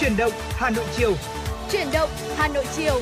[0.00, 1.14] Chuyển động Hà Nội chiều.
[1.70, 3.00] Chuyển động Hà Nội chiều.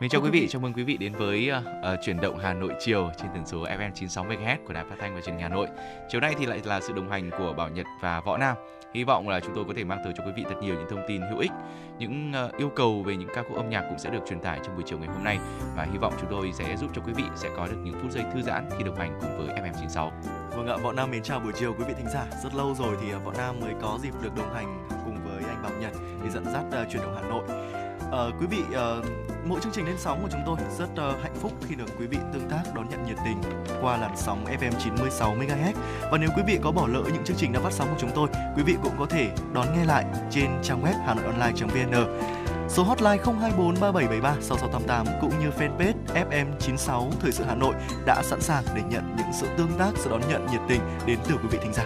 [0.00, 2.72] Mình chào quý vị, chào mừng quý vị đến với uh, chuyển động Hà Nội
[2.80, 5.48] chiều trên tần số FM 96 MHz của Đài Phát thanh và Truyền hình Hà
[5.48, 5.66] Nội.
[6.08, 8.56] Chiều nay thì lại là sự đồng hành của Bảo Nhật và Võ Nam.
[8.94, 10.88] Hy vọng là chúng tôi có thể mang tới cho quý vị thật nhiều những
[10.90, 11.50] thông tin hữu ích,
[11.98, 14.60] những ờ, yêu cầu về những ca khúc âm nhạc cũng sẽ được truyền tải
[14.64, 15.38] trong buổi chiều ngày hôm nay
[15.76, 18.12] và hy vọng chúng tôi sẽ giúp cho quý vị sẽ có được những phút
[18.12, 20.12] giây thư giãn khi đồng hành cùng với FM 96.
[20.56, 22.26] Vâng ạ, Võ Nam mến chào buổi chiều quý vị thính giả.
[22.42, 25.42] Rất lâu rồi thì ờ, bọn Nam mới có dịp được đồng hành cùng với
[25.48, 25.92] anh Bảo Nhật
[26.24, 27.75] để dẫn dắt ờ, uh, động Hà Nội.
[28.06, 29.04] Uh, quý vị uh,
[29.44, 32.06] mỗi chương trình lên sóng của chúng tôi rất uh, hạnh phúc khi được quý
[32.06, 33.40] vị tương tác đón nhận nhiệt tình
[33.82, 35.72] qua làn sóng FM 96 MHz.
[36.10, 38.10] Và nếu quý vị có bỏ lỡ những chương trình đã phát sóng của chúng
[38.14, 42.26] tôi, quý vị cũng có thể đón nghe lại trên trang web hanoionline.vn.
[42.68, 47.74] Số hotline 024 3773 6688 cũng như fanpage FM 96 Thời sự Hà Nội
[48.06, 51.18] đã sẵn sàng để nhận những sự tương tác, sự đón nhận nhiệt tình đến
[51.28, 51.84] từ quý vị thính giả.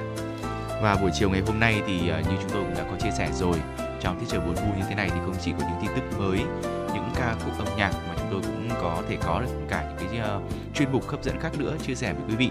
[0.82, 3.10] Và buổi chiều ngày hôm nay thì uh, như chúng tôi cũng đã có chia
[3.18, 3.56] sẻ rồi
[4.00, 6.18] trong tiết trời buồn vui như thế này thì không chỉ có những tin tức
[6.18, 6.38] mới
[6.94, 10.08] những ca khúc âm nhạc mà chúng tôi cũng có thể có được cả những
[10.10, 10.42] cái uh,
[10.74, 12.50] chuyên mục hấp dẫn khác nữa chia sẻ với quý vị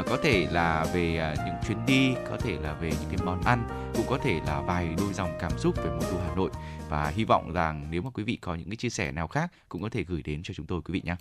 [0.00, 3.26] uh, có thể là về uh, những chuyến đi có thể là về những cái
[3.26, 6.34] món ăn cũng có thể là vài đôi dòng cảm xúc về mùa thu Hà
[6.34, 6.50] Nội
[6.88, 9.52] và hy vọng rằng nếu mà quý vị có những cái chia sẻ nào khác
[9.68, 11.16] cũng có thể gửi đến cho chúng tôi quý vị nhé.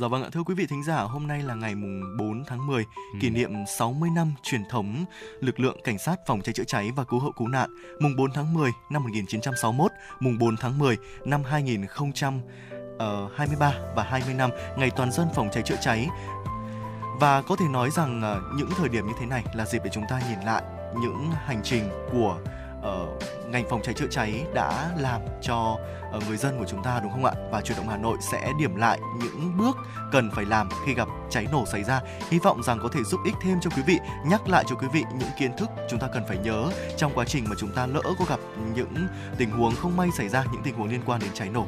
[0.00, 2.66] Dạ vâng ạ, thưa quý vị thính giả, hôm nay là ngày mùng 4 tháng
[2.66, 3.18] 10, ừ.
[3.20, 5.04] kỷ niệm 60 năm truyền thống
[5.40, 8.32] lực lượng cảnh sát phòng cháy chữa cháy và cứu hộ cứu nạn, mùng 4
[8.32, 15.12] tháng 10 năm 1961, mùng 4 tháng 10 năm 2023 và 20 năm ngày toàn
[15.12, 16.08] dân phòng cháy chữa cháy.
[17.20, 19.90] Và có thể nói rằng ờ, những thời điểm như thế này là dịp để
[19.94, 20.62] chúng ta nhìn lại
[21.00, 22.38] những hành trình của
[22.78, 25.78] uh, ngành phòng cháy chữa cháy đã làm cho
[26.28, 27.32] người dân của chúng ta đúng không ạ?
[27.50, 29.76] Và chuyển động Hà Nội sẽ điểm lại những bước
[30.12, 32.00] cần phải làm khi gặp cháy nổ xảy ra.
[32.30, 34.86] Hy vọng rằng có thể giúp ích thêm cho quý vị, nhắc lại cho quý
[34.92, 37.86] vị những kiến thức chúng ta cần phải nhớ trong quá trình mà chúng ta
[37.86, 38.40] lỡ có gặp
[38.74, 39.08] những
[39.38, 41.66] tình huống không may xảy ra, những tình huống liên quan đến cháy nổ.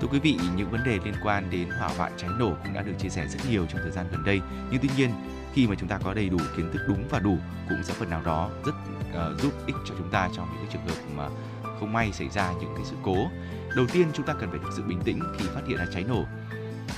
[0.00, 2.82] Thưa quý vị, những vấn đề liên quan đến hỏa hoạn cháy nổ cũng đã
[2.82, 4.40] được chia sẻ rất nhiều trong thời gian gần đây.
[4.70, 5.10] Nhưng tuy nhiên,
[5.52, 7.36] khi mà chúng ta có đầy đủ kiến thức đúng và đủ
[7.68, 8.74] cũng sẽ phần nào đó rất
[9.10, 11.28] uh, giúp ích cho chúng ta trong những cái trường hợp mà
[11.80, 13.16] không may xảy ra những cái sự cố
[13.76, 16.04] đầu tiên chúng ta cần phải thực sự bình tĩnh khi phát hiện ra cháy
[16.08, 16.24] nổ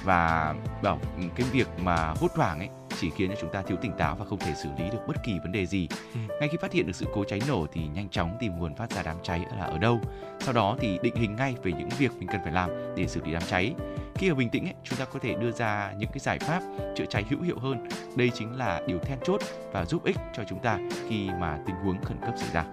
[0.05, 1.01] và bảo
[1.37, 2.69] cái việc mà hốt hoảng ấy
[3.01, 5.17] chỉ khiến cho chúng ta thiếu tỉnh táo và không thể xử lý được bất
[5.25, 5.89] kỳ vấn đề gì.
[6.15, 6.21] Ừ.
[6.41, 8.91] Ngay khi phát hiện được sự cố cháy nổ thì nhanh chóng tìm nguồn phát
[8.91, 10.01] ra đám cháy là ở đâu.
[10.41, 13.21] Sau đó thì định hình ngay về những việc mình cần phải làm để xử
[13.25, 13.75] lý đám cháy.
[14.15, 16.63] Khi ở bình tĩnh ấy, chúng ta có thể đưa ra những cái giải pháp
[16.97, 17.89] chữa cháy hữu hiệu hơn.
[18.17, 19.41] Đây chính là điều then chốt
[19.73, 20.79] và giúp ích cho chúng ta
[21.09, 22.65] khi mà tình huống khẩn cấp xảy ra.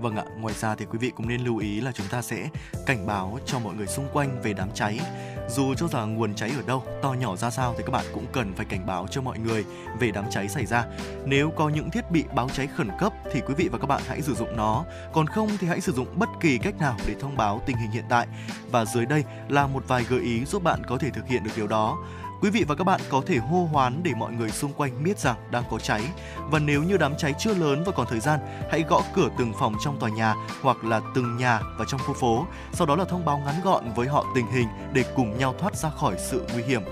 [0.00, 2.48] Vâng ạ, ngoài ra thì quý vị cũng nên lưu ý là chúng ta sẽ
[2.86, 5.00] cảnh báo cho mọi người xung quanh về đám cháy.
[5.48, 8.26] Dù cho rằng nguồn cháy ở đâu, to nhỏ ra sao thì các bạn cũng
[8.32, 9.64] cần phải cảnh báo cho mọi người
[9.98, 10.84] về đám cháy xảy ra.
[11.24, 14.02] Nếu có những thiết bị báo cháy khẩn cấp thì quý vị và các bạn
[14.06, 17.14] hãy sử dụng nó, còn không thì hãy sử dụng bất kỳ cách nào để
[17.20, 18.26] thông báo tình hình hiện tại.
[18.70, 21.50] Và dưới đây là một vài gợi ý giúp bạn có thể thực hiện được
[21.56, 21.98] điều đó.
[22.44, 25.18] Quý vị và các bạn có thể hô hoán để mọi người xung quanh biết
[25.18, 26.02] rằng đang có cháy.
[26.50, 28.40] Và nếu như đám cháy chưa lớn và còn thời gian,
[28.70, 32.14] hãy gõ cửa từng phòng trong tòa nhà hoặc là từng nhà và trong khu
[32.14, 32.46] phố.
[32.72, 35.76] Sau đó là thông báo ngắn gọn với họ tình hình để cùng nhau thoát
[35.76, 36.82] ra khỏi sự nguy hiểm.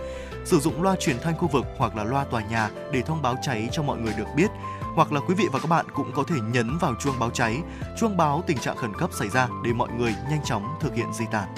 [0.44, 3.36] Sử dụng loa truyền thanh khu vực hoặc là loa tòa nhà để thông báo
[3.42, 4.50] cháy cho mọi người được biết
[4.94, 7.58] hoặc là quý vị và các bạn cũng có thể nhấn vào chuông báo cháy,
[7.98, 11.12] chuông báo tình trạng khẩn cấp xảy ra để mọi người nhanh chóng thực hiện
[11.12, 11.48] di tản.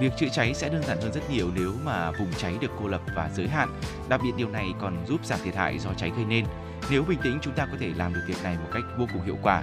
[0.00, 2.88] Việc chữa cháy sẽ đơn giản hơn rất nhiều nếu mà vùng cháy được cô
[2.88, 3.68] lập và giới hạn.
[4.08, 6.44] Đặc biệt điều này còn giúp giảm thiệt hại do cháy gây nên.
[6.90, 9.22] Nếu bình tĩnh chúng ta có thể làm được việc này một cách vô cùng
[9.22, 9.62] hiệu quả.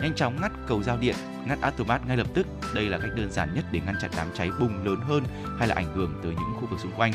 [0.00, 1.14] Nhanh chóng ngắt cầu giao điện,
[1.46, 2.46] ngắt automat ngay lập tức.
[2.74, 5.24] Đây là cách đơn giản nhất để ngăn chặn đám cháy bùng lớn hơn
[5.58, 7.12] hay là ảnh hưởng tới những khu vực xung quanh.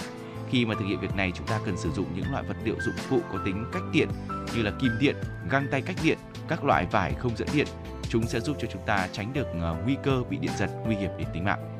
[0.50, 2.76] Khi mà thực hiện việc này chúng ta cần sử dụng những loại vật liệu
[2.80, 4.10] dụng cụ có tính cách điện
[4.56, 5.16] như là kim điện,
[5.50, 7.68] găng tay cách điện, các loại vải không dẫn điện.
[8.10, 10.96] Chúng sẽ giúp cho chúng ta tránh được ờ, nguy cơ bị điện giật nguy
[10.96, 11.73] hiểm đến tính mạng.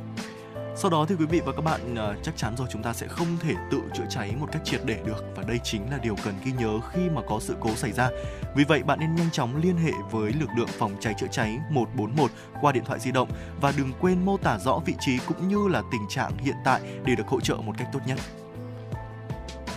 [0.76, 3.08] Sau đó thì quý vị và các bạn uh, chắc chắn rồi chúng ta sẽ
[3.08, 5.26] không thể tự chữa cháy một cách triệt để được.
[5.36, 8.10] Và đây chính là điều cần ghi nhớ khi mà có sự cố xảy ra.
[8.56, 11.60] Vì vậy bạn nên nhanh chóng liên hệ với lực lượng phòng cháy chữa cháy
[11.70, 12.32] 141
[12.62, 13.30] qua điện thoại di động.
[13.62, 16.82] Và đừng quên mô tả rõ vị trí cũng như là tình trạng hiện tại
[17.06, 18.20] để được hỗ trợ một cách tốt nhất.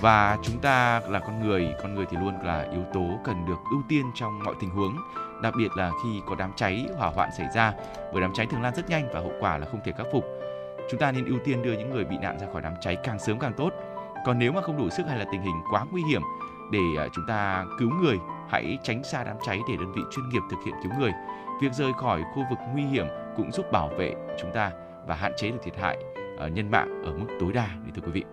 [0.01, 3.59] Và chúng ta là con người con người thì luôn là yếu tố cần được
[3.71, 4.97] ưu tiên trong mọi tình huống.
[5.43, 7.73] Đặc biệt là khi có đám cháy hỏa hoạn xảy ra.
[8.13, 10.36] Bởi đám cháy thường lan rất nhanh và hậu quả là không thể khắc phục
[10.91, 13.19] chúng ta nên ưu tiên đưa những người bị nạn ra khỏi đám cháy càng
[13.19, 13.71] sớm càng tốt.
[14.25, 16.23] Còn nếu mà không đủ sức hay là tình hình quá nguy hiểm
[16.73, 18.17] để à, chúng ta cứu người,
[18.49, 21.13] hãy tránh xa đám cháy để đơn vị chuyên nghiệp thực hiện cứu người.
[21.61, 23.07] Việc rời khỏi khu vực nguy hiểm
[23.37, 24.71] cũng giúp bảo vệ chúng ta
[25.07, 25.99] và hạn chế được thiệt hại
[26.39, 28.25] à, nhân mạng ở mức tối đa, để thưa quý vị.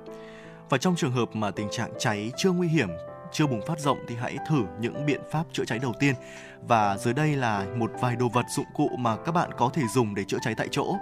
[0.70, 2.90] Và trong trường hợp mà tình trạng cháy chưa nguy hiểm,
[3.32, 6.16] chưa bùng phát rộng thì hãy thử những biện pháp chữa cháy đầu tiên.
[6.68, 9.82] Và dưới đây là một vài đồ vật dụng cụ mà các bạn có thể
[9.94, 10.96] dùng để chữa cháy tại chỗ.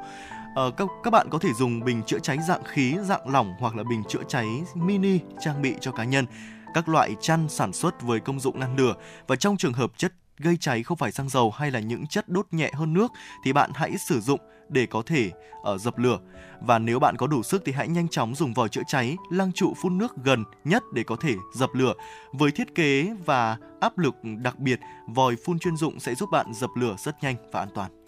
[0.56, 3.76] Ờ, các, các bạn có thể dùng bình chữa cháy dạng khí, dạng lỏng hoặc
[3.76, 6.26] là bình chữa cháy mini trang bị cho cá nhân
[6.74, 8.94] các loại chăn sản xuất với công dụng ngăn lửa
[9.28, 12.30] và trong trường hợp chất gây cháy không phải xăng dầu hay là những chất
[12.30, 13.12] đốt nhẹ hơn nước
[13.44, 14.40] thì bạn hãy sử dụng
[14.70, 15.32] để có thể
[15.64, 16.20] ở dập lửa.
[16.62, 19.52] Và nếu bạn có đủ sức thì hãy nhanh chóng dùng vòi chữa cháy, lăng
[19.52, 21.94] trụ phun nước gần nhất để có thể dập lửa.
[22.32, 26.54] Với thiết kế và áp lực đặc biệt, vòi phun chuyên dụng sẽ giúp bạn
[26.54, 28.01] dập lửa rất nhanh và an toàn.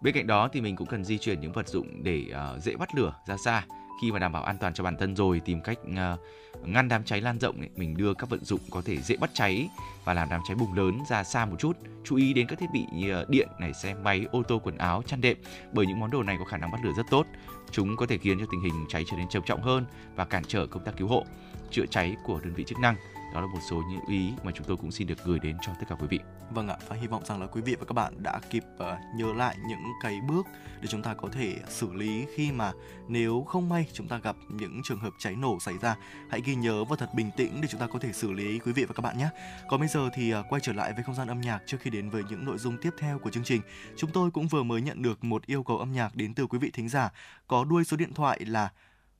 [0.00, 2.24] Bên cạnh đó thì mình cũng cần di chuyển những vật dụng để
[2.56, 3.64] uh, dễ bắt lửa ra xa.
[4.02, 6.20] Khi mà đảm bảo an toàn cho bản thân rồi tìm cách uh,
[6.68, 9.30] ngăn đám cháy lan rộng ấy, mình đưa các vận dụng có thể dễ bắt
[9.34, 9.68] cháy
[10.04, 11.76] và làm đám cháy bùng lớn ra xa một chút.
[12.04, 15.02] Chú ý đến các thiết bị như điện này xe máy ô tô quần áo
[15.06, 15.36] chăn đệm
[15.72, 17.26] bởi những món đồ này có khả năng bắt lửa rất tốt.
[17.70, 19.84] Chúng có thể khiến cho tình hình cháy trở nên trầm trọng hơn
[20.16, 21.24] và cản trở công tác cứu hộ
[21.70, 22.96] chữa cháy của đơn vị chức năng.
[23.34, 25.72] Đó là một số những ý mà chúng tôi cũng xin được gửi đến cho
[25.80, 26.18] tất cả quý vị.
[26.50, 29.16] Vâng ạ, và hy vọng rằng là quý vị và các bạn đã kịp uh,
[29.16, 30.46] nhớ lại những cái bước
[30.80, 32.72] để chúng ta có thể xử lý khi mà
[33.08, 35.96] nếu không may chúng ta gặp những trường hợp cháy nổ xảy ra.
[36.30, 38.72] Hãy ghi nhớ và thật bình tĩnh để chúng ta có thể xử lý quý
[38.72, 39.28] vị và các bạn nhé.
[39.68, 41.90] Còn bây giờ thì uh, quay trở lại với không gian âm nhạc trước khi
[41.90, 43.60] đến với những nội dung tiếp theo của chương trình.
[43.96, 46.58] Chúng tôi cũng vừa mới nhận được một yêu cầu âm nhạc đến từ quý
[46.58, 47.12] vị thính giả
[47.46, 48.70] có đuôi số điện thoại là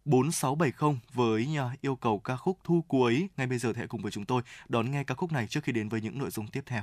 [0.04, 3.28] 4670 với ờ, yêu cầu ca khúc thu cuối.
[3.36, 5.64] Ngay bây giờ thì hãy cùng với chúng tôi đón nghe ca khúc này trước
[5.64, 6.82] khi đến với những nội dung tiếp theo.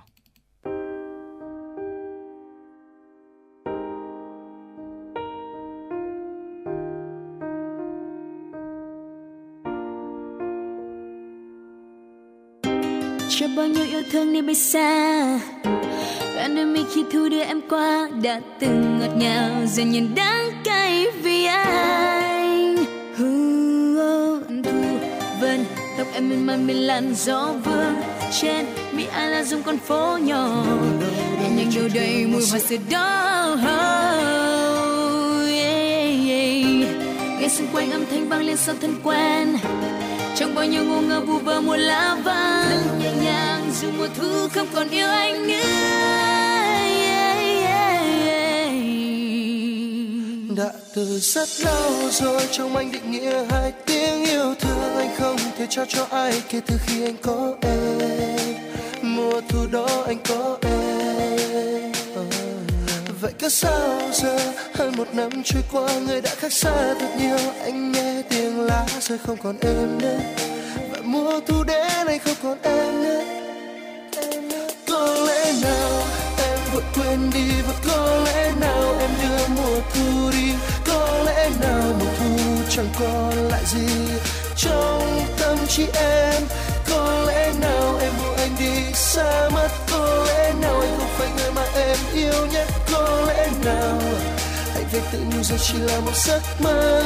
[13.40, 15.40] Cho bao nhiêu yêu thương đi bay xa.
[16.36, 20.52] Đoạn đôi mi khi thu đưa em qua, đã từng ngọt ngào, giờ nhìn đắng
[20.64, 22.76] cay vì anh.
[23.18, 23.26] Thu
[25.42, 25.66] vân,
[25.98, 27.96] tóc em mềm mại mình làn gió vương.
[28.42, 30.66] Trên, mi ai là dùng con phố nhỏ.
[31.42, 33.52] Nhẹ nhàng đâu đầy mùi hoa sữa đó.
[33.54, 33.60] Oh,
[37.42, 39.58] Nghe xung quanh âm thanh vang lên sau thân quen
[40.36, 44.48] trong bao nhiêu ngu ngơ vu vơ mùa lá vàng nhẹ nhàng dù mùa thu
[44.54, 45.62] không còn yêu anh nữa.
[50.58, 55.38] Đã từ rất lâu rồi trong anh định nghĩa hai tiếng yêu thương, anh không
[55.58, 58.56] thể trao cho ai kể từ khi anh có em.
[59.02, 60.95] Mùa thu đó anh có em
[63.46, 64.38] cớ sao giờ?
[64.74, 67.38] Hơn một năm trôi qua, người đã khác xa thật nhiều.
[67.64, 70.20] Anh nghe tiếng lá rơi không còn em nữa.
[70.92, 73.24] Và mùa thu đến anh không còn em nữa.
[74.88, 76.04] Có lẽ nào
[76.38, 77.46] em vội quên đi?
[77.68, 80.52] Và có lẽ nào em đưa mùa thu đi?
[80.88, 83.88] Có lẽ nào mùa thu chẳng còn lại gì
[84.58, 86.44] trong tâm trí em?
[86.90, 88.94] Có lẽ nào em buông anh đi?
[88.94, 94.02] Xa mất có lẽ nào anh không phải người em yêu nhất có lẽ nào?
[94.74, 97.02] Hãy về tự nhủ rằng chỉ là một giấc mơ.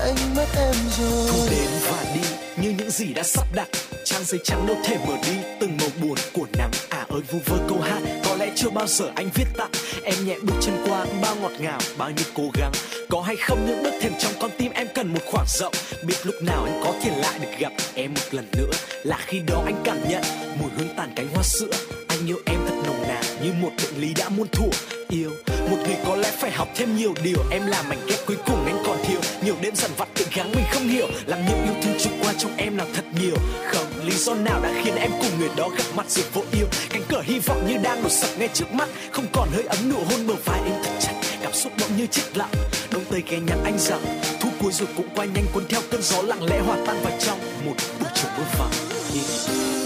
[0.00, 1.28] Anh mất em rồi.
[1.30, 2.20] Thu đến và đi,
[2.62, 3.68] như những gì đã sắp đặt.
[4.04, 7.38] Trang giấy trắng đâu thể mở đi, từng màu buồn của nắng à ơi, vu
[7.46, 9.70] vơ câu hát, có lẽ chưa bao giờ anh viết tặng
[10.04, 12.72] em nhẹ bước chân qua, bao ngọt ngào, bao nhiêu cố gắng.
[13.10, 15.72] Có hay không những bước thềm trong con tim em cần một khoảng rộng.
[16.06, 18.70] Biết lúc nào anh có thể lại được gặp em một lần nữa.
[19.04, 20.22] Là khi đó anh cảm nhận,
[20.60, 21.70] mùi hương tàn cánh hoa sữa.
[22.08, 22.99] Anh yêu em thật nồng
[23.42, 24.68] như một bệnh lý đã muôn thuở.
[25.08, 25.30] Yêu,
[25.70, 27.38] một người có lẽ phải học thêm nhiều điều.
[27.50, 29.20] Em là mảnh ghép cuối cùng anh còn thiếu.
[29.44, 31.06] Nhiều đêm dằn vặt tự gắng mình không hiểu.
[31.26, 33.36] Làm nhiều yêu thương trôi qua trong em là thật nhiều.
[33.66, 36.66] Không, lý do nào đã khiến em cùng người đó gặp mặt rồi vô yêu
[36.90, 38.88] cánh cửa hy vọng như đang đổ sập ngay trước mắt.
[39.12, 41.12] Không còn hơi ấm nụ hôn bờ vai em thật chặt.
[41.42, 42.50] Cảm xúc bỗng như chết lặng.
[42.90, 46.02] Đông tây ghé nhắn anh rằng, thu cuối rồi cũng qua nhanh cuốn theo cơn
[46.02, 48.70] gió lặng lẽ hòa tan vào trong một buổi chiều mưa vàng.
[49.14, 49.79] Yeah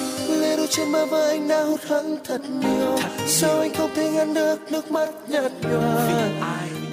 [0.64, 2.98] đôi trên má vai anh đã hụt hẫng thật nhiều.
[3.26, 6.06] Sao anh không thể ngăn được nước mắt nhạt nhòa?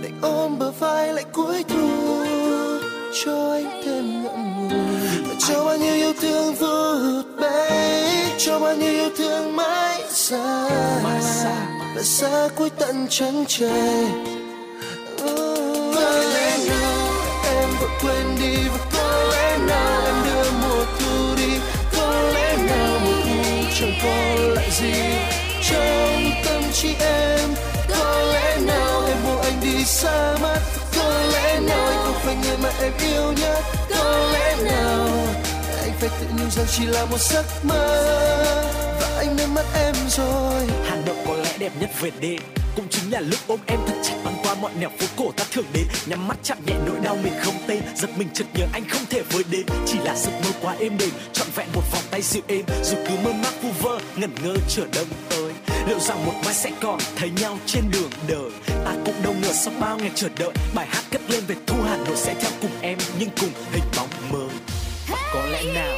[0.01, 1.89] Lại ôm bờ vai lại cúi thu,
[3.25, 5.23] cho anh thêm ngậm ngùi.
[5.27, 8.01] Và cho bao nhiêu yêu thương vụt bay
[8.37, 10.69] cho bao nhiêu yêu thương mãi xa.
[11.95, 14.05] Và xa cuối tận chân trời.
[15.95, 17.09] Có lẽ nào
[17.45, 20.10] em vội quên đi và có lẽ nào
[24.81, 24.93] gì?
[25.69, 27.49] Trong tâm trí em,
[27.89, 30.59] có lẽ nào em buộc anh đi xa mất
[30.97, 33.63] có lẽ nào anh không phải người mà em yêu nhất?
[33.89, 35.07] Có lẽ nào
[35.81, 38.03] anh phải tự nhủ rằng chỉ là một giấc mơ?
[39.01, 40.67] Và anh nên mất em rồi.
[40.89, 42.37] Hà Nội có lẽ đẹp nhất việt đi
[42.75, 45.43] cũng chính là lúc ôm em thật chặt băng qua mọi nẻo phố cổ ta
[45.51, 45.87] thường đến.
[46.05, 47.81] Nhắm mắt chạm nhẹ nỗi đau mình không tên.
[47.95, 49.65] Giật mình chợt nhớ anh không thể với đến.
[49.85, 52.65] Chỉ là giấc mơ quá êm đềm, trọn vẹn một vòng tay dịu êm.
[52.83, 55.53] Dù cứ mơ mác vu vơ, ngẩn ngơ chờ đông tới.
[55.87, 58.51] Liệu rằng một mai sẽ còn thấy nhau trên đường đời?
[58.85, 61.75] Ta cũng đâu ngờ sau bao ngày chờ đợi, bài hát cất lên về thu
[61.83, 64.47] hà nội sẽ theo cùng em, nhưng cùng hình bóng mơ
[65.33, 65.97] có lẽ nào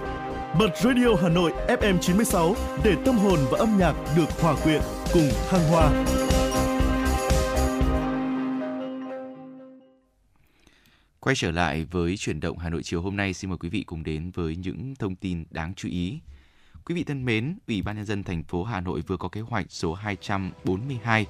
[0.59, 4.81] Bật Radio Hà Nội FM 96 để tâm hồn và âm nhạc được hòa quyện
[5.13, 6.05] cùng thăng hoa.
[11.19, 13.83] Quay trở lại với chuyển động Hà Nội chiều hôm nay, xin mời quý vị
[13.83, 16.19] cùng đến với những thông tin đáng chú ý.
[16.85, 19.41] Quý vị thân mến, Ủy ban nhân dân thành phố Hà Nội vừa có kế
[19.41, 21.25] hoạch số 242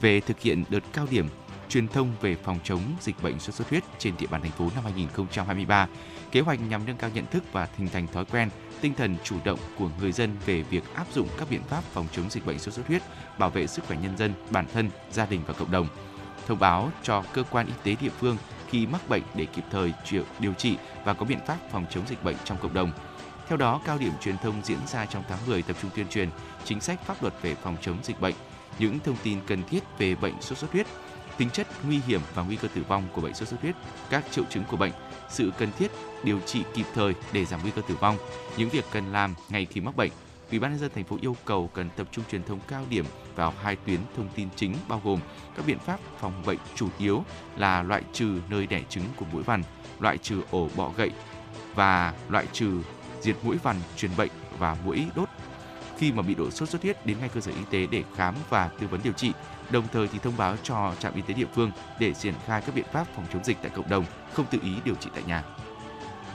[0.00, 1.26] về thực hiện đợt cao điểm
[1.68, 4.70] truyền thông về phòng chống dịch bệnh sốt xuất huyết trên địa bàn thành phố
[4.74, 5.88] năm 2023.
[6.32, 8.48] Kế hoạch nhằm nâng cao nhận thức và hình thành thói quen,
[8.80, 12.06] tinh thần chủ động của người dân về việc áp dụng các biện pháp phòng
[12.12, 13.02] chống dịch bệnh sốt xuất huyết,
[13.38, 15.88] bảo vệ sức khỏe nhân dân, bản thân, gia đình và cộng đồng.
[16.46, 18.36] Thông báo cho cơ quan y tế địa phương
[18.68, 19.92] khi mắc bệnh để kịp thời
[20.38, 22.92] điều trị và có biện pháp phòng chống dịch bệnh trong cộng đồng.
[23.48, 26.28] Theo đó, cao điểm truyền thông diễn ra trong tháng 10 tập trung tuyên truyền
[26.64, 28.34] chính sách pháp luật về phòng chống dịch bệnh,
[28.78, 30.86] những thông tin cần thiết về bệnh sốt xuất huyết,
[31.36, 33.74] tính chất nguy hiểm và nguy cơ tử vong của bệnh sốt xuất huyết,
[34.10, 34.92] các triệu chứng của bệnh,
[35.30, 35.90] sự cần thiết
[36.22, 38.16] điều trị kịp thời để giảm nguy cơ tử vong,
[38.56, 40.10] những việc cần làm ngay khi mắc bệnh.
[40.50, 43.04] Ủy ban nhân dân thành phố yêu cầu cần tập trung truyền thông cao điểm
[43.34, 45.20] vào hai tuyến thông tin chính bao gồm
[45.56, 47.24] các biện pháp phòng bệnh chủ yếu
[47.56, 49.62] là loại trừ nơi đẻ trứng của mũi vằn,
[50.00, 51.10] loại trừ ổ bọ gậy
[51.74, 52.80] và loại trừ
[53.20, 55.28] diệt mũi vằn truyền bệnh và mũi đốt
[55.98, 58.34] khi mà bị đổ sốt xuất huyết đến ngay cơ sở y tế để khám
[58.50, 59.32] và tư vấn điều trị.
[59.70, 62.74] Đồng thời thì thông báo cho trạm y tế địa phương để triển khai các
[62.74, 65.44] biện pháp phòng chống dịch tại cộng đồng, không tự ý điều trị tại nhà.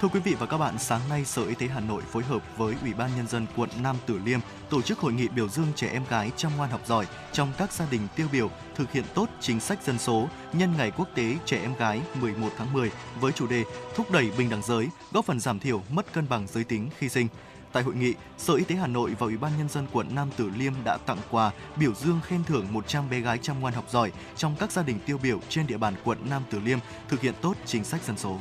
[0.02, 2.58] Thưa quý vị và các bạn, sáng nay Sở Y tế Hà Nội phối hợp
[2.58, 5.68] với Ủy ban Nhân dân quận Nam Từ Liêm tổ chức hội nghị biểu dương
[5.76, 9.04] trẻ em gái chăm ngoan học giỏi trong các gia đình tiêu biểu thực hiện
[9.14, 12.92] tốt chính sách dân số nhân ngày quốc tế trẻ em gái 11 tháng 10
[13.20, 13.64] với chủ đề
[13.96, 17.10] thúc đẩy bình đẳng giới, góp phần giảm thiểu mất cân bằng giới tính khi
[17.10, 17.28] sinh.
[17.74, 20.30] Tại hội nghị, Sở Y tế Hà Nội và Ủy ban Nhân dân quận Nam
[20.38, 23.86] Tử Liêm đã tặng quà biểu dương khen thưởng 100 bé gái chăm ngoan học
[23.90, 27.22] giỏi trong các gia đình tiêu biểu trên địa bàn quận Nam Tử Liêm thực
[27.22, 28.38] hiện tốt chính sách dân số.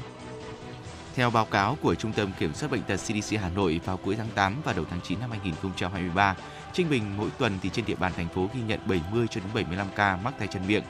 [1.14, 4.16] Theo báo cáo của Trung tâm Kiểm soát Bệnh tật CDC Hà Nội vào cuối
[4.16, 6.36] tháng 8 và đầu tháng 9 năm 2023,
[6.72, 9.50] trung bình mỗi tuần thì trên địa bàn thành phố ghi nhận 70 cho đến
[9.54, 10.84] 75 ca mắc tay chân miệng.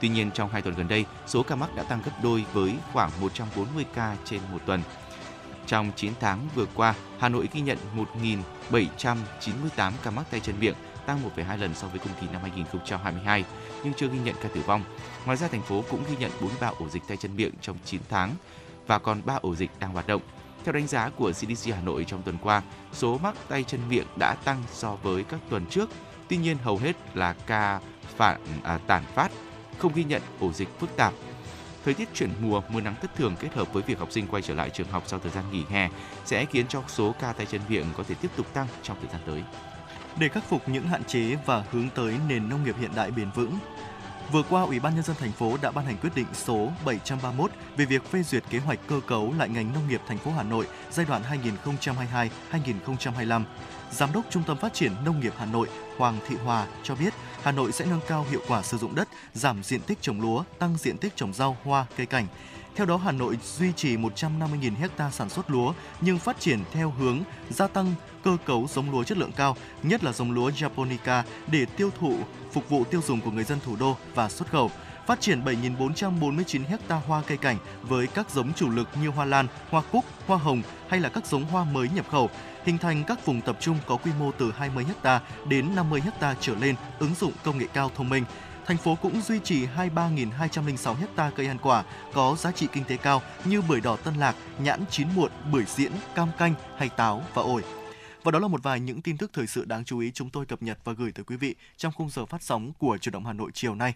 [0.00, 2.74] Tuy nhiên trong 2 tuần gần đây, số ca mắc đã tăng gấp đôi với
[2.92, 4.82] khoảng 140 ca trên một tuần.
[5.66, 7.78] Trong 9 tháng vừa qua, Hà Nội ghi nhận
[8.70, 10.74] 1.798 ca mắc tay chân miệng,
[11.06, 13.44] tăng 1,2 lần so với cùng kỳ năm 2022,
[13.84, 14.84] nhưng chưa ghi nhận ca tử vong.
[15.24, 18.00] Ngoài ra, thành phố cũng ghi nhận 43 ổ dịch tay chân miệng trong 9
[18.08, 18.34] tháng
[18.86, 20.22] và còn 3 ổ dịch đang hoạt động.
[20.64, 24.06] Theo đánh giá của CDC Hà Nội trong tuần qua, số mắc tay chân miệng
[24.18, 25.90] đã tăng so với các tuần trước.
[26.28, 27.80] Tuy nhiên hầu hết là ca
[28.16, 29.28] phản à, tản phát,
[29.78, 31.12] không ghi nhận ổ dịch phức tạp.
[31.84, 34.42] Thời tiết chuyển mùa, mưa nắng thất thường kết hợp với việc học sinh quay
[34.42, 35.88] trở lại trường học sau thời gian nghỉ hè
[36.24, 39.10] sẽ khiến cho số ca tay chân miệng có thể tiếp tục tăng trong thời
[39.12, 39.42] gian tới.
[40.18, 43.30] Để khắc phục những hạn chế và hướng tới nền nông nghiệp hiện đại bền
[43.34, 43.58] vững,
[44.32, 47.50] Vừa qua, Ủy ban nhân dân thành phố đã ban hành quyết định số 731
[47.76, 50.42] về việc phê duyệt kế hoạch cơ cấu lại ngành nông nghiệp thành phố Hà
[50.42, 51.22] Nội giai đoạn
[52.52, 53.42] 2022-2025.
[53.92, 55.68] Giám đốc Trung tâm Phát triển Nông nghiệp Hà Nội
[55.98, 59.08] Hoàng Thị Hòa cho biết, Hà Nội sẽ nâng cao hiệu quả sử dụng đất,
[59.34, 62.26] giảm diện tích trồng lúa, tăng diện tích trồng rau, hoa, cây cảnh.
[62.76, 66.90] Theo đó, Hà Nội duy trì 150.000 ha sản xuất lúa nhưng phát triển theo
[66.90, 67.94] hướng gia tăng
[68.24, 72.16] cơ cấu giống lúa chất lượng cao, nhất là giống lúa Japonica để tiêu thụ
[72.52, 74.70] phục vụ tiêu dùng của người dân thủ đô và xuất khẩu.
[75.06, 79.46] Phát triển 7.449 ha hoa cây cảnh với các giống chủ lực như hoa lan,
[79.70, 82.30] hoa cúc, hoa hồng hay là các giống hoa mới nhập khẩu,
[82.64, 86.34] hình thành các vùng tập trung có quy mô từ 20 ha đến 50 ha
[86.40, 88.24] trở lên, ứng dụng công nghệ cao thông minh
[88.66, 92.96] thành phố cũng duy trì 23.206 ha cây ăn quả có giá trị kinh tế
[92.96, 97.22] cao như bưởi đỏ Tân Lạc, nhãn chín muộn, bưởi diễn, cam canh hay táo
[97.34, 97.62] và ổi.
[98.22, 100.46] Và đó là một vài những tin tức thời sự đáng chú ý chúng tôi
[100.46, 103.26] cập nhật và gửi tới quý vị trong khung giờ phát sóng của Chủ động
[103.26, 103.94] Hà Nội chiều nay.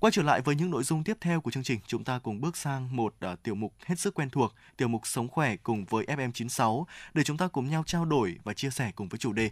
[0.00, 2.40] Quay trở lại với những nội dung tiếp theo của chương trình, chúng ta cùng
[2.40, 5.84] bước sang một uh, tiểu mục hết sức quen thuộc, tiểu mục Sống khỏe cùng
[5.84, 9.32] với FM96 để chúng ta cùng nhau trao đổi và chia sẻ cùng với chủ
[9.32, 9.50] đề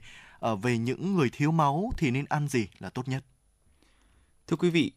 [0.52, 3.24] uh, về những người thiếu máu thì nên ăn gì là tốt nhất.
[4.46, 4.92] Thưa quý vị,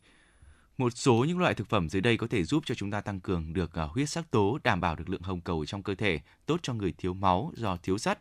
[0.77, 3.19] một số những loại thực phẩm dưới đây có thể giúp cho chúng ta tăng
[3.19, 6.19] cường được uh, huyết sắc tố, đảm bảo được lượng hồng cầu trong cơ thể,
[6.45, 8.19] tốt cho người thiếu máu do thiếu sắt.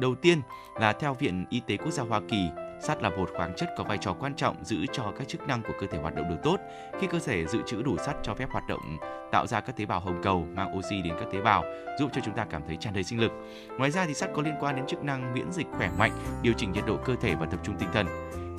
[0.00, 0.40] Đầu tiên
[0.80, 2.48] là theo Viện Y tế Quốc gia Hoa Kỳ,
[2.82, 5.62] sắt là một khoáng chất có vai trò quan trọng giữ cho các chức năng
[5.62, 6.56] của cơ thể hoạt động được tốt.
[7.00, 8.98] Khi cơ thể dự trữ đủ sắt cho phép hoạt động
[9.32, 11.64] tạo ra các tế bào hồng cầu mang oxy đến các tế bào,
[11.98, 13.32] giúp cho chúng ta cảm thấy tràn đầy sinh lực.
[13.78, 16.12] Ngoài ra thì sắt có liên quan đến chức năng miễn dịch khỏe mạnh,
[16.42, 18.06] điều chỉnh nhiệt độ cơ thể và tập trung tinh thần.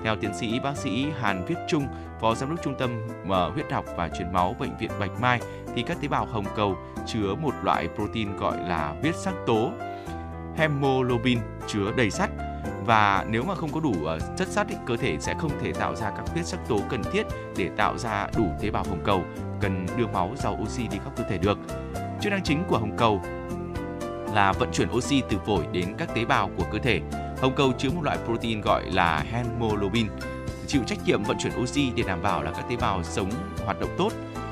[0.04, 1.88] Theo tiến sĩ bác sĩ Hàn Viết Trung,
[2.22, 5.40] Phó Giám đốc Trung tâm mở huyết học và truyền máu Bệnh viện Bạch Mai,
[5.76, 6.78] thì các tế bào hồng cầu
[7.08, 9.72] chứa một loại protein gọi là huyết sắc tố
[10.56, 12.30] hemoglobin chứa đầy sắt
[12.86, 15.74] và nếu mà không có đủ ờ, chất sắt thì cơ thể sẽ không thể
[15.74, 17.24] tạo ra các huyết sắc tố cần thiết
[17.58, 19.24] để tạo ra đủ tế bào hồng cầu
[19.62, 21.58] cần đưa máu giàu oxy đi khắp cơ thể được.
[22.22, 23.22] Chức năng chính của hồng cầu
[24.34, 27.02] là vận chuyển oxy từ phổi đến các tế bào của cơ thể.
[27.42, 30.08] Hồng cầu chứa một loại protein gọi là hemoglobin,
[30.68, 33.32] chịu trách nhiệm vận chuyển oxy để đảm bảo là các tế bào sống
[33.66, 34.10] hoạt động tốt.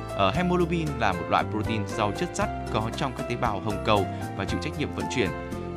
[0.10, 3.84] Ở hemoglobin là một loại protein giàu chất sắt có trong các tế bào hồng
[3.86, 4.06] cầu
[4.38, 5.30] và chịu trách nhiệm vận chuyển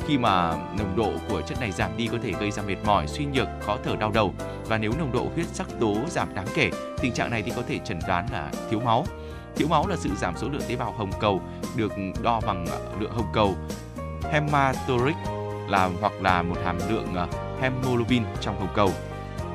[0.07, 3.07] khi mà nồng độ của chất này giảm đi có thể gây ra mệt mỏi,
[3.07, 4.35] suy nhược, khó thở đau đầu
[4.67, 6.71] và nếu nồng độ huyết sắc tố giảm đáng kể,
[7.03, 9.07] tình trạng này thì có thể chẩn đoán là thiếu máu.
[9.57, 11.41] Thiếu máu là sự giảm số lượng tế bào hồng cầu
[11.77, 13.55] được đo bằng à, lượng hồng cầu
[14.33, 15.17] hematuric
[15.69, 17.27] là hoặc là một hàm lượng à,
[17.61, 18.91] hemoglobin trong hồng cầu.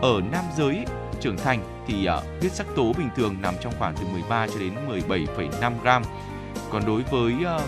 [0.01, 0.85] Ở nam giới
[1.21, 4.59] trưởng thành thì à, huyết sắc tố bình thường nằm trong khoảng từ 13 cho
[4.59, 6.03] đến 17,5 gram.
[6.71, 7.61] Còn đối với uh,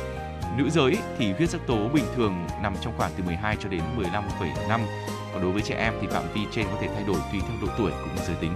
[0.57, 3.81] nữ giới thì huyết sắc tố bình thường nằm trong khoảng từ 12 cho đến
[3.97, 4.79] 15,5
[5.33, 7.57] còn đối với trẻ em thì phạm vi trên có thể thay đổi tùy theo
[7.61, 8.53] độ tuổi cũng như giới tính.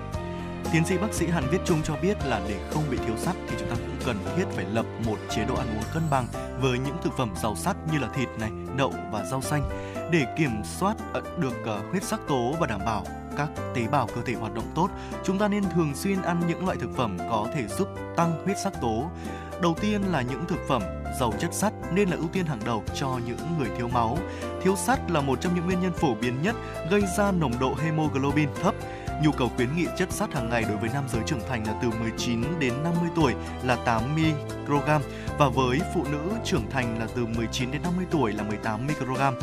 [0.72, 3.36] Tiến sĩ bác sĩ Hàn Viết Trung cho biết là để không bị thiếu sắt
[3.48, 6.28] thì chúng ta cũng cần thiết phải lập một chế độ ăn uống cân bằng
[6.62, 9.70] với những thực phẩm giàu sắt như là thịt này, đậu và rau xanh
[10.12, 13.06] để kiểm soát ờ, được ờ, huyết sắc tố và đảm bảo
[13.38, 14.90] các tế bào cơ thể hoạt động tốt.
[15.24, 18.58] Chúng ta nên thường xuyên ăn những loại thực phẩm có thể giúp tăng huyết
[18.64, 19.12] sắc tố.
[19.62, 20.82] Đầu tiên là những thực phẩm
[21.20, 24.18] giàu chất sắt nên là ưu tiên hàng đầu cho những người thiếu máu.
[24.64, 26.56] Thiếu sắt là một trong những nguyên nhân phổ biến nhất
[26.92, 28.76] gây ra nồng độ hemoglobin thấp.
[29.24, 31.74] Nhu cầu khuyến nghị chất sắt hàng ngày đối với nam giới trưởng thành là
[31.82, 35.02] từ 19 đến 50 tuổi là 8 microgram
[35.38, 39.36] và với phụ nữ trưởng thành là từ 19 đến 50 tuổi là 18 microgram.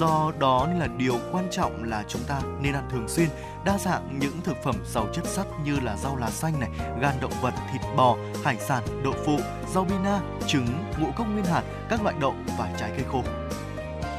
[0.00, 3.28] Do đó nên là điều quan trọng là chúng ta nên ăn thường xuyên,
[3.64, 7.14] đa dạng những thực phẩm giàu chất sắt như là rau lá xanh này, gan
[7.20, 9.36] động vật, thịt bò, hải sản, đậu phụ,
[9.74, 10.66] rau bina, trứng,
[11.00, 13.22] ngũ cốc nguyên hạt, các loại đậu và trái cây khô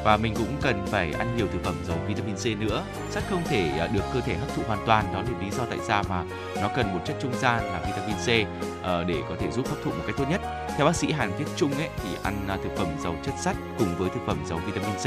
[0.03, 2.83] và mình cũng cần phải ăn nhiều thực phẩm giàu vitamin C nữa.
[3.09, 5.65] Sắt không thể à, được cơ thể hấp thụ hoàn toàn, đó là lý do
[5.69, 6.23] tại sao mà
[6.61, 8.47] nó cần một chất trung gian là vitamin C
[8.83, 10.41] ờ, để có thể giúp hấp thụ một cách tốt nhất.
[10.77, 13.55] Theo bác sĩ Hàn Viết Trung ấy thì ăn à, thực phẩm giàu chất sắt
[13.79, 15.05] cùng với thực phẩm giàu vitamin C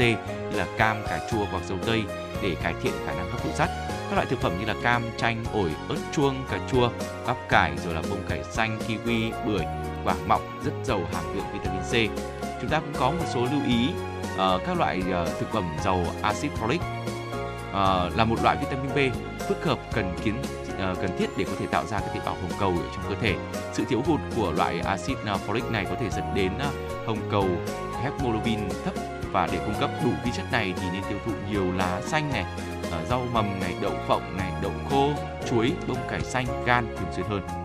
[0.51, 2.03] như là cam, cà chua hoặc dầu tây
[2.41, 3.69] để cải thiện khả năng hấp thụ sắt.
[4.09, 6.89] Các loại thực phẩm như là cam, chanh, ổi, ớt chuông, cà chua,
[7.27, 9.65] bắp cải rồi là bông cải xanh, kiwi, bưởi,
[10.03, 12.19] quả mọng rất giàu hàm lượng vitamin C.
[12.61, 13.89] Chúng ta cũng có một số lưu ý
[14.35, 16.79] uh, các loại uh, thực phẩm giàu axit folic
[17.69, 19.15] uh, là một loại vitamin B
[19.47, 20.35] phức hợp cần kiến
[20.67, 23.05] uh, cần thiết để có thể tạo ra các tế bào hồng cầu ở trong
[23.09, 23.35] cơ thể.
[23.73, 25.17] Sự thiếu hụt của loại axit
[25.47, 27.47] folic này có thể dẫn đến uh, hồng cầu
[28.01, 28.93] hemoglobin thấp
[29.31, 32.29] và để cung cấp đủ vi chất này thì nên tiêu thụ nhiều lá xanh
[32.33, 32.45] này,
[32.87, 35.09] uh, rau mầm này đậu phộng này đậu khô
[35.49, 37.64] chuối bông cải xanh gan thường xuyên hơn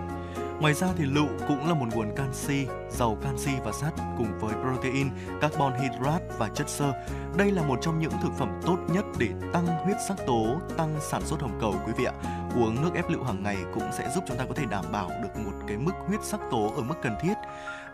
[0.61, 4.55] Ngoài ra thì lựu cũng là một nguồn canxi, giàu canxi và sắt cùng với
[4.55, 6.93] protein, carbon hydrate và chất xơ.
[7.37, 10.99] Đây là một trong những thực phẩm tốt nhất để tăng huyết sắc tố, tăng
[11.11, 12.13] sản xuất hồng cầu quý vị ạ.
[12.55, 15.11] Uống nước ép lựu hàng ngày cũng sẽ giúp chúng ta có thể đảm bảo
[15.23, 17.35] được một cái mức huyết sắc tố ở mức cần thiết.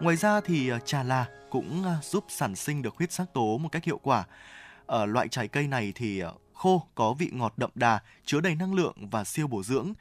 [0.01, 3.59] Ngoài ra thì à, trà là cũng à, giúp sản sinh được huyết sắc tố
[3.59, 4.25] một cách hiệu quả.
[4.87, 8.55] Ở loại trái cây này thì à, khô có vị ngọt đậm đà, chứa đầy
[8.55, 9.93] năng lượng và siêu bổ dưỡng.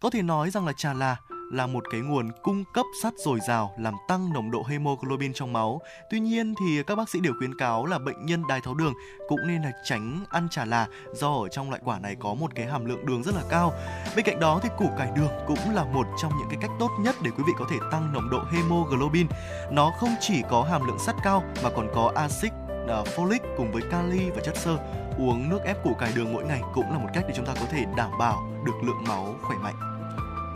[0.00, 1.16] Có thể nói rằng là trà là
[1.54, 5.52] là một cái nguồn cung cấp sắt dồi dào làm tăng nồng độ hemoglobin trong
[5.52, 5.80] máu.
[6.10, 8.94] Tuy nhiên thì các bác sĩ đều khuyến cáo là bệnh nhân đái tháo đường
[9.28, 12.54] cũng nên là tránh ăn trà là do ở trong loại quả này có một
[12.54, 13.72] cái hàm lượng đường rất là cao.
[14.16, 16.90] Bên cạnh đó thì củ cải đường cũng là một trong những cái cách tốt
[17.00, 19.26] nhất để quý vị có thể tăng nồng độ hemoglobin.
[19.70, 22.52] Nó không chỉ có hàm lượng sắt cao mà còn có axit
[22.84, 24.78] uh, folic cùng với kali và chất xơ.
[25.18, 27.54] Uống nước ép củ cải đường mỗi ngày cũng là một cách để chúng ta
[27.54, 29.93] có thể đảm bảo được lượng máu khỏe mạnh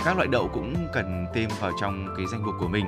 [0.04, 2.86] các loại đậu cũng cần thêm vào trong cái danh mục của mình.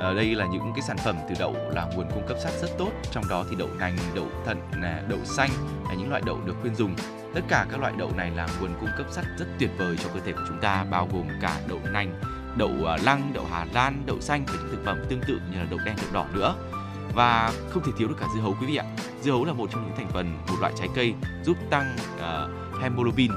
[0.00, 2.68] Ở đây là những cái sản phẩm từ đậu là nguồn cung cấp sắt rất
[2.78, 5.50] tốt trong đó thì đậu nành đậu thận à, đậu xanh
[5.88, 6.94] là những loại đậu được khuyên dùng.
[7.34, 10.08] Tất cả các loại đậu này là nguồn cung cấp sắt rất tuyệt vời cho
[10.14, 12.20] cơ thể của chúng ta bao gồm cả đậu nành
[12.56, 15.58] đậu à, lăng đậu hà lan đậu xanh và những thực phẩm tương tự như
[15.58, 16.54] là đậu đen đậu đỏ nữa.
[17.14, 18.84] Và không thể thiếu được cả dưa hấu quý vị ạ.
[19.22, 22.82] Dưa hấu là một trong những thành phần một loại trái cây giúp tăng uh,
[22.82, 23.30] hemoglobin.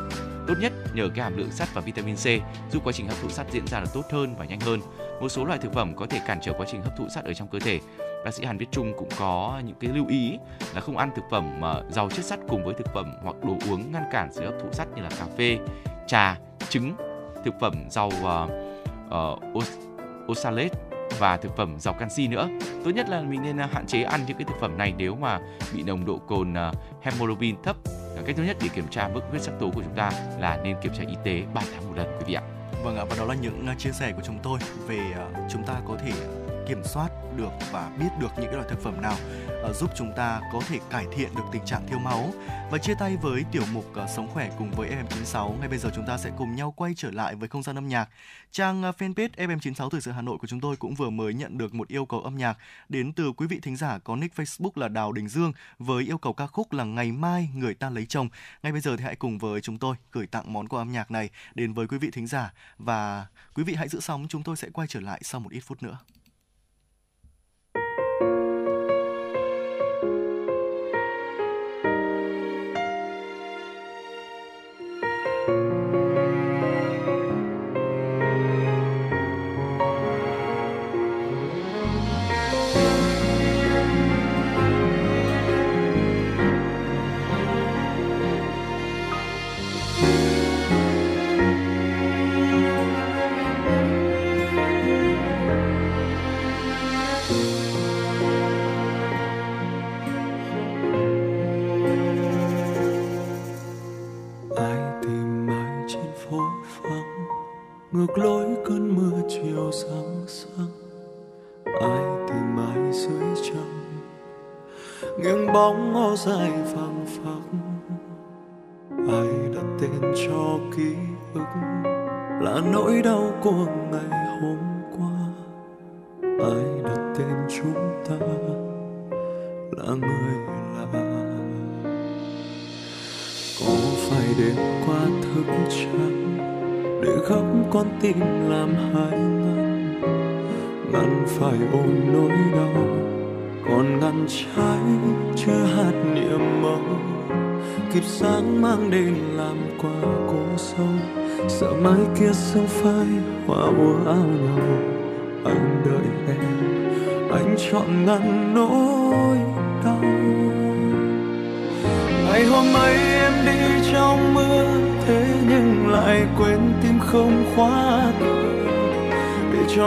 [0.49, 2.25] Tốt nhất nhờ cái hàm lượng sắt và vitamin C
[2.71, 4.79] giúp quá trình hấp thụ sắt diễn ra được tốt hơn và nhanh hơn.
[5.21, 7.33] Một số loại thực phẩm có thể cản trở quá trình hấp thụ sắt ở
[7.33, 7.79] trong cơ thể.
[8.25, 10.37] Bác sĩ Hàn Viết Trung cũng có những cái lưu ý
[10.75, 13.57] là không ăn thực phẩm mà giàu chất sắt cùng với thực phẩm hoặc đồ
[13.69, 15.57] uống ngăn cản sự hấp thụ sắt như là cà phê,
[16.07, 16.37] trà,
[16.69, 16.95] trứng,
[17.45, 18.49] thực phẩm giàu uh,
[19.57, 19.63] uh,
[20.31, 20.75] oxalate
[21.19, 22.47] và thực phẩm giàu canxi nữa.
[22.85, 25.15] Tốt nhất là mình nên à, hạn chế ăn những cái thực phẩm này nếu
[25.15, 25.39] mà
[25.73, 27.75] bị nồng độ cồn uh, hemoglobin thấp
[28.25, 30.75] cách tốt nhất để kiểm tra mức huyết sắc tố của chúng ta là nên
[30.81, 32.43] kiểm tra y tế 3 tháng một lần quý vị ạ.
[32.83, 35.63] Vâng ạ, và đó là những ờ, chia sẻ của chúng tôi về ờ, chúng
[35.63, 36.38] ta có thể ờ,
[36.69, 39.15] kiểm soát được và biết được những cái loại thực phẩm nào
[39.69, 42.33] uh, giúp chúng ta có thể cải thiện được tình trạng thiếu máu.
[42.71, 45.89] Và chia tay với tiểu mục uh, sống khỏe cùng với FM96 ngay bây giờ
[45.95, 48.09] chúng ta sẽ cùng nhau quay trở lại với không gian âm nhạc.
[48.51, 51.57] Trang uh, fanpage FM96 từ sự Hà Nội của chúng tôi cũng vừa mới nhận
[51.57, 52.57] được một yêu cầu âm nhạc
[52.89, 56.17] đến từ quý vị thính giả có nick Facebook là Đào Đình Dương với yêu
[56.17, 58.29] cầu ca khúc là ngày mai người ta lấy chồng.
[58.63, 61.11] Ngay bây giờ thì hãy cùng với chúng tôi gửi tặng món quà âm nhạc
[61.11, 62.53] này đến với quý vị thính giả.
[62.77, 65.59] Và quý vị hãy giữ sóng chúng tôi sẽ quay trở lại sau một ít
[65.59, 65.97] phút nữa.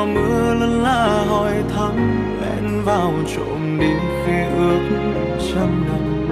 [0.05, 1.97] Mưa lân la hỏi thăm
[2.43, 3.93] lén vào trộm đi
[4.27, 4.81] khi ước
[5.39, 6.29] trăm năm.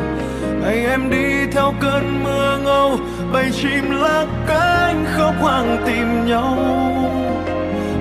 [0.63, 2.99] Ngày em đi theo cơn mưa ngâu,
[3.33, 6.57] bầy chim lá cánh khóc hoang tìm nhau.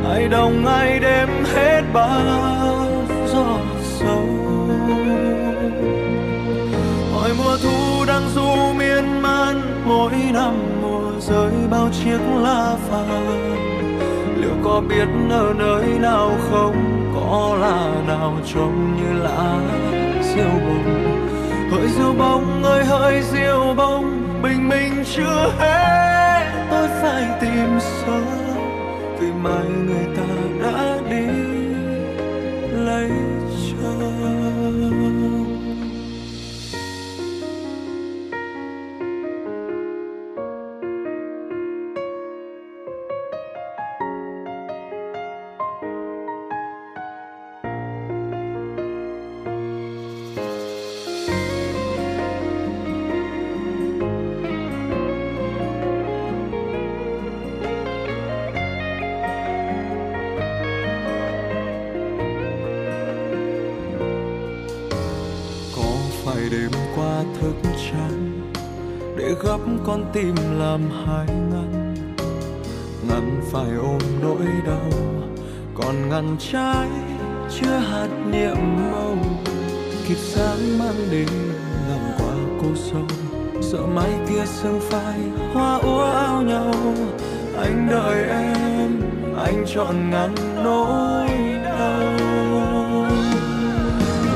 [0.10, 2.86] Ai đồng, ai đêm hết bao
[3.27, 4.25] gió sâu.
[7.13, 13.68] Hỏi mùa thu đang du miên man, mỗi năm mùa rơi bao chiếc lá vàng
[14.63, 16.76] có biết ở nơi nào không?
[17.15, 19.60] Có là nào trông như lá
[20.22, 21.30] diêu bông?
[21.72, 26.65] Hỡi diêu bông ơi, hỡi diêu bông, bình bình minh chưa hết.
[26.72, 28.26] Tôi phải tìm sớm
[29.19, 30.38] vì mai người ta
[89.89, 91.28] anh ngăn nỗi
[91.63, 92.04] đau.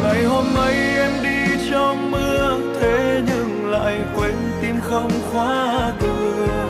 [0.04, 6.68] Ngày hôm ấy em đi trong mưa, thế nhưng lại quên tim không khóa cửa.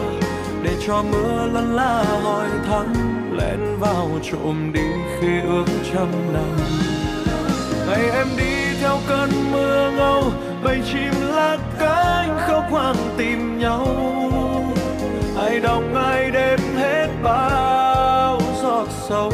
[0.64, 2.94] Để cho mưa lăn la hỏi thắng
[3.38, 4.88] lén vào trộm đi
[5.20, 6.58] khi ước trăm năm.
[7.88, 10.24] Ngày em đi theo cơn mưa ngâu,
[10.64, 13.88] bầy chim lá cánh khóc hoang tìm nhau.
[15.38, 17.93] Ai đồng ai đêm hết bao
[19.10, 19.32] sâu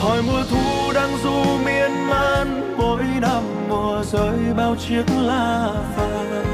[0.00, 6.44] hỏi mùa thu đang du miên man, mỗi năm mùa rơi bao chiếc lá vàng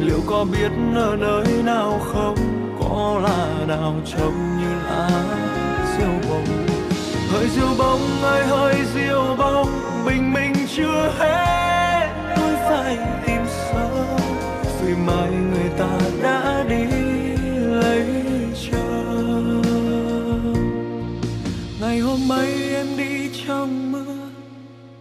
[0.00, 2.36] liệu có biết ở nơi nào không,
[2.80, 5.10] có là nào trông như lá
[5.98, 6.66] diêu bông?
[7.32, 9.68] Hơi diêu bông ơi, hơi diêu bông,
[10.06, 12.08] bình minh chưa hết.
[12.36, 14.18] Tôi phải tìm sớm
[14.82, 16.95] vì mai người ta đã đi
[21.96, 24.14] ngày hôm ấy em đi trong mưa,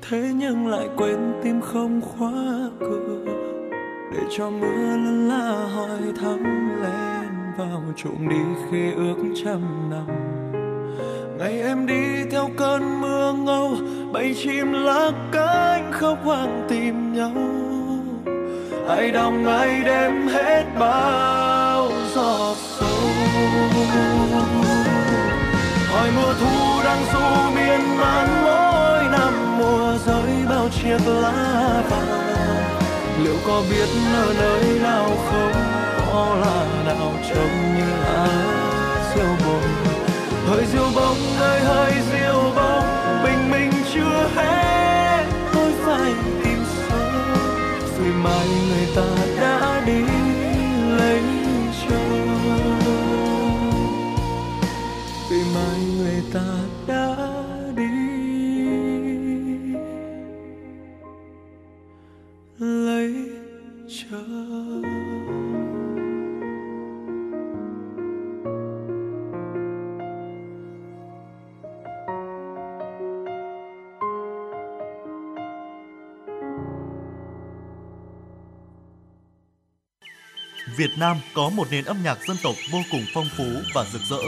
[0.09, 3.25] thế nhưng lại quên tim không khóa cửa.
[4.13, 8.35] Để cho mưa lân la hỏi thăm lên vào trộm đi
[8.71, 10.07] khi ước trăm năm.
[11.39, 13.75] Ngày em đi theo cơn mưa ngâu
[14.11, 17.33] bầy chim lá cánh khóc hoang tìm nhau.
[18.87, 22.87] Ai đồng ai đem hết bao giọt sâu
[26.05, 33.23] hỏi mùa thu đang du miên man, mỗi năm mùa rơi bao chiếc lá vàng.
[33.23, 35.53] Liệu có biết ở nơi nào không?
[36.11, 38.27] Có là nào trông như lá
[39.15, 39.61] diêu bông
[40.47, 45.25] hơi diêu bông ơi, hơi diêu bông, bình minh chưa hết.
[45.53, 46.13] Tôi phải
[46.43, 46.99] tìm sâu.
[47.99, 50.01] vì mai người ta đã đi
[50.97, 51.21] lấy
[51.89, 52.39] chồng.
[55.29, 55.94] Vì mai
[56.33, 56.64] người
[80.77, 84.01] Việt Nam có một nền âm nhạc dân tộc vô cùng phong phú và rực
[84.09, 84.21] rỡ.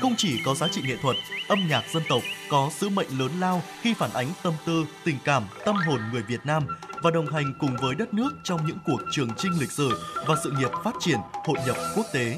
[0.00, 1.16] Không chỉ có giá trị nghệ thuật,
[1.48, 5.16] âm nhạc dân tộc có sứ mệnh lớn lao khi phản ánh tâm tư, tình
[5.24, 6.66] cảm, tâm hồn người Việt Nam
[7.02, 10.34] và đồng hành cùng với đất nước trong những cuộc trường chinh lịch sử và
[10.44, 12.36] sự nghiệp phát triển, hội nhập quốc tế.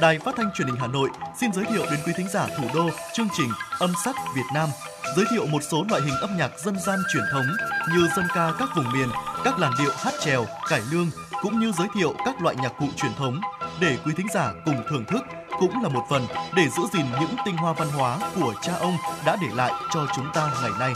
[0.00, 1.08] Đài Phát thanh Truyền hình Hà Nội
[1.40, 4.68] xin giới thiệu đến quý thính giả thủ đô chương trình Âm sắc Việt Nam,
[5.16, 7.46] giới thiệu một số loại hình âm nhạc dân gian truyền thống
[7.94, 9.08] như dân ca các vùng miền,
[9.44, 11.10] các làn điệu hát chèo, cải lương
[11.42, 13.40] cũng như giới thiệu các loại nhạc cụ truyền thống
[13.80, 15.22] để quý thính giả cùng thưởng thức
[15.60, 18.96] cũng là một phần để giữ gìn những tinh hoa văn hóa của cha ông
[19.26, 20.92] đã để lại cho chúng ta ngày nay.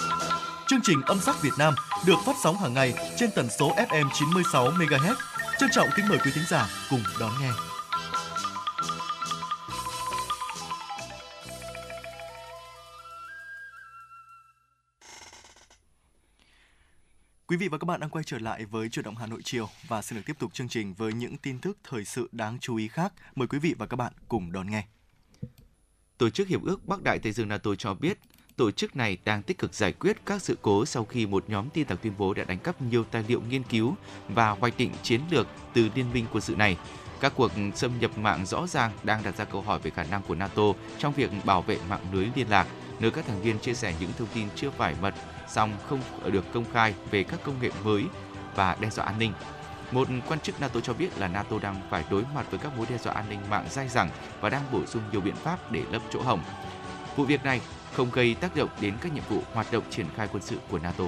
[0.66, 1.74] Chương trình Âm sắc Việt Nam
[2.06, 5.14] được phát sóng hàng ngày trên tần số FM 96 MHz.
[5.58, 7.50] Trân trọng kính mời quý thính giả cùng đón nghe.
[17.48, 19.68] Quý vị và các bạn đang quay trở lại với chuyển động Hà Nội chiều
[19.86, 22.76] và xin được tiếp tục chương trình với những tin tức thời sự đáng chú
[22.76, 23.12] ý khác.
[23.34, 24.84] Mời quý vị và các bạn cùng đón nghe.
[26.18, 28.18] Tổ chức Hiệp ước Bắc Đại Tây Dương NATO cho biết,
[28.56, 31.70] tổ chức này đang tích cực giải quyết các sự cố sau khi một nhóm
[31.70, 33.96] tin tặc tuyên bố đã đánh cắp nhiều tài liệu nghiên cứu
[34.28, 36.76] và hoạch định chiến lược từ liên minh quân sự này.
[37.20, 40.22] Các cuộc xâm nhập mạng rõ ràng đang đặt ra câu hỏi về khả năng
[40.22, 42.66] của NATO trong việc bảo vệ mạng lưới liên lạc,
[43.00, 45.14] nơi các thành viên chia sẻ những thông tin chưa phải mật,
[45.48, 46.00] song không
[46.32, 48.04] được công khai về các công nghệ mới
[48.54, 49.32] và đe dọa an ninh.
[49.90, 52.86] Một quan chức NATO cho biết là NATO đang phải đối mặt với các mối
[52.90, 55.82] đe dọa an ninh mạng dai dẳng và đang bổ sung nhiều biện pháp để
[55.90, 56.40] lấp chỗ hổng.
[57.16, 57.60] Vụ việc này
[57.92, 60.78] không gây tác động đến các nhiệm vụ hoạt động triển khai quân sự của
[60.78, 61.04] NATO.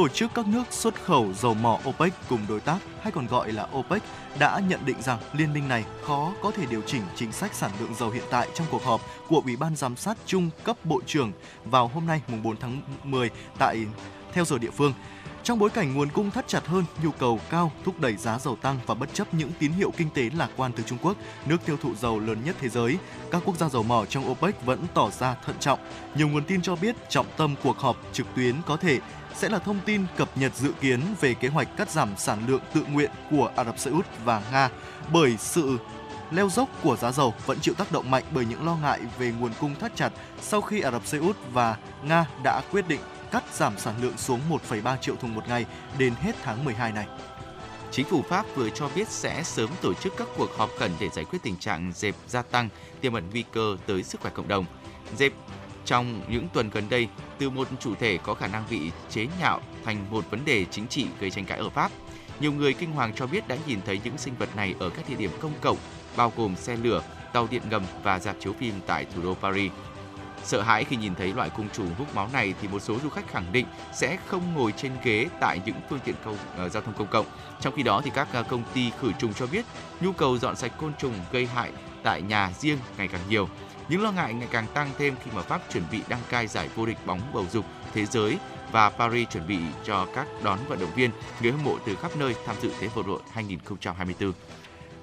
[0.00, 3.52] Tổ chức các nước xuất khẩu dầu mỏ OPEC cùng đối tác hay còn gọi
[3.52, 4.02] là OPEC
[4.38, 7.70] đã nhận định rằng liên minh này khó có thể điều chỉnh chính sách sản
[7.80, 11.00] lượng dầu hiện tại trong cuộc họp của Ủy ban giám sát chung cấp bộ
[11.06, 11.32] trưởng
[11.64, 13.86] vào hôm nay mùng 4 tháng 10 tại
[14.32, 14.92] theo giờ địa phương.
[15.42, 18.56] Trong bối cảnh nguồn cung thắt chặt hơn, nhu cầu cao thúc đẩy giá dầu
[18.56, 21.56] tăng và bất chấp những tín hiệu kinh tế lạc quan từ Trung Quốc, nước
[21.66, 22.98] tiêu thụ dầu lớn nhất thế giới,
[23.30, 25.78] các quốc gia dầu mỏ trong OPEC vẫn tỏ ra thận trọng.
[26.14, 28.98] Nhiều nguồn tin cho biết trọng tâm cuộc họp trực tuyến có thể
[29.34, 32.60] sẽ là thông tin cập nhật dự kiến về kế hoạch cắt giảm sản lượng
[32.74, 34.68] tự nguyện của Ả Rập Xê Út và Nga
[35.12, 35.78] bởi sự
[36.30, 39.32] leo dốc của giá dầu vẫn chịu tác động mạnh bởi những lo ngại về
[39.40, 43.00] nguồn cung thắt chặt sau khi Ả Rập Xê Út và Nga đã quyết định
[43.30, 44.40] cắt giảm sản lượng xuống
[44.70, 45.66] 1,3 triệu thùng một ngày
[45.98, 47.06] đến hết tháng 12 này.
[47.90, 51.08] Chính phủ Pháp vừa cho biết sẽ sớm tổ chức các cuộc họp khẩn để
[51.08, 52.68] giải quyết tình trạng dẹp gia tăng,
[53.00, 54.64] tiềm ẩn nguy cơ tới sức khỏe cộng đồng.
[55.16, 55.32] Dẹp
[55.90, 59.60] trong những tuần gần đây, từ một chủ thể có khả năng bị chế nhạo
[59.84, 61.92] thành một vấn đề chính trị gây tranh cãi ở Pháp.
[62.40, 65.08] Nhiều người kinh hoàng cho biết đã nhìn thấy những sinh vật này ở các
[65.08, 65.76] địa điểm công cộng,
[66.16, 69.72] bao gồm xe lửa, tàu điện ngầm và dạp chiếu phim tại thủ đô Paris.
[70.44, 73.08] Sợ hãi khi nhìn thấy loại côn trùng hút máu này thì một số du
[73.08, 76.82] khách khẳng định sẽ không ngồi trên ghế tại những phương tiện công, uh, giao
[76.82, 77.26] thông công cộng.
[77.60, 79.64] Trong khi đó thì các uh, công ty khử trùng cho biết
[80.00, 81.72] nhu cầu dọn sạch côn trùng gây hại
[82.02, 83.48] tại nhà riêng ngày càng nhiều.
[83.90, 86.68] Những lo ngại ngày càng tăng thêm khi mà Pháp chuẩn bị đăng cai giải
[86.74, 88.38] vô địch bóng bầu dục thế giới
[88.72, 91.10] và Paris chuẩn bị cho các đón vận động viên,
[91.42, 94.32] người hâm mộ từ khắp nơi tham dự Thế vận hội 2024.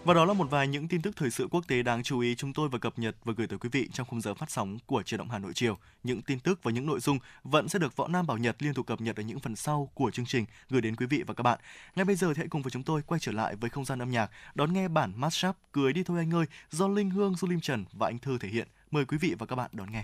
[0.04, 2.36] Và đó là một vài những tin tức thời sự quốc tế đáng chú ý
[2.36, 4.78] chúng tôi vừa cập nhật và gửi tới quý vị trong khung giờ phát sóng
[4.86, 5.78] của Truyền động Hà Nội chiều.
[6.04, 8.74] Những tin tức và những nội dung vẫn sẽ được Võ Nam Bảo Nhật liên
[8.74, 11.34] tục cập nhật ở những phần sau của chương trình gửi đến quý vị và
[11.34, 11.60] các bạn.
[11.96, 14.00] Ngay bây giờ thì hãy cùng với chúng tôi quay trở lại với không gian
[14.00, 17.48] âm nhạc, đón nghe bản mashup Cười đi thôi anh ơi do Linh Hương, Du
[17.48, 18.68] Lim Trần và anh Thư thể hiện.
[18.92, 20.04] Mời quý vị và các bạn đón nghe.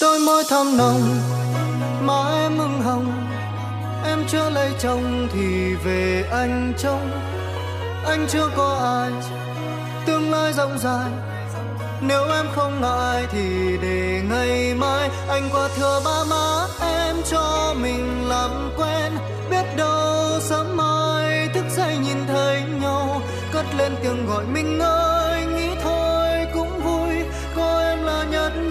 [0.00, 1.00] Đôi môi thơm nồng,
[2.06, 3.12] má em mừng hồng.
[4.04, 7.10] Em chưa lấy chồng thì về anh trông.
[8.06, 9.12] Anh chưa có ai
[10.06, 11.10] tương lai rộng dài
[12.00, 15.10] nếu em không ngại thì để ngày mai.
[15.28, 19.12] Anh qua thừa ba má em cho mình làm quen.
[19.50, 23.22] Biết đâu sớm mai thức dậy nhìn thấy nhau.
[23.52, 25.43] Cất lên tiếng gọi mình ơi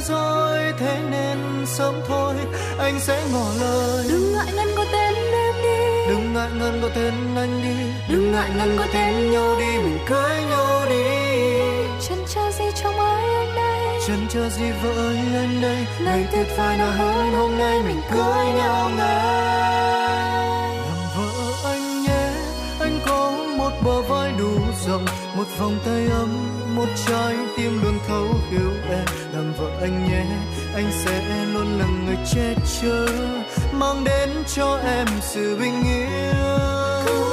[0.07, 2.35] rồi thế nên sớm thôi
[2.77, 4.05] anh sẽ ngỏ lời.
[4.09, 6.09] Đừng ngại ngần có tên em đi.
[6.09, 7.93] Đừng ngại ngần có tên anh đi.
[8.09, 11.03] Đừng ngại ngần có tên nhau đi mình cưới nhau đi.
[12.07, 13.99] Chân chờ gì trong ai anh đây?
[14.07, 15.85] Chân chờ gì vợ anh đây?
[15.99, 20.77] Ngày tuyệt vời nào hơn hôm nay mình cưới nhau ngay.
[20.77, 22.29] Làm vợ anh nhé
[22.79, 26.29] anh có một bờ vai đủ rộng một vòng tay ấm
[26.75, 29.22] một trái tim luôn thấu hiểu em
[29.63, 30.25] vợ anh nhé,
[30.75, 33.07] anh sẽ luôn là người che chở
[33.71, 37.32] mang đến cho em sự bình yên.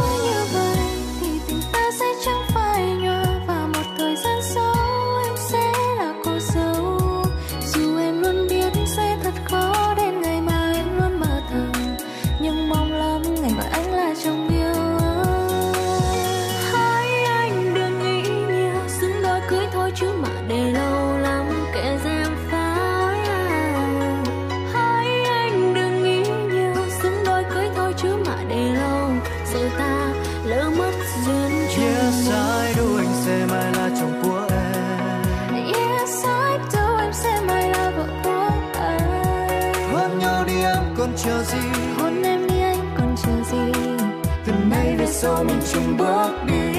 [45.22, 46.72] Sau mình chung bước đi.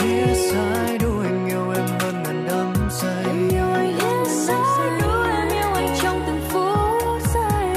[0.00, 3.24] Phía sai đu anh yêu em hơn ngàn đắm say.
[3.26, 7.68] Em yêu anh inside đu em yêu anh trong từng phút giây.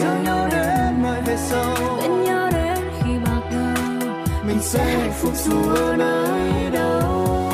[0.00, 1.96] Yêu nhau đến mãi về sau.
[2.00, 4.10] Bên nhau đến khi bạc đầu
[4.46, 7.48] Mình sẽ hạnh phúc dù ở nơi đâu.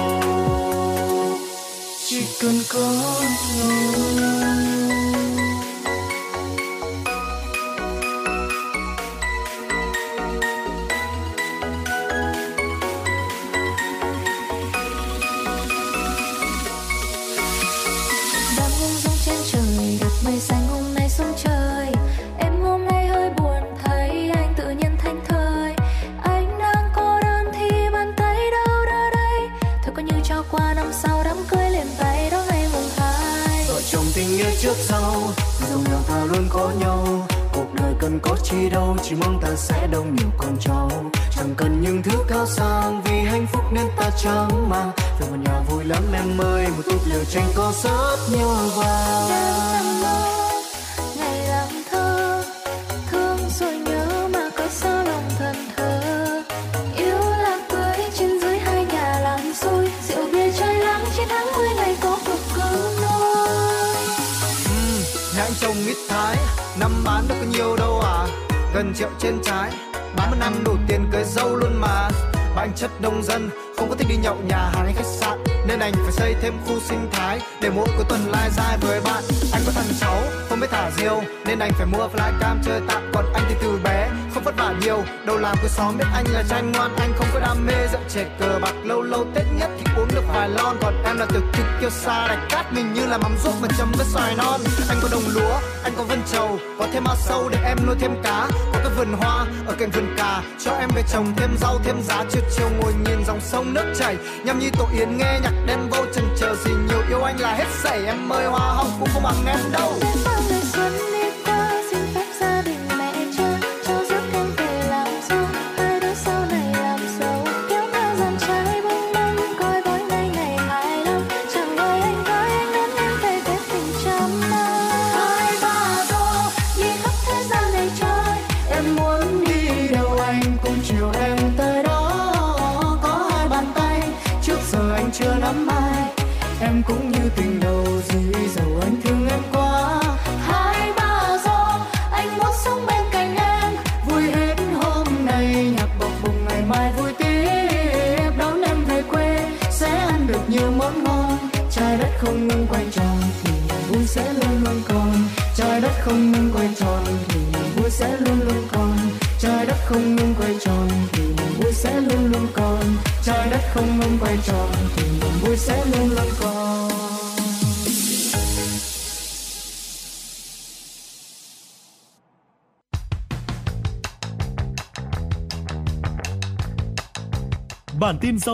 [2.06, 3.77] Chỉ cần có nhau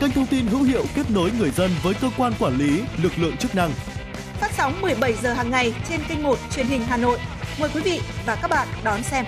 [0.00, 3.12] kênh thông tin hữu hiệu kết nối người dân với cơ quan quản lý, lực
[3.18, 3.70] lượng chức năng.
[4.40, 7.18] Phát sóng 17 giờ hàng ngày trên kênh 1 truyền hình Hà Nội.
[7.60, 9.24] Mời quý vị và các bạn đón xem.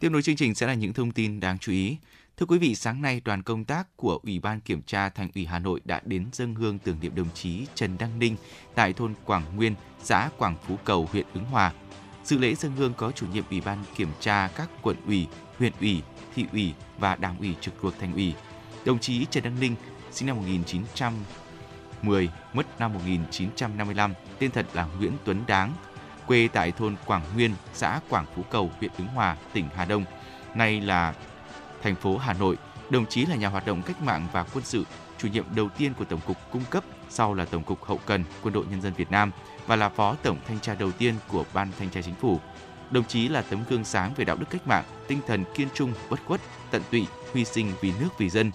[0.00, 1.96] Tiếp nối chương trình sẽ là những thông tin đáng chú ý.
[2.36, 5.46] Thưa quý vị, sáng nay đoàn công tác của Ủy ban Kiểm tra Thành ủy
[5.46, 8.36] Hà Nội đã đến dân hương tưởng niệm đồng chí Trần Đăng Ninh
[8.74, 11.72] tại thôn Quảng Nguyên, xã Quảng Phú Cầu, huyện Ứng Hòa.
[12.26, 15.26] Dự lễ dân hương có chủ nhiệm Ủy ban Kiểm tra các quận ủy,
[15.58, 16.02] huyện ủy,
[16.34, 18.34] thị ủy và đảng ủy trực thuộc Thành ủy.
[18.84, 19.74] Đồng chí Trần Đăng Ninh,
[20.10, 25.72] sinh năm 1910, mất năm 1955, tên thật là Nguyễn Tuấn Đáng,
[26.26, 30.04] quê tại thôn Quảng Nguyên, xã Quảng Phú Cầu, huyện Ứng Hòa, tỉnh Hà Đông.
[30.54, 31.14] Nay là
[31.82, 32.56] thành phố Hà Nội,
[32.90, 34.84] đồng chí là nhà hoạt động cách mạng và quân sự,
[35.18, 38.24] chủ nhiệm đầu tiên của Tổng cục Cung cấp, sau là Tổng cục Hậu cần
[38.42, 39.30] Quân đội Nhân dân Việt Nam
[39.66, 42.40] và là Phó Tổng Thanh tra đầu tiên của Ban Thanh tra Chính phủ.
[42.90, 45.92] Đồng chí là tấm gương sáng về đạo đức cách mạng, tinh thần kiên trung,
[46.10, 46.40] bất khuất,
[46.70, 48.50] tận tụy, hy sinh vì nước vì dân.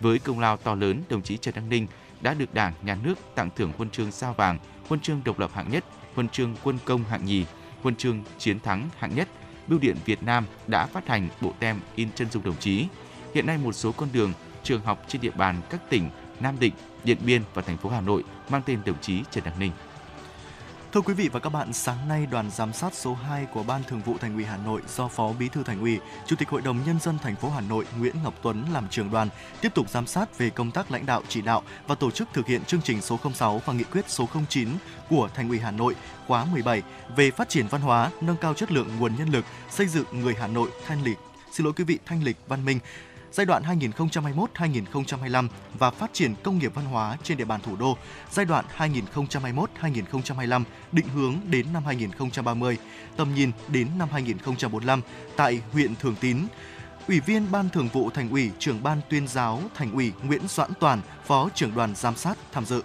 [0.00, 1.86] Với công lao to lớn, đồng chí Trần Đăng Ninh
[2.20, 4.58] đã được Đảng, Nhà nước tặng thưởng huân chương sao vàng,
[4.88, 5.84] huân chương độc lập hạng nhất,
[6.14, 7.44] huân chương quân công hạng nhì,
[7.82, 9.28] huân chương chiến thắng hạng nhất.
[9.66, 12.86] Bưu điện Việt Nam đã phát hành bộ tem in chân dung đồng chí.
[13.34, 14.32] Hiện nay một số con đường,
[14.62, 16.10] trường học trên địa bàn các tỉnh
[16.40, 16.72] Nam Định,
[17.04, 19.72] Điện Biên và thành phố Hà Nội mang tên đồng chí Trần Đăng Ninh.
[20.92, 23.82] Thưa quý vị và các bạn, sáng nay đoàn giám sát số 2 của Ban
[23.84, 26.62] Thường vụ Thành ủy Hà Nội do Phó Bí thư Thành ủy, Chủ tịch Hội
[26.62, 29.28] đồng nhân dân thành phố Hà Nội Nguyễn Ngọc Tuấn làm trưởng đoàn
[29.60, 32.46] tiếp tục giám sát về công tác lãnh đạo chỉ đạo và tổ chức thực
[32.46, 34.68] hiện chương trình số 06 và nghị quyết số 09
[35.08, 36.82] của Thành ủy Hà Nội khóa 17
[37.16, 40.34] về phát triển văn hóa, nâng cao chất lượng nguồn nhân lực, xây dựng người
[40.40, 41.18] Hà Nội thanh lịch,
[41.52, 42.78] xin lỗi quý vị, thanh lịch văn minh
[43.32, 47.96] giai đoạn 2021-2025 và phát triển công nghiệp văn hóa trên địa bàn thủ đô
[48.30, 50.62] giai đoạn 2021-2025
[50.92, 52.78] định hướng đến năm 2030,
[53.16, 55.00] tầm nhìn đến năm 2045
[55.36, 56.38] tại huyện Thường Tín.
[57.08, 60.70] Ủy viên Ban Thường vụ Thành ủy, trưởng Ban Tuyên giáo Thành ủy Nguyễn Doãn
[60.80, 62.82] Toàn, Phó trưởng đoàn giám sát tham dự.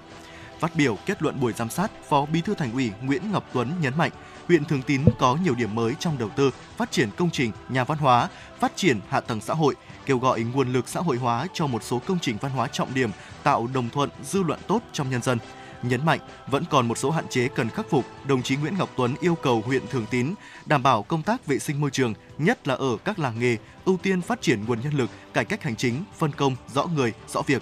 [0.60, 3.72] Phát biểu kết luận buổi giám sát, Phó Bí thư Thành ủy Nguyễn Ngọc Tuấn
[3.82, 4.12] nhấn mạnh,
[4.48, 7.84] huyện Thường Tín có nhiều điểm mới trong đầu tư, phát triển công trình, nhà
[7.84, 8.30] văn hóa,
[8.60, 9.76] phát triển hạ tầng xã hội,
[10.08, 12.93] kêu gọi nguồn lực xã hội hóa cho một số công trình văn hóa trọng
[12.93, 13.10] điểm,
[13.43, 15.38] tạo đồng thuận, dư luận tốt trong nhân dân.
[15.84, 18.89] Nhấn mạnh vẫn còn một số hạn chế cần khắc phục, đồng chí Nguyễn Ngọc
[18.97, 20.34] Tuấn yêu cầu huyện Thường Tín
[20.66, 23.97] đảm bảo công tác vệ sinh môi trường, nhất là ở các làng nghề, ưu
[23.97, 27.41] tiên phát triển nguồn nhân lực, cải cách hành chính, phân công, rõ người, rõ
[27.41, 27.62] việc.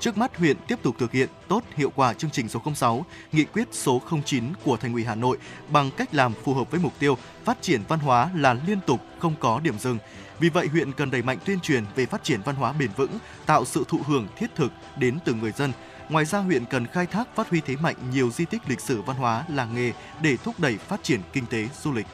[0.00, 3.44] Trước mắt huyện tiếp tục thực hiện tốt hiệu quả chương trình số 06, nghị
[3.44, 5.38] quyết số 09 của Thành ủy Hà Nội
[5.68, 9.00] bằng cách làm phù hợp với mục tiêu phát triển văn hóa là liên tục
[9.18, 9.98] không có điểm dừng.
[10.40, 13.18] Vì vậy huyện cần đẩy mạnh tuyên truyền về phát triển văn hóa bền vững,
[13.46, 15.72] tạo sự thụ hưởng thiết thực đến từ người dân.
[16.08, 19.02] Ngoài ra huyện cần khai thác phát huy thế mạnh nhiều di tích lịch sử
[19.02, 22.06] văn hóa, làng nghề để thúc đẩy phát triển kinh tế du lịch.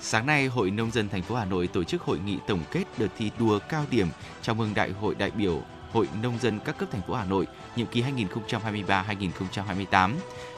[0.00, 2.84] Sáng nay, Hội Nông dân thành phố Hà Nội tổ chức hội nghị tổng kết
[2.98, 4.08] đợt thi đua cao điểm
[4.42, 5.62] chào mừng Đại hội đại biểu
[5.92, 10.14] Hội Nông dân các cấp thành phố Hà Nội nhiệm kỳ 2023-2028,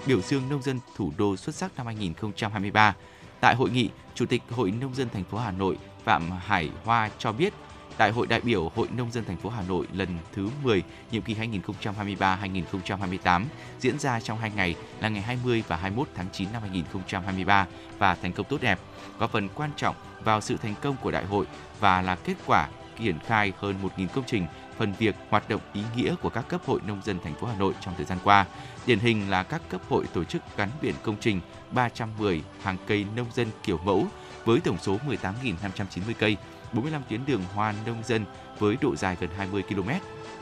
[0.07, 2.95] biểu dương nông dân thủ đô xuất sắc năm 2023.
[3.41, 7.11] Tại hội nghị, Chủ tịch Hội Nông dân thành phố Hà Nội Phạm Hải Hoa
[7.19, 7.53] cho biết,
[7.99, 11.23] Đại hội đại biểu Hội Nông dân thành phố Hà Nội lần thứ 10, nhiệm
[11.23, 13.45] kỳ 2023-2028
[13.81, 17.67] diễn ra trong hai ngày là ngày 20 và 21 tháng 9 năm 2023
[17.99, 18.79] và thành công tốt đẹp,
[19.19, 21.47] góp phần quan trọng vào sự thành công của đại hội
[21.81, 24.47] và là kết quả triển khai hơn 1.000 công trình,
[24.79, 27.57] phần việc, hoạt động ý nghĩa của các cấp hội nông dân thành phố Hà
[27.59, 28.47] Nội trong thời gian qua.
[28.87, 33.07] Điển hình là các cấp hội tổ chức gắn biển công trình 310 hàng cây
[33.17, 34.07] nông dân kiểu mẫu
[34.45, 36.37] với tổng số 18.590 cây,
[36.73, 38.25] 45 tuyến đường hoa nông dân
[38.59, 39.91] với độ dài gần 20 km,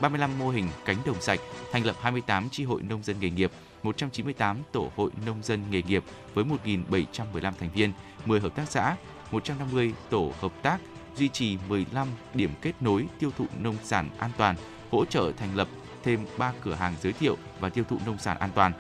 [0.00, 1.40] 35 mô hình cánh đồng sạch,
[1.72, 3.50] thành lập 28 chi hội nông dân nghề nghiệp,
[3.82, 6.04] 198 tổ hội nông dân nghề nghiệp
[6.34, 7.92] với 1.715 thành viên,
[8.26, 8.96] 10 hợp tác xã,
[9.30, 10.78] 150 tổ hợp tác,
[11.16, 14.56] duy trì 15 điểm kết nối tiêu thụ nông sản an toàn,
[14.90, 15.68] hỗ trợ thành lập
[16.02, 18.72] thêm 3 cửa hàng giới thiệu và tiêu thụ nông sản an toàn.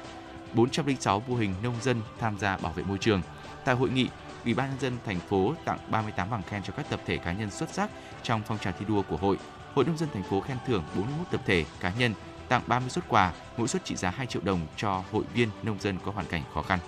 [0.54, 3.22] 406 mô hình nông dân tham gia bảo vệ môi trường.
[3.64, 4.08] Tại hội nghị,
[4.44, 7.32] Ủy ban nhân dân thành phố tặng 38 bằng khen cho các tập thể cá
[7.32, 7.90] nhân xuất sắc
[8.22, 9.36] trong phong trào thi đua của hội.
[9.74, 12.14] Hội nông dân thành phố khen thưởng 41 tập thể cá nhân,
[12.48, 15.80] tặng 30 xuất quà, mỗi suất trị giá 2 triệu đồng cho hội viên nông
[15.80, 16.78] dân có hoàn cảnh khó khăn.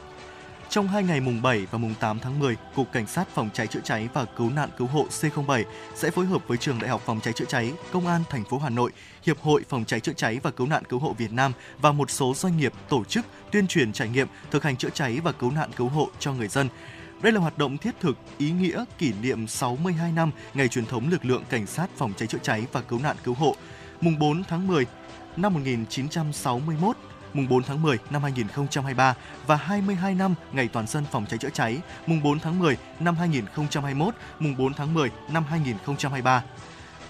[0.73, 3.66] Trong hai ngày mùng 7 và mùng 8 tháng 10, Cục Cảnh sát Phòng cháy
[3.66, 5.64] chữa cháy và Cứu nạn Cứu hộ C07
[5.95, 8.59] sẽ phối hợp với Trường Đại học Phòng cháy chữa cháy, Công an thành phố
[8.59, 8.91] Hà Nội,
[9.23, 12.11] Hiệp hội Phòng cháy chữa cháy và Cứu nạn Cứu hộ Việt Nam và một
[12.11, 15.51] số doanh nghiệp tổ chức tuyên truyền trải nghiệm thực hành chữa cháy và cứu
[15.51, 16.68] nạn cứu hộ cho người dân.
[17.23, 21.09] Đây là hoạt động thiết thực, ý nghĩa kỷ niệm 62 năm ngày truyền thống
[21.11, 23.57] lực lượng cảnh sát phòng cháy chữa cháy và cứu nạn cứu hộ.
[24.01, 24.87] Mùng 4 tháng 10
[25.37, 26.97] năm 1961,
[27.35, 29.14] mùng 4 tháng 10 năm 2023
[29.47, 33.16] và 22 năm ngày toàn dân phòng cháy chữa cháy, mùng 4 tháng 10 năm
[33.16, 36.43] 2021, mùng 4 tháng 10 năm 2023.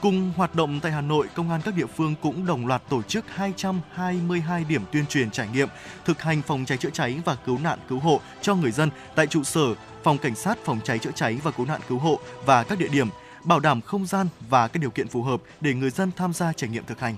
[0.01, 3.03] Cùng hoạt động tại Hà Nội, công an các địa phương cũng đồng loạt tổ
[3.03, 5.69] chức 222 điểm tuyên truyền trải nghiệm
[6.05, 9.27] thực hành phòng cháy chữa cháy và cứu nạn cứu hộ cho người dân tại
[9.27, 12.63] trụ sở phòng cảnh sát phòng cháy chữa cháy và cứu nạn cứu hộ và
[12.63, 13.09] các địa điểm
[13.45, 16.53] bảo đảm không gian và các điều kiện phù hợp để người dân tham gia
[16.53, 17.17] trải nghiệm thực hành.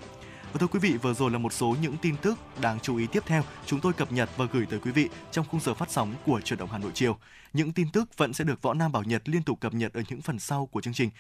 [0.55, 3.07] Và thưa quý vị, vừa rồi là một số những tin tức đáng chú ý
[3.07, 5.91] tiếp theo chúng tôi cập nhật và gửi tới quý vị trong khung giờ phát
[5.91, 7.19] sóng của Truyền động Hà Nội chiều.
[7.53, 10.03] Những tin tức vẫn sẽ được Võ Nam Bảo Nhật liên tục cập nhật ở
[10.09, 11.11] những phần sau của chương trình.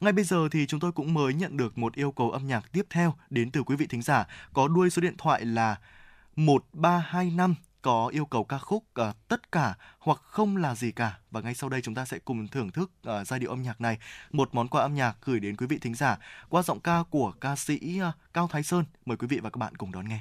[0.00, 2.72] Ngay bây giờ thì chúng tôi cũng mới nhận được một yêu cầu âm nhạc
[2.72, 5.76] tiếp theo đến từ quý vị thính giả có đuôi số điện thoại là
[6.36, 11.18] 1325 có yêu cầu ca khúc uh, tất cả hoặc không là gì cả.
[11.30, 13.80] Và ngay sau đây chúng ta sẽ cùng thưởng thức uh, giai điệu âm nhạc
[13.80, 13.98] này.
[14.32, 16.18] Một món quà âm nhạc gửi đến quý vị thính giả
[16.48, 18.84] qua giọng ca của ca sĩ uh, Cao Thái Sơn.
[19.06, 20.20] Mời quý vị và các bạn cùng đón nghe.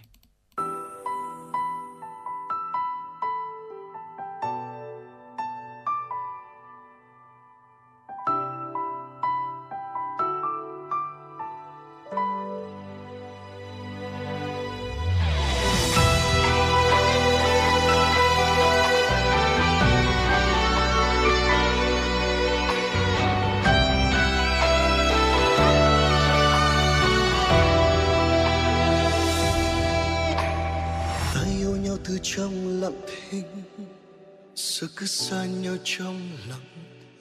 [36.03, 36.59] Trong lặng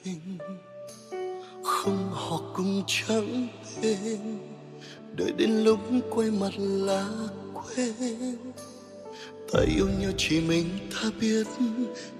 [0.03, 0.37] thinh
[1.63, 3.47] không họ cùng trắng
[3.81, 4.39] đêm
[5.15, 5.79] đợi đến lúc
[6.09, 7.07] quay mặt là
[7.53, 8.37] quên.
[9.51, 11.47] Ta yêu nhau chỉ mình ta biết,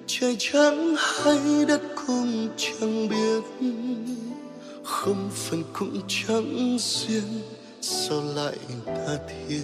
[0.08, 3.68] trời trắng hay đất cũng chẳng biết.
[4.84, 7.42] Không phần cũng chẳng duyên,
[7.82, 9.62] sao lại ta thiên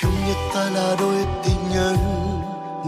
[0.00, 2.31] chung như ta là đôi tình nhân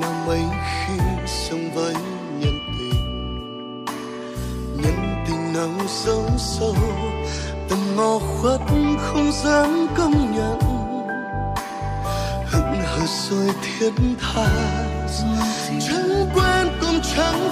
[0.01, 0.95] nào mấy khi
[1.27, 1.95] sống với
[2.39, 3.85] nhân tình
[4.77, 6.75] nhân tình nào giấu sâu
[7.69, 8.61] tầm ngò khuất
[8.99, 10.75] không dám công nhận.
[13.31, 13.91] Rồi thiết
[14.21, 14.47] tha
[15.81, 17.51] chẳng quen cũng chẳng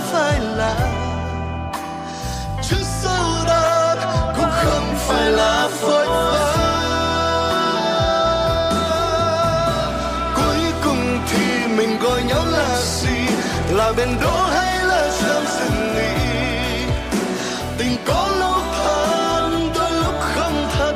[13.93, 16.85] là bên đỗ hay là sớm rừng nghỉ
[17.79, 20.95] tình có lúc thân đôi lúc không thật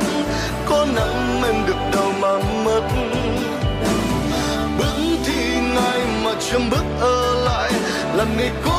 [0.66, 2.82] có nắng em được đâu mà mất.
[4.78, 7.72] Bước thì ngày mà chầm bước ở lại
[8.14, 8.75] làm ngày cô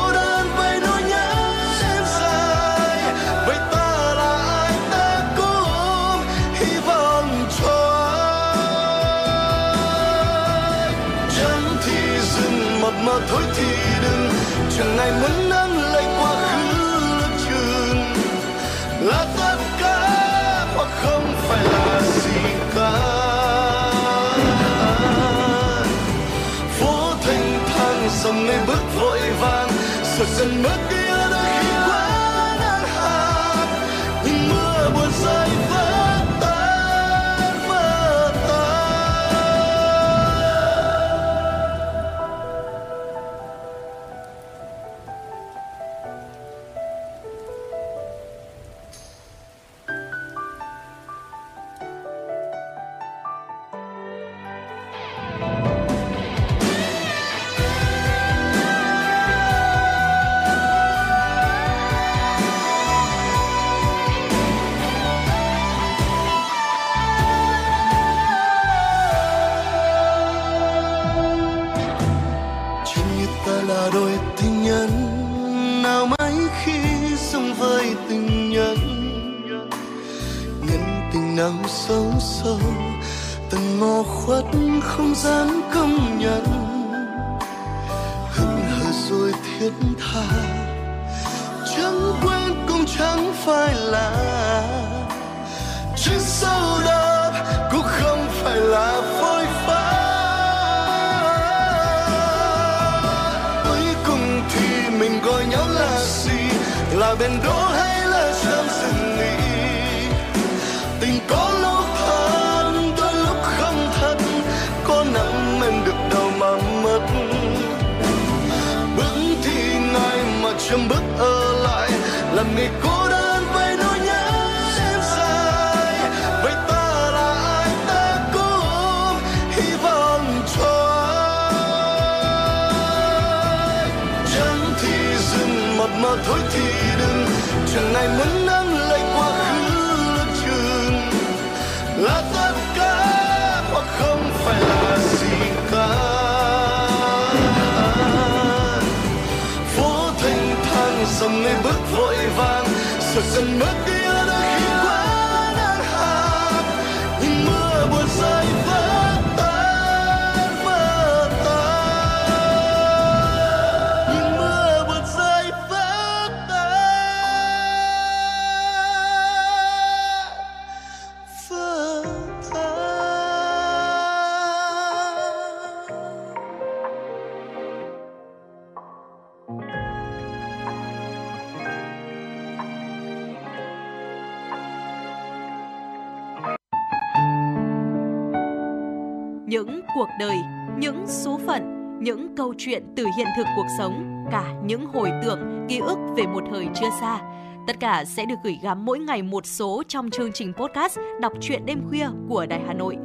[193.18, 197.20] hiện thực cuộc sống, cả những hồi tưởng, ký ức về một thời chưa xa.
[197.66, 201.32] Tất cả sẽ được gửi gắm mỗi ngày một số trong chương trình podcast Đọc
[201.40, 202.96] truyện đêm khuya của Đài Hà Nội.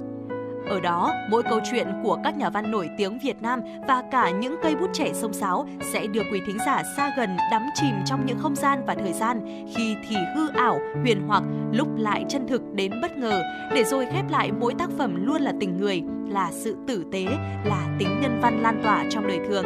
[0.70, 4.30] Ở đó, mỗi câu chuyện của các nhà văn nổi tiếng Việt Nam và cả
[4.30, 7.96] những cây bút trẻ sông sáo sẽ đưa quý thính giả xa gần đắm chìm
[8.06, 12.26] trong những không gian và thời gian khi thì hư ảo, huyền hoặc, lúc lại
[12.30, 13.42] chân thực đến bất ngờ,
[13.76, 17.26] để rồi khép lại mỗi tác phẩm luôn là tình người, là sự tử tế,
[17.66, 19.66] là tính nhân văn lan tỏa trong đời thường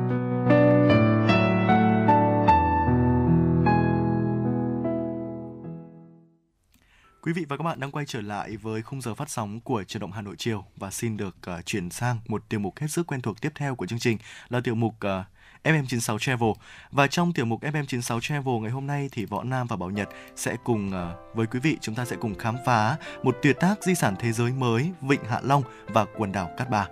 [7.23, 9.83] Quý vị và các bạn đang quay trở lại với khung giờ phát sóng của
[9.83, 12.87] truyền động Hà Nội chiều và xin được uh, chuyển sang một tiểu mục hết
[12.89, 14.17] sức quen thuộc tiếp theo của chương trình
[14.49, 15.25] là tiểu mục ờ, uh,
[15.63, 16.49] FM96 Travel.
[16.91, 20.09] Và trong tiểu mục FM96 Travel ngày hôm nay thì Võ Nam và Bảo Nhật
[20.35, 23.83] sẽ cùng uh, với quý vị chúng ta sẽ cùng khám phá một tuyệt tác
[23.83, 26.87] di sản thế giới mới Vịnh Hạ Long và quần đảo Cát Bà.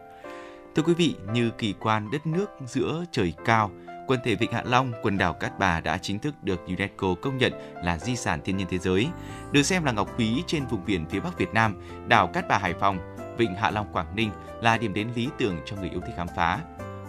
[0.75, 3.71] Thưa quý vị, như kỳ quan đất nước giữa trời cao,
[4.09, 7.37] quần thể Vịnh Hạ Long, quần đảo Cát Bà đã chính thức được UNESCO công
[7.37, 7.53] nhận
[7.83, 9.07] là di sản thiên nhiên thế giới.
[9.51, 12.57] Được xem là ngọc quý trên vùng biển phía Bắc Việt Nam, đảo Cát Bà
[12.57, 14.31] Hải Phòng, Vịnh Hạ Long Quảng Ninh
[14.61, 16.59] là điểm đến lý tưởng cho người yêu thích khám phá.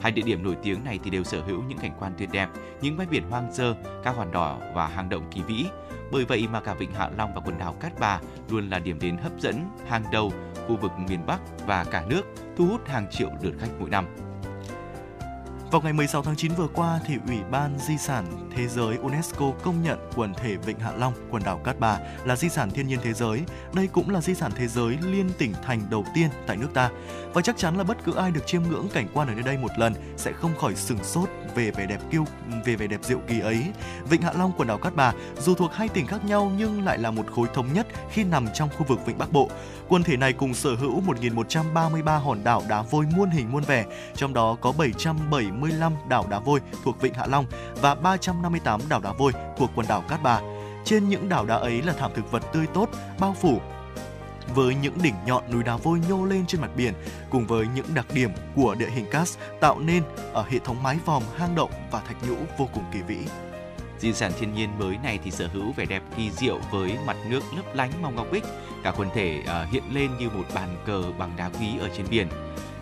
[0.00, 2.48] Hai địa điểm nổi tiếng này thì đều sở hữu những cảnh quan tuyệt đẹp,
[2.80, 3.74] những bãi biển hoang sơ,
[4.04, 5.66] các hòn đỏ và hang động kỳ vĩ.
[6.12, 8.20] Bởi vậy mà cả Vịnh Hạ Long và quần đảo Cát Bà
[8.50, 10.32] luôn là điểm đến hấp dẫn, hàng đầu
[10.68, 12.22] khu vực miền Bắc và cả nước,
[12.56, 14.06] thu hút hàng triệu lượt khách mỗi năm.
[15.70, 19.52] Vào ngày 16 tháng 9 vừa qua thì Ủy ban Di sản Thế giới UNESCO
[19.62, 22.88] công nhận quần thể Vịnh Hạ Long, quần đảo Cát Bà là di sản thiên
[22.88, 23.40] nhiên thế giới.
[23.74, 26.90] Đây cũng là di sản thế giới liên tỉnh thành đầu tiên tại nước ta.
[27.34, 29.58] Và chắc chắn là bất cứ ai được chiêm ngưỡng cảnh quan ở nơi đây
[29.58, 32.24] một lần sẽ không khỏi sừng sốt về vẻ đẹp kiêu
[32.64, 33.64] về vẻ đẹp diệu kỳ ấy.
[34.10, 36.98] Vịnh Hạ Long, quần đảo Cát Bà dù thuộc hai tỉnh khác nhau nhưng lại
[36.98, 39.50] là một khối thống nhất khi nằm trong khu vực Vịnh Bắc Bộ.
[39.88, 43.84] Quần thể này cùng sở hữu 1.133 hòn đảo đá vôi muôn hình muôn vẻ,
[44.16, 44.72] trong đó có
[45.60, 47.46] 775 đảo đá vôi thuộc Vịnh Hạ Long
[47.80, 50.40] và 358 đảo đá vôi thuộc quần đảo Cát Bà.
[50.84, 52.88] Trên những đảo đá ấy là thảm thực vật tươi tốt,
[53.20, 53.60] bao phủ
[54.54, 56.94] với những đỉnh nhọn núi đá vôi nhô lên trên mặt biển
[57.30, 59.28] cùng với những đặc điểm của địa hình cát
[59.60, 60.02] tạo nên
[60.32, 63.18] ở hệ thống mái vòm, hang động và thạch nhũ vô cùng kỳ vĩ.
[63.98, 67.16] Di sản thiên nhiên mới này thì sở hữu vẻ đẹp kỳ diệu với mặt
[67.28, 68.44] nước lấp lánh màu ngọc bích,
[68.82, 72.06] cả quần thể ờ, hiện lên như một bàn cờ bằng đá quý ở trên
[72.10, 72.28] biển.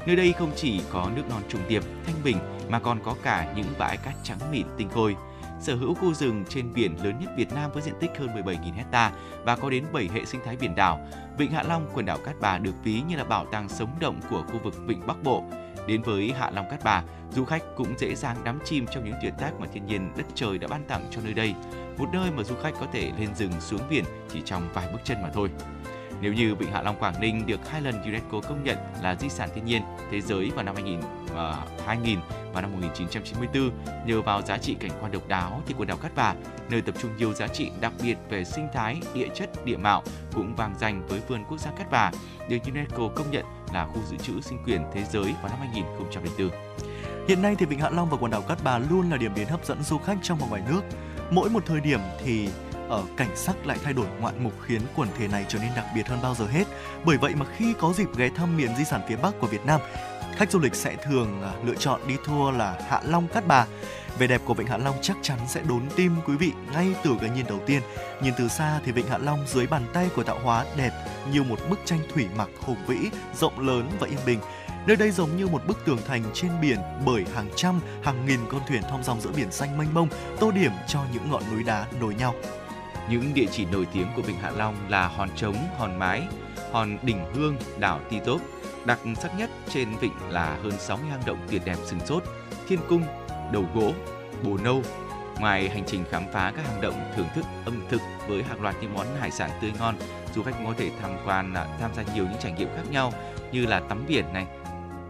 [0.09, 2.36] Nơi đây không chỉ có nước non trùng điệp, thanh bình
[2.68, 5.16] mà còn có cả những bãi cát trắng mịn tinh khôi.
[5.61, 8.72] Sở hữu khu rừng trên biển lớn nhất Việt Nam với diện tích hơn 17.000
[8.74, 9.12] hecta
[9.44, 11.06] và có đến 7 hệ sinh thái biển đảo.
[11.38, 14.20] Vịnh Hạ Long, quần đảo Cát Bà được ví như là bảo tàng sống động
[14.30, 15.44] của khu vực Vịnh Bắc Bộ.
[15.86, 19.14] Đến với Hạ Long Cát Bà, du khách cũng dễ dàng đắm chìm trong những
[19.22, 21.54] tuyệt tác mà thiên nhiên đất trời đã ban tặng cho nơi đây.
[21.98, 25.00] Một nơi mà du khách có thể lên rừng xuống biển chỉ trong vài bước
[25.04, 25.50] chân mà thôi.
[26.20, 29.28] Nếu như Vịnh Hạ Long Quảng Ninh được hai lần UNESCO công nhận là di
[29.28, 32.18] sản thiên nhiên thế giới vào năm 2000, uh, 2000
[32.52, 33.70] và năm 1994
[34.06, 36.34] nhờ vào giá trị cảnh quan độc đáo thì quần đảo Cát Bà,
[36.70, 40.02] nơi tập trung nhiều giá trị đặc biệt về sinh thái, địa chất, địa mạo
[40.34, 42.10] cũng vang danh với vườn quốc gia Cát Bà,
[42.48, 46.50] được UNESCO công nhận là khu dự trữ sinh quyền thế giới vào năm 2004.
[47.28, 49.48] Hiện nay thì Vịnh Hạ Long và quần đảo Cát Bà luôn là điểm đến
[49.48, 50.80] hấp dẫn du khách trong và ngoài nước.
[51.30, 52.48] Mỗi một thời điểm thì
[52.89, 55.86] ở cảnh sắc lại thay đổi ngoạn mục khiến quần thể này trở nên đặc
[55.95, 56.64] biệt hơn bao giờ hết.
[57.05, 59.66] Bởi vậy mà khi có dịp ghé thăm miền di sản phía Bắc của Việt
[59.66, 59.80] Nam,
[60.36, 63.66] khách du lịch sẽ thường à, lựa chọn đi tour là Hạ Long Cát Bà.
[64.18, 67.16] Vẻ đẹp của Vịnh Hạ Long chắc chắn sẽ đốn tim quý vị ngay từ
[67.20, 67.82] cái nhìn đầu tiên.
[68.22, 70.91] Nhìn từ xa thì Vịnh Hạ Long dưới bàn tay của tạo hóa đẹp
[71.32, 72.97] như một bức tranh thủy mặc hùng vĩ,
[73.34, 74.39] rộng lớn và yên bình.
[74.86, 78.41] Nơi đây giống như một bức tường thành trên biển bởi hàng trăm, hàng nghìn
[78.51, 80.09] con thuyền thong dong giữa biển xanh mênh mông,
[80.41, 82.34] tô điểm cho những ngọn núi đá nối nhau.
[83.11, 86.22] Những địa chỉ nổi tiếng của Vịnh Hạ Long là Hòn Trống, Hòn Mái,
[86.72, 88.40] Hòn Đỉnh Hương, đảo Ti Tốp.
[88.84, 92.22] Đặc sắc nhất trên vịnh là hơn 60 hang động tuyệt đẹp sừng sốt,
[92.68, 93.02] thiên cung,
[93.52, 93.92] đầu gỗ,
[94.42, 94.82] bồ nâu.
[95.40, 98.74] Ngoài hành trình khám phá các hang động thưởng thức ẩm thực với hàng loạt
[98.80, 99.94] những món hải sản tươi ngon,
[100.34, 103.12] du khách có thể tham quan à, tham gia nhiều những trải nghiệm khác nhau
[103.52, 104.46] như là tắm biển này,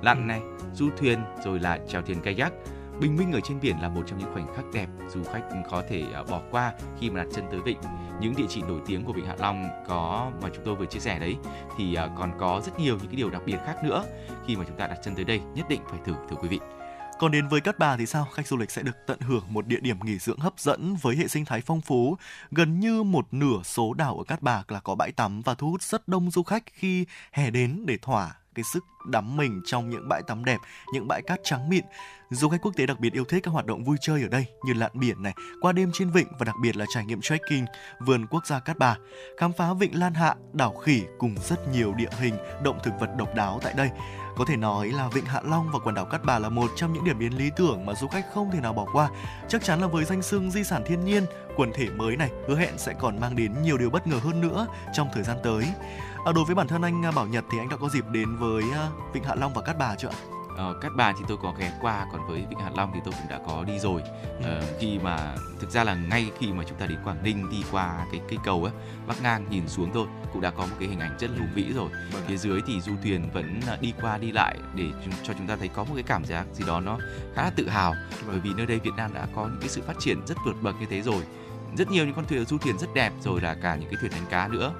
[0.02, 0.40] lặn này,
[0.74, 2.52] du thuyền rồi là chèo thuyền kayak
[3.00, 5.82] Bình minh ở trên biển là một trong những khoảnh khắc đẹp du khách có
[5.88, 7.78] thể à, bỏ qua khi mà đặt chân tới vịnh.
[8.20, 10.98] Những địa chỉ nổi tiếng của vịnh Hạ Long có mà chúng tôi vừa chia
[10.98, 11.36] sẻ đấy,
[11.76, 14.04] thì à, còn có rất nhiều những cái điều đặc biệt khác nữa
[14.46, 16.60] khi mà chúng ta đặt chân tới đây, nhất định phải thử, thưa quý vị.
[17.18, 18.28] Còn đến với Cát Bà thì sao?
[18.32, 21.16] Khách du lịch sẽ được tận hưởng một địa điểm nghỉ dưỡng hấp dẫn với
[21.16, 22.16] hệ sinh thái phong phú.
[22.50, 25.70] Gần như một nửa số đảo ở Cát Bà là có bãi tắm và thu
[25.70, 29.90] hút rất đông du khách khi hè đến để thỏa cái sức đắm mình trong
[29.90, 30.58] những bãi tắm đẹp,
[30.92, 31.84] những bãi cát trắng mịn.
[32.30, 34.46] Du khách quốc tế đặc biệt yêu thích các hoạt động vui chơi ở đây
[34.64, 37.64] như lặn biển này, qua đêm trên vịnh và đặc biệt là trải nghiệm trekking
[38.06, 38.96] vườn quốc gia Cát Bà,
[39.36, 43.10] khám phá vịnh Lan Hạ, đảo khỉ cùng rất nhiều địa hình, động thực vật
[43.18, 43.90] độc đáo tại đây.
[44.36, 46.92] Có thể nói là Vịnh Hạ Long và quần đảo Cát Bà là một trong
[46.92, 49.10] những điểm đến lý tưởng mà du khách không thể nào bỏ qua.
[49.48, 52.56] Chắc chắn là với danh xưng di sản thiên nhiên, quần thể mới này hứa
[52.56, 55.64] hẹn sẽ còn mang đến nhiều điều bất ngờ hơn nữa trong thời gian tới.
[56.24, 58.36] À, đối với bản thân anh à, Bảo Nhật thì anh đã có dịp đến
[58.36, 60.16] với à, Vịnh Hạ Long và Cát Bà chưa ạ?
[60.58, 63.14] uh, Cát Bà thì tôi có ghé qua còn với Vịnh Hạ Long thì tôi
[63.18, 64.02] cũng đã có đi rồi.
[64.38, 67.64] Uh, khi mà thực ra là ngay khi mà chúng ta đến Quảng Ninh đi
[67.72, 68.72] qua cái cây cầu ấy
[69.06, 71.54] bắc ngang nhìn xuống thôi cũng đã có một cái hình ảnh rất là hùng
[71.54, 71.88] vĩ rồi.
[72.12, 74.84] Vâng phía dưới thì du thuyền vẫn đi qua đi lại để
[75.22, 76.98] cho chúng ta thấy có một cái cảm giác gì đó nó
[77.34, 77.92] khá là tự hào.
[77.92, 78.26] Vâng.
[78.26, 80.62] bởi vì nơi đây Việt Nam đã có những cái sự phát triển rất vượt
[80.62, 81.22] bậc như thế rồi.
[81.76, 84.12] Rất nhiều những con thuyền du thuyền rất đẹp rồi là cả những cái thuyền
[84.12, 84.72] đánh cá nữa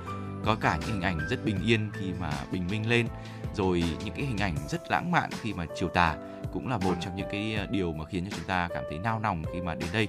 [0.45, 3.07] có cả những hình ảnh rất bình yên khi mà bình minh lên
[3.55, 6.17] rồi những cái hình ảnh rất lãng mạn khi mà chiều tà
[6.53, 8.99] cũng là một trong những cái ờ, điều mà khiến cho chúng ta cảm thấy
[8.99, 10.09] nao nòng khi mà đến đây.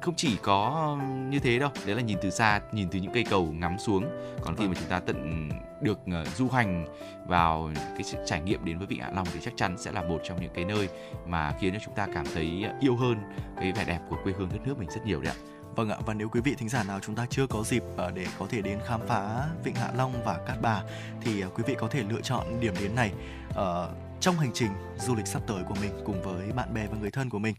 [0.00, 0.96] Không chỉ có
[1.30, 4.04] như thế đâu đấy là nhìn từ xa nhìn từ những cây cầu ngắm xuống.
[4.42, 5.48] Còn khi mà chúng ta tận
[5.80, 6.86] được ờ, du hành
[7.26, 10.02] vào cái sự trải nghiệm đến với vịnh hạ long thì chắc chắn sẽ là
[10.02, 10.88] một trong những cái nơi
[11.26, 13.16] mà khiến cho chúng ta cảm thấy yêu hơn
[13.60, 15.96] cái vẻ đẹp của quê hương đất nước mình rất nhiều đấy ạ Vâng ạ,
[16.06, 18.46] và nếu quý vị thính giả nào chúng ta chưa có dịp ờ, để có
[18.50, 20.82] thể đến khám phá Vịnh Hạ Long và Cát Bà
[21.20, 23.12] thì ờ, quý vị có thể lựa chọn điểm đến này
[23.54, 26.98] ở trong hành trình du lịch sắp tới của mình cùng với bạn bè và
[26.98, 27.54] người thân của mình.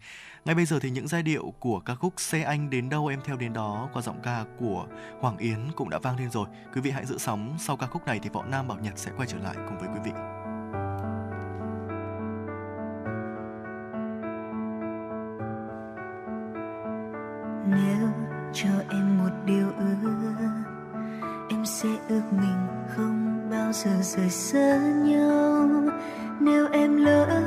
[0.45, 3.19] Ngay bây giờ thì những giai điệu của ca khúc Xe Anh đến đâu em
[3.25, 4.85] theo đến đó qua giọng ca của
[5.19, 6.47] Hoàng Yến cũng đã vang lên rồi.
[6.75, 9.11] Quý vị hãy giữ sóng, sau ca khúc này thì Võ Nam Bảo Nhật sẽ
[9.17, 10.11] quay trở lại cùng với quý vị.
[17.67, 18.07] Nếu
[18.53, 20.11] cho em một điều ước.
[21.49, 25.69] Em sẽ ước mình không bao giờ rời xa nhau.
[26.39, 27.41] Nếu em lỡ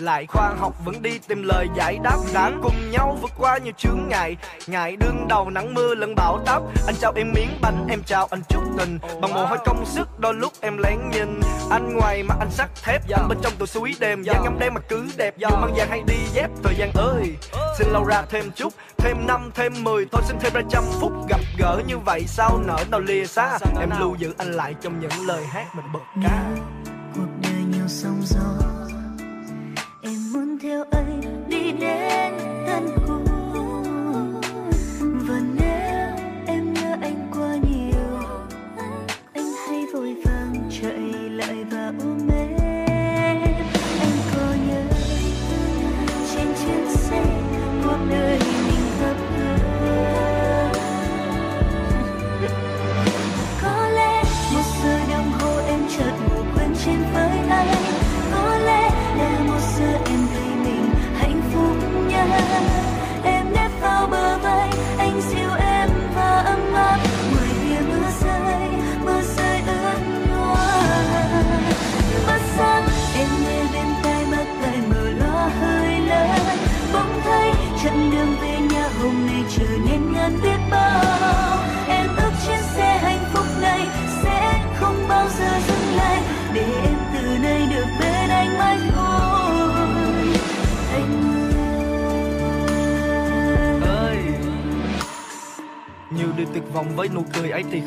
[0.00, 2.16] lại khoa học vẫn đi tìm lời giải đáp.
[2.34, 4.36] Đã cùng nhau vượt qua nhiều chướng ngại.
[4.66, 6.62] Ngại đương đầu nắng mưa lẫn bão táp.
[6.86, 8.98] Anh trao em miếng bánh em trao anh chút tình.
[9.20, 11.40] Bằng mồ hôi công sức đôi lúc em lén nhìn.
[11.70, 14.22] Anh ngoài mà anh sắt thép anh bên trong tôi suối đêm.
[14.22, 15.34] Da ngắm đen mà cứ đẹp.
[15.36, 17.36] Dù mang vàng hay đi dép thời gian ơi.
[17.78, 20.06] Xin lâu ra thêm chút thêm năm thêm mười.
[20.12, 22.24] Thôi xin thêm ra trăm phút gặp gỡ như vậy.
[22.26, 23.58] Sao nở nào lìa xa?
[23.80, 26.47] Em lưu giữ anh lại trong những lời hát mình bật ca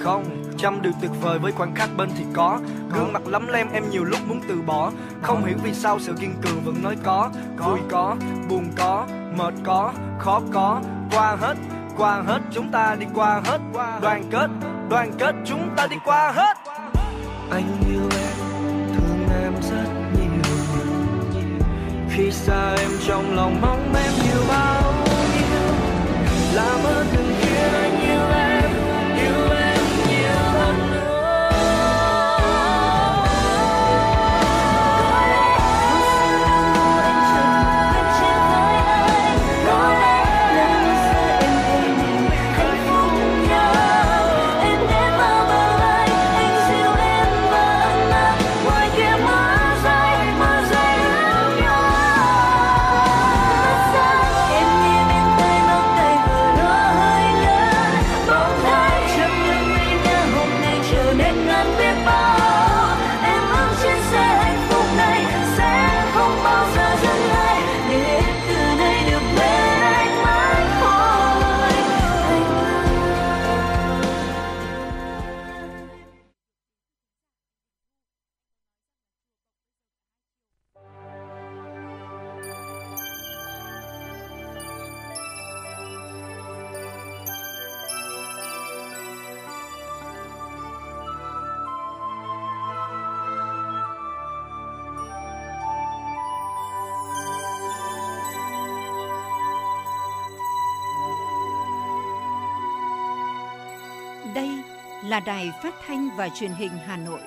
[0.04, 2.60] không trăm điều tuyệt vời với khoảnh khắc bên thì có.
[2.94, 4.92] Gương mặt lắm lem em nhiều lúc muốn từ bỏ.
[5.22, 7.30] Không hiểu vì sao sự kiên cường vẫn nói có.
[7.58, 8.16] Vui có,
[8.50, 10.82] buồn có, mệt có, khó có.
[11.12, 11.56] Qua hết
[11.98, 13.62] qua hết, chúng ta đi qua hết.
[14.02, 14.48] Đoàn kết
[14.90, 16.58] đoàn kết, chúng ta đi qua hết.
[17.52, 18.38] Anh yêu em,
[18.94, 20.42] thương em rất nhiều.
[22.10, 24.94] Khi xa em trong lòng mong em nhiều bao
[25.34, 25.74] nhiêu.
[26.54, 27.31] Làm ơn đừng
[105.26, 107.22] Đài Phát thanh và Truyền hình Hà Nội.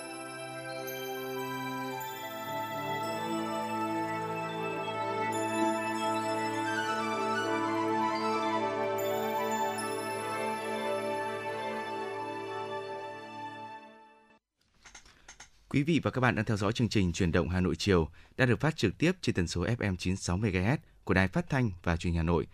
[15.68, 18.09] Quý vị và các bạn đang theo dõi chương trình Truyền động Hà Nội chiều,
[18.36, 21.70] đang được phát trực tiếp trên tần số FM 96 MHz của Đài Phát thanh
[21.82, 22.47] và Truyền hình Hà Nội.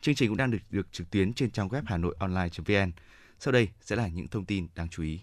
[0.00, 2.92] Chương trình cũng đang được được trực tuyến trên trang web hanoionline.vn.
[3.40, 5.20] Sau đây sẽ là những thông tin đáng chú ý.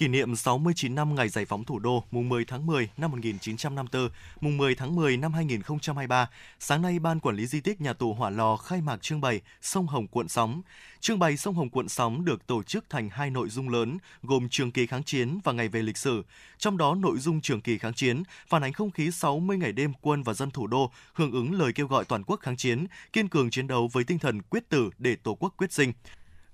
[0.00, 4.08] Kỷ niệm 69 năm ngày giải phóng thủ đô mùng 10 tháng 10 năm 1954,
[4.40, 8.14] mùng 10 tháng 10 năm 2023, sáng nay Ban Quản lý Di tích Nhà tù
[8.14, 10.62] Hỏa Lò khai mạc trưng bày Sông Hồng cuộn sóng.
[11.00, 14.48] Trưng bày Sông Hồng cuộn sóng được tổ chức thành hai nội dung lớn gồm
[14.48, 16.24] trường kỳ kháng chiến và ngày về lịch sử.
[16.58, 19.92] Trong đó nội dung trường kỳ kháng chiến phản ánh không khí 60 ngày đêm
[20.00, 23.28] quân và dân thủ đô hưởng ứng lời kêu gọi toàn quốc kháng chiến, kiên
[23.28, 25.92] cường chiến đấu với tinh thần quyết tử để Tổ quốc quyết sinh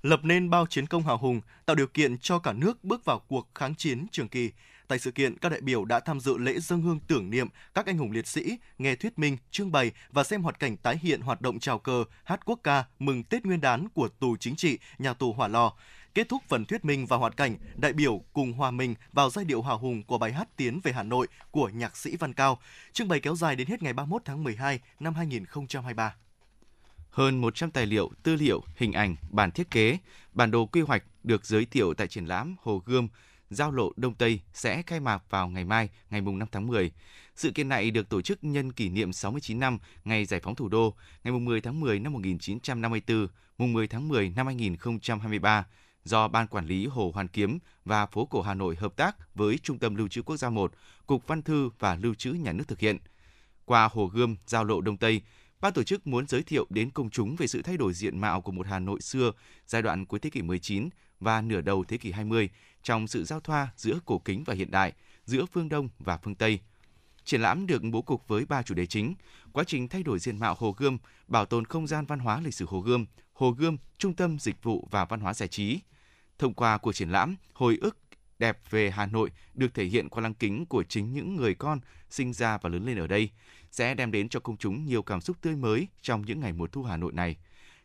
[0.09, 3.19] lập nên bao chiến công hào hùng, tạo điều kiện cho cả nước bước vào
[3.19, 4.51] cuộc kháng chiến trường kỳ.
[4.89, 7.87] Tại sự kiện, các đại biểu đã tham dự lễ dân hương tưởng niệm các
[7.87, 11.21] anh hùng liệt sĩ, nghe thuyết minh, trưng bày và xem hoạt cảnh tái hiện
[11.21, 14.79] hoạt động chào cờ, hát quốc ca mừng Tết Nguyên đán của tù chính trị,
[14.99, 15.73] nhà tù Hỏa Lò.
[16.15, 19.45] Kết thúc phần thuyết minh và hoạt cảnh, đại biểu cùng hòa mình vào giai
[19.45, 22.59] điệu hào hùng của bài hát Tiến về Hà Nội của nhạc sĩ Văn Cao.
[22.93, 26.15] Trưng bày kéo dài đến hết ngày 31 tháng 12 năm 2023
[27.17, 29.99] hơn 100 tài liệu, tư liệu, hình ảnh, bản thiết kế,
[30.33, 33.09] bản đồ quy hoạch được giới thiệu tại triển lãm Hồ Gươm,
[33.51, 36.91] Giao lộ Đông Tây sẽ khai mạc vào ngày mai, ngày 5 tháng 10.
[37.37, 40.69] Sự kiện này được tổ chức nhân kỷ niệm 69 năm ngày giải phóng thủ
[40.69, 40.95] đô,
[41.25, 45.67] ngày 10 tháng 10 năm 1954, mùng 10 tháng 10 năm 2023,
[46.05, 49.59] do Ban Quản lý Hồ Hoàn Kiếm và Phố cổ Hà Nội hợp tác với
[49.63, 50.73] Trung tâm Lưu trữ Quốc gia 1,
[51.07, 52.99] Cục Văn thư và Lưu trữ Nhà nước thực hiện.
[53.65, 55.23] Qua Hồ Gươm, Giao lộ Đông Tây,
[55.61, 58.41] Ban tổ chức muốn giới thiệu đến công chúng về sự thay đổi diện mạo
[58.41, 59.33] của một Hà Nội xưa
[59.67, 60.89] giai đoạn cuối thế kỷ 19
[61.21, 62.51] và nửa đầu thế kỷ 20
[62.83, 64.93] trong sự giao thoa giữa cổ kính và hiện đại,
[65.25, 66.61] giữa phương Đông và phương Tây.
[67.25, 69.15] Triển lãm được bố cục với ba chủ đề chính:
[69.53, 70.99] quá trình thay đổi diện mạo Hồ Gươm,
[71.29, 74.63] bảo tồn không gian văn hóa lịch sử Hồ Gươm, Hồ Gươm, trung tâm dịch
[74.63, 75.81] vụ và văn hóa giải trí.
[76.39, 77.97] Thông qua cuộc triển lãm, hồi ức
[78.39, 81.81] đẹp về Hà Nội được thể hiện qua lăng kính của chính những người con
[82.11, 83.31] sinh ra và lớn lên ở đây,
[83.71, 86.67] sẽ đem đến cho công chúng nhiều cảm xúc tươi mới trong những ngày mùa
[86.67, 87.37] thu Hà Nội này.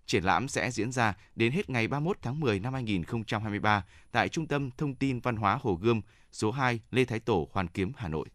[0.06, 4.48] Triển lãm sẽ diễn ra đến hết ngày 31 tháng 10 năm 2023 tại Trung
[4.48, 8.08] tâm Thông tin Văn hóa Hồ Gươm, số 2 Lê Thái Tổ, Hoàn Kiếm, Hà
[8.08, 8.28] Nội.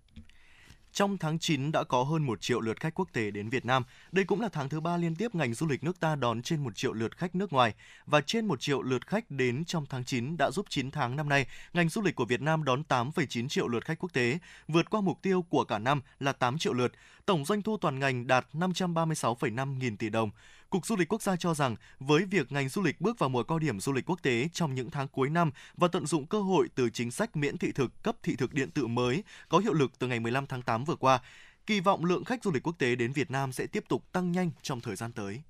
[0.96, 3.82] Trong tháng 9 đã có hơn 1 triệu lượt khách quốc tế đến Việt Nam.
[4.12, 6.64] Đây cũng là tháng thứ ba liên tiếp ngành du lịch nước ta đón trên
[6.64, 7.74] 1 triệu lượt khách nước ngoài
[8.06, 11.28] và trên 1 triệu lượt khách đến trong tháng 9 đã giúp 9 tháng năm
[11.28, 14.38] nay, ngành du lịch của Việt Nam đón 8,9 triệu lượt khách quốc tế,
[14.68, 16.92] vượt qua mục tiêu của cả năm là 8 triệu lượt.
[17.26, 20.30] Tổng doanh thu toàn ngành đạt 536,5 nghìn tỷ đồng.
[20.70, 23.42] Cục Du lịch Quốc gia cho rằng với việc ngành du lịch bước vào mùa
[23.42, 26.40] cao điểm du lịch quốc tế trong những tháng cuối năm và tận dụng cơ
[26.40, 29.72] hội từ chính sách miễn thị thực cấp thị thực điện tử mới có hiệu
[29.72, 31.20] lực từ ngày 15 tháng 8 vừa qua,
[31.66, 34.32] kỳ vọng lượng khách du lịch quốc tế đến Việt Nam sẽ tiếp tục tăng
[34.32, 35.42] nhanh trong thời gian tới.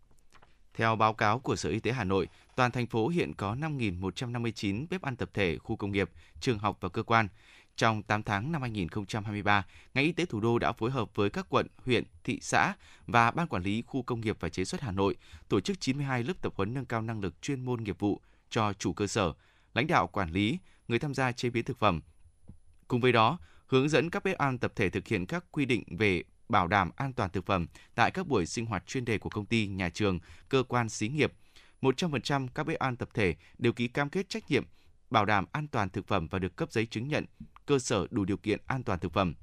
[0.75, 4.87] Theo báo cáo của Sở Y tế Hà Nội, toàn thành phố hiện có 5.159
[4.91, 6.11] bếp ăn tập thể, khu công nghiệp,
[6.41, 7.29] trường học và cơ quan.
[7.77, 11.47] Trong 8 tháng năm 2023, ngành y tế thủ đô đã phối hợp với các
[11.49, 12.75] quận, huyện, thị xã
[13.07, 15.17] và Ban Quản lý Khu công nghiệp và chế xuất Hà Nội
[15.49, 18.21] tổ chức 92 lớp tập huấn nâng cao năng lực chuyên môn nghiệp vụ
[18.51, 19.33] cho chủ cơ sở,
[19.75, 20.59] lãnh đạo quản lý,
[20.89, 22.01] người tham gia chế biến thực phẩm.
[22.89, 25.83] Cùng với đó, hướng dẫn các bếp ăn tập thể thực hiện các quy định
[25.99, 29.31] về bảo đảm an toàn thực phẩm tại các buổi sinh hoạt chuyên đề của
[29.31, 30.19] công ty, nhà trường,
[30.49, 31.33] cơ quan xí nghiệp.
[31.83, 34.65] 100% các bếp ăn tập thể đều ký cam kết trách nhiệm
[35.11, 37.25] bảo đảm an toàn thực phẩm và được cấp giấy chứng nhận
[37.67, 39.35] cơ sở đủ điều kiện an toàn thực phẩm.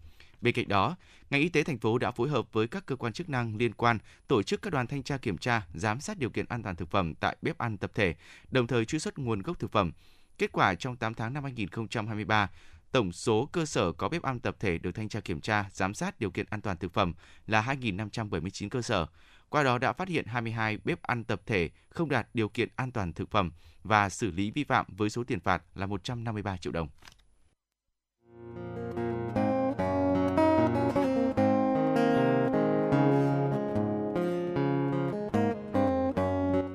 [0.42, 0.96] Bên cạnh đó,
[1.30, 3.74] ngành y tế thành phố đã phối hợp với các cơ quan chức năng liên
[3.74, 3.98] quan
[4.28, 6.92] tổ chức các đoàn thanh tra kiểm tra, giám sát điều kiện an toàn thực
[6.92, 8.16] phẩm tại bếp ăn tập thể,
[8.52, 9.92] đồng thời truy xuất nguồn gốc thực phẩm.
[10.38, 12.50] Kết quả trong 8 tháng năm 2023,
[12.92, 15.94] tổng số cơ sở có bếp ăn tập thể được thanh tra kiểm tra, giám
[15.94, 17.14] sát điều kiện an toàn thực phẩm
[17.48, 19.06] là 2.579 cơ sở.
[19.50, 22.92] Qua đó đã phát hiện 22 bếp ăn tập thể không đạt điều kiện an
[22.92, 23.52] toàn thực phẩm
[23.84, 26.88] và xử lý vi phạm với số tiền phạt là 153 triệu đồng.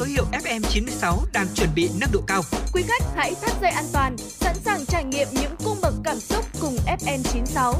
[0.00, 2.42] Số hiệu FM96 đang chuẩn bị nâng độ cao.
[2.72, 6.16] Quý khách hãy thắt dây an toàn, sẵn sàng trải nghiệm những cung bậc cảm
[6.20, 7.74] xúc cùng FN96.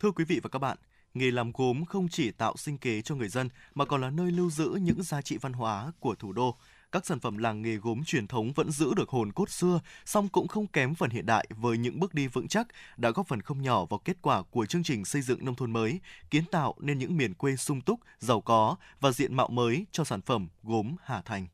[0.00, 0.76] Thưa quý vị và các bạn,
[1.14, 4.30] nghề làm gốm không chỉ tạo sinh kế cho người dân mà còn là nơi
[4.30, 6.56] lưu giữ những giá trị văn hóa của thủ đô.
[6.92, 10.28] Các sản phẩm làng nghề gốm truyền thống vẫn giữ được hồn cốt xưa, song
[10.28, 12.66] cũng không kém phần hiện đại với những bước đi vững chắc
[12.96, 15.72] đã góp phần không nhỏ vào kết quả của chương trình xây dựng nông thôn
[15.72, 19.86] mới, kiến tạo nên những miền quê sung túc, giàu có và diện mạo mới
[19.92, 21.46] cho sản phẩm gốm Hà Thành.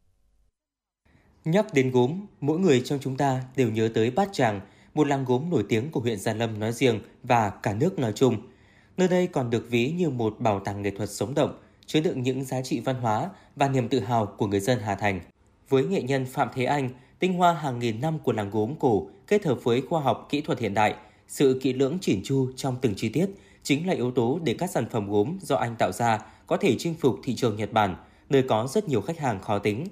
[1.44, 4.60] Nhắc đến gốm, mỗi người trong chúng ta đều nhớ tới Bát Tràng,
[4.94, 8.12] một làng gốm nổi tiếng của huyện Gia Lâm nói riêng và cả nước nói
[8.14, 8.36] chung.
[8.96, 11.58] Nơi đây còn được ví như một bảo tàng nghệ thuật sống động,
[11.88, 14.94] chứa đựng những giá trị văn hóa và niềm tự hào của người dân Hà
[14.94, 15.20] Thành.
[15.68, 19.06] Với nghệ nhân Phạm Thế Anh, tinh hoa hàng nghìn năm của làng gốm cổ
[19.26, 20.94] kết hợp với khoa học kỹ thuật hiện đại,
[21.28, 23.26] sự kỹ lưỡng chỉn chu trong từng chi tiết
[23.62, 26.76] chính là yếu tố để các sản phẩm gốm do anh tạo ra có thể
[26.78, 27.96] chinh phục thị trường Nhật Bản,
[28.28, 29.86] nơi có rất nhiều khách hàng khó tính.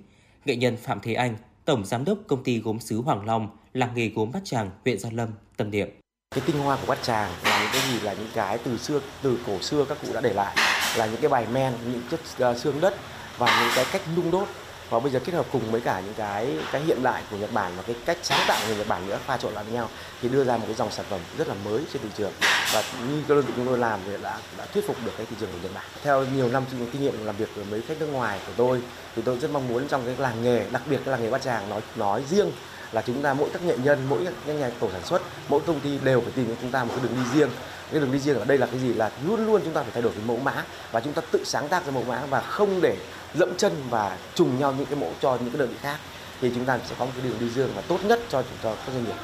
[0.44, 3.94] Nghệ nhân Phạm Thế Anh, Tổng Giám đốc Công ty Gốm sứ Hoàng Long, làng
[3.94, 5.88] nghề gốm Bát Tràng, huyện Gia Lâm, tâm niệm.
[6.34, 9.00] cái tinh hoa của bát tràng là những cái gì là những cái từ xưa
[9.22, 12.50] từ cổ xưa các cụ đã để lại là những cái bài men những chất
[12.50, 12.94] uh, xương đất
[13.38, 14.48] và những cái cách nung đốt.
[14.90, 17.52] Và bây giờ kết hợp cùng với cả những cái cái hiện đại của Nhật
[17.52, 19.88] Bản và cái cách sáng tạo của Nhật Bản nữa pha trộn lại với nhau
[20.22, 22.32] thì đưa ra một cái dòng sản phẩm rất là mới trên thị trường.
[22.72, 25.26] Và như cái đơn vị chúng tôi làm thì đã đã thuyết phục được cái
[25.30, 25.84] thị trường của Nhật Bản.
[26.02, 28.82] Theo nhiều năm kinh nghiệm làm việc với mấy khách nước ngoài của tôi
[29.16, 31.42] thì tôi rất mong muốn trong cái làng nghề đặc biệt cái làng nghề bát
[31.42, 32.50] tràng nói nói riêng
[32.92, 35.80] là chúng ta mỗi các nghệ nhân mỗi các nhà tổ sản xuất mỗi công
[35.80, 37.50] ty đều phải tìm cho chúng ta một cái đường đi riêng
[37.90, 38.94] cái đường đi riêng ở đây là cái gì?
[38.94, 41.44] Là luôn luôn chúng ta phải thay đổi cái mẫu mã và chúng ta tự
[41.44, 42.96] sáng tác ra mẫu mã và không để
[43.34, 45.98] dẫm chân và trùng nhau những cái mẫu cho những cái đơn vị khác.
[46.40, 48.58] Thì chúng ta sẽ có một cái đường đi riêng và tốt nhất cho chúng
[48.62, 49.14] cho các doanh nghiệp.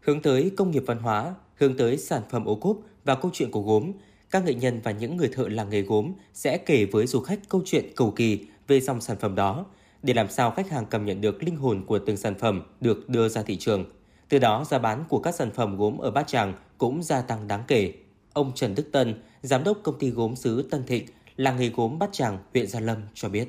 [0.00, 3.50] Hướng tới công nghiệp văn hóa, hướng tới sản phẩm ô cốp và câu chuyện
[3.50, 3.92] của gốm,
[4.30, 7.38] các nghệ nhân và những người thợ làng nghề gốm sẽ kể với du khách
[7.48, 9.66] câu chuyện cầu kỳ về dòng sản phẩm đó
[10.02, 13.08] để làm sao khách hàng cảm nhận được linh hồn của từng sản phẩm được
[13.08, 13.84] đưa ra thị trường.
[14.28, 17.48] Từ đó, giá bán của các sản phẩm gốm ở Bát Tràng cũng gia tăng
[17.48, 17.92] đáng kể.
[18.32, 21.06] Ông Trần Đức Tân, giám đốc công ty gốm xứ Tân Thịnh,
[21.36, 23.48] làng nghề gốm Bát Tràng, huyện Gia Lâm cho biết.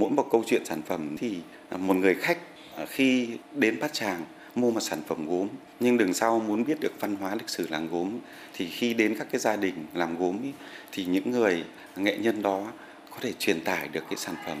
[0.00, 1.36] Mỗi một câu chuyện sản phẩm thì
[1.68, 2.38] à, một người khách
[2.76, 4.24] à, khi đến Bát Tràng
[4.54, 5.48] mua một sản phẩm gốm
[5.80, 8.18] nhưng đằng sau muốn biết được văn hóa lịch sử làng gốm
[8.54, 10.52] thì khi đến các cái gia đình làm gốm ý,
[10.92, 11.64] thì những người
[11.96, 12.72] nghệ nhân đó
[13.10, 14.58] có thể truyền tải được cái sản phẩm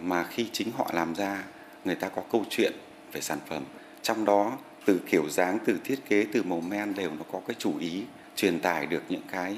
[0.00, 1.44] mà khi chính họ làm ra
[1.84, 2.72] người ta có câu chuyện
[3.12, 3.64] về sản phẩm
[4.02, 7.56] trong đó từ kiểu dáng từ thiết kế từ màu men đều nó có cái
[7.58, 8.02] chủ ý
[8.36, 9.56] truyền tải được những cái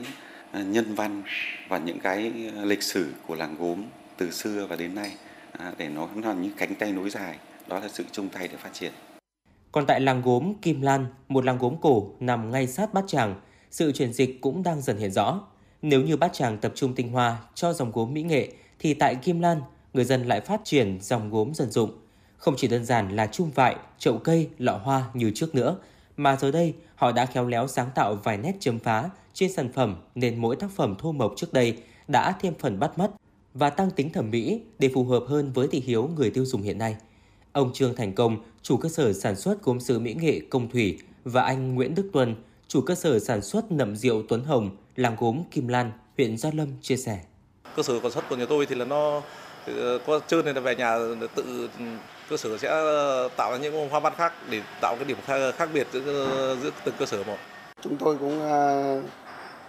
[0.53, 1.23] à, nhân văn
[1.69, 3.83] và những cái à, lịch sử của làng gốm
[4.17, 5.13] từ xưa và đến nay
[5.53, 8.57] à, để nó là những cánh tay nối dài đó là sự chung tay để
[8.57, 8.93] phát triển
[9.73, 13.41] Còn tại làng gốm Kim Lan, một làng gốm cổ nằm ngay sát Bát Tràng,
[13.71, 15.41] sự chuyển dịch cũng đang dần hiện rõ.
[15.83, 19.15] Nếu như Bát Tràng tập trung tinh hoa cho dòng gốm mỹ nghệ, thì tại
[19.15, 19.61] Kim Lan,
[19.93, 21.91] người dân lại phát triển dòng gốm dân dụng.
[22.39, 25.77] Không chỉ đơn giản là chum vại, chậu cây, lọ hoa như trước nữa,
[26.17, 29.73] mà giờ đây họ đã khéo léo sáng tạo vài nét chấm phá trên sản
[29.73, 31.77] phẩm nên mỗi tác phẩm thô mộc trước đây
[32.09, 33.11] đã thêm phần bắt mắt
[33.55, 36.63] và tăng tính thẩm mỹ để phù hợp hơn với thị hiếu người tiêu dùng
[36.63, 36.97] hiện nay.
[37.53, 40.99] Ông Trương Thành Công, chủ cơ sở sản xuất gốm sứ mỹ nghệ Công Thủy
[41.25, 42.37] và anh Nguyễn Đức Tuân,
[42.69, 46.51] chủ cơ sở sản xuất nậm rượu Tuấn Hồng, làng gốm Kim Lan, huyện Gia
[46.53, 47.21] Lâm chia sẻ.
[47.77, 49.23] cơ sở sản xuất của nhà tôi thì là nó
[49.67, 50.99] ờ, có trơn nên là về nhà
[51.35, 51.69] tự
[52.31, 55.17] cơ sở sẽ ờ, tạo ra những hoa văn khác để tạo cái điểm
[55.57, 57.37] khác, biệt giữa, giữa từng cơ sở một.
[57.83, 59.01] Chúng tôi cũng ờ,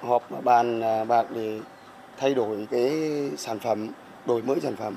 [0.01, 1.59] họp bàn ờ, bạc để
[2.17, 2.91] thay đổi cái
[3.37, 3.87] sản phẩm,
[4.25, 4.95] đổi mới sản phẩm.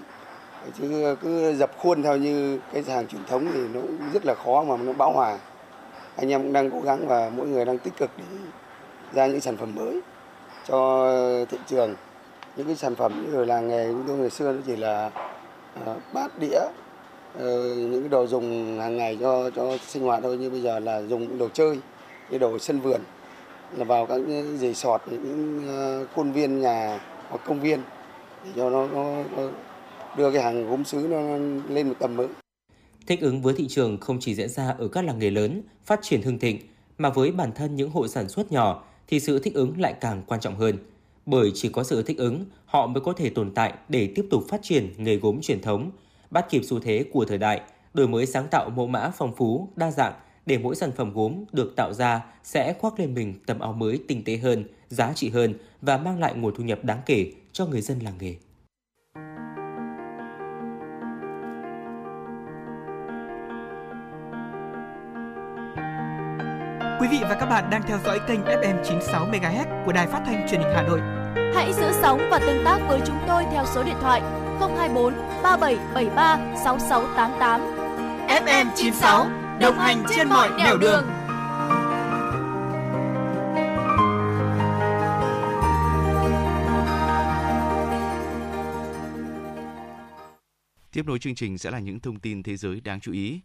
[0.78, 4.34] Chứ cứ dập khuôn theo như cái hàng truyền thống thì nó cũng rất là
[4.44, 5.39] khó mà nó bão hòa.
[6.16, 8.24] Anh em cũng đang cố gắng và mỗi người đang tích cực để
[9.12, 10.01] ra những sản phẩm mới
[10.68, 11.09] cho
[11.51, 11.94] thị trường.
[12.56, 15.10] Những cái sản phẩm như là làng nghề chúng tôi ngày xưa nó chỉ là
[16.12, 16.60] bát đĩa
[17.38, 20.78] Ờ, những cái đồ dùng hàng ngày cho cho sinh hoạt thôi như bây giờ
[20.78, 21.78] là dùng đồ chơi
[22.30, 23.00] cái đồ sân vườn
[23.76, 24.20] là vào các
[24.59, 27.80] dì sọt những ờ, khuôn viên nhà hoặc công viên
[28.44, 29.48] để cho nó, nó, nó
[30.16, 31.20] đưa cái hàng gốm sứ nó
[31.74, 32.26] lên một tầm mới
[33.06, 36.00] Thích ứng với thị trường không chỉ diễn ra ở các làng nghề lớn, phát
[36.02, 36.59] triển hưng thịnh,
[36.98, 40.22] mà với bản thân những hộ sản xuất nhỏ thì sự thích ứng lại càng
[40.26, 40.78] quan trọng hơn.
[41.26, 44.44] Bởi chỉ có sự thích ứng, họ mới có thể tồn tại để tiếp tục
[44.48, 45.90] phát triển nghề gốm truyền thống,
[46.32, 47.60] bắt kịp xu thế của thời đại,
[47.94, 50.12] đổi mới sáng tạo mẫu mã phong phú, đa dạng
[50.46, 54.00] để mỗi sản phẩm gốm được tạo ra sẽ khoác lên mình tầm áo mới
[54.09, 57.66] tinh tế hơn, giá trị hơn và mang lại nguồn thu nhập đáng kể cho
[57.66, 58.34] người dân làng nghề.
[67.00, 70.22] Quý vị và các bạn đang theo dõi kênh FM 96 MHz của Đài Phát
[70.26, 71.00] thanh Truyền hình Hà Nội.
[71.54, 76.56] Hãy giữ sóng và tương tác với chúng tôi theo số điện thoại 024 3773
[76.64, 77.60] 6688.
[78.28, 79.26] FM 96
[79.60, 81.05] đồng hành trên mọi nẻo đường.
[90.93, 93.40] Tiếp nối chương trình sẽ là những thông tin thế giới đáng chú ý.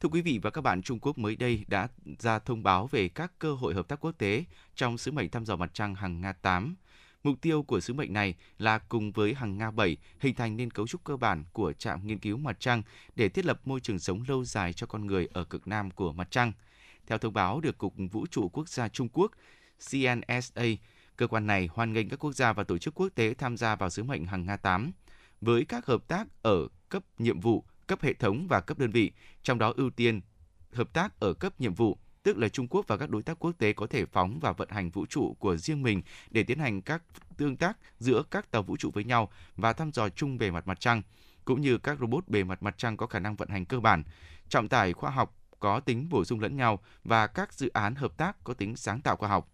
[0.00, 1.88] Thưa quý vị và các bạn, Trung Quốc mới đây đã
[2.18, 4.44] ra thông báo về các cơ hội hợp tác quốc tế
[4.74, 6.74] trong sứ mệnh thăm dò mặt trăng hàng Nga 8.
[7.22, 10.70] Mục tiêu của sứ mệnh này là cùng với hàng Nga 7 hình thành nên
[10.70, 12.82] cấu trúc cơ bản của trạm nghiên cứu mặt trăng
[13.16, 16.12] để thiết lập môi trường sống lâu dài cho con người ở cực nam của
[16.12, 16.52] mặt trăng.
[17.06, 19.32] Theo thông báo được Cục Vũ trụ Quốc gia Trung Quốc
[19.90, 20.64] CNSA,
[21.16, 23.76] cơ quan này hoan nghênh các quốc gia và tổ chức quốc tế tham gia
[23.76, 24.92] vào sứ mệnh hàng Nga 8
[25.40, 29.12] với các hợp tác ở cấp nhiệm vụ, cấp hệ thống và cấp đơn vị,
[29.42, 30.20] trong đó ưu tiên
[30.72, 33.52] hợp tác ở cấp nhiệm vụ, tức là Trung Quốc và các đối tác quốc
[33.58, 36.82] tế có thể phóng và vận hành vũ trụ của riêng mình để tiến hành
[36.82, 37.02] các
[37.36, 40.66] tương tác giữa các tàu vũ trụ với nhau và thăm dò chung bề mặt
[40.66, 41.02] mặt trăng,
[41.44, 44.02] cũng như các robot bề mặt mặt trăng có khả năng vận hành cơ bản,
[44.48, 48.16] trọng tải khoa học có tính bổ sung lẫn nhau và các dự án hợp
[48.16, 49.48] tác có tính sáng tạo khoa học.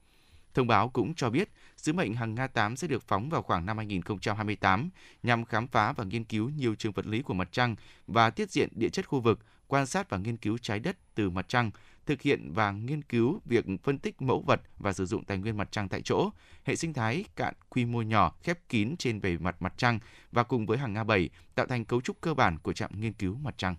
[0.55, 3.67] Thông báo cũng cho biết sứ mệnh hàng Nga 8 sẽ được phóng vào khoảng
[3.67, 4.91] năm 2028
[5.23, 7.77] nhằm khám phá và nghiên cứu nhiều trường vật lý của mặt trăng
[8.07, 11.31] và tiết diện địa chất khu vực, quan sát và nghiên cứu trái đất từ
[11.31, 11.71] mặt trăng,
[12.09, 15.57] thực hiện và nghiên cứu việc phân tích mẫu vật và sử dụng tài nguyên
[15.57, 16.31] mặt trăng tại chỗ,
[16.65, 19.99] hệ sinh thái cạn quy mô nhỏ khép kín trên bề mặt mặt trăng
[20.33, 23.13] và cùng với hàng Nga 7 tạo thành cấu trúc cơ bản của trạm nghiên
[23.13, 23.75] cứu mặt trăng.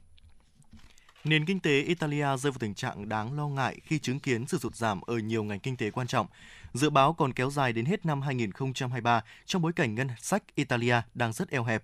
[1.23, 4.57] Nền kinh tế Italia rơi vào tình trạng đáng lo ngại khi chứng kiến sự
[4.57, 6.27] sụt giảm ở nhiều ngành kinh tế quan trọng.
[6.73, 10.95] Dự báo còn kéo dài đến hết năm 2023 trong bối cảnh ngân sách Italia
[11.13, 11.83] đang rất eo hẹp.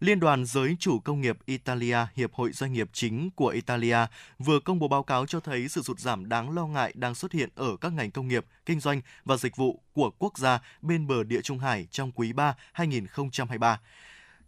[0.00, 3.98] Liên đoàn Giới chủ công nghiệp Italia, Hiệp hội Doanh nghiệp chính của Italia,
[4.38, 7.32] vừa công bố báo cáo cho thấy sự sụt giảm đáng lo ngại đang xuất
[7.32, 11.06] hiện ở các ngành công nghiệp, kinh doanh và dịch vụ của quốc gia bên
[11.06, 13.80] bờ địa Trung Hải trong quý 3 2023.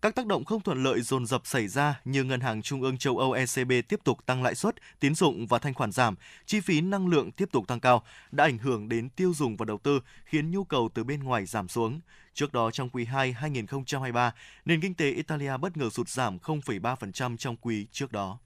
[0.02, 2.98] Các tác động không thuận lợi dồn dập xảy ra như Ngân hàng Trung ương
[2.98, 6.14] châu Âu ECB tiếp tục tăng lãi suất, tín dụng và thanh khoản giảm,
[6.46, 8.02] chi phí năng lượng tiếp tục tăng cao,
[8.32, 11.46] đã ảnh hưởng đến tiêu dùng và đầu tư, khiến nhu cầu từ bên ngoài
[11.46, 12.00] giảm xuống.
[12.34, 14.34] Trước đó trong quý 2 2023,
[14.64, 18.38] nền kinh tế Italia bất ngờ sụt giảm 0,3% trong quý trước đó.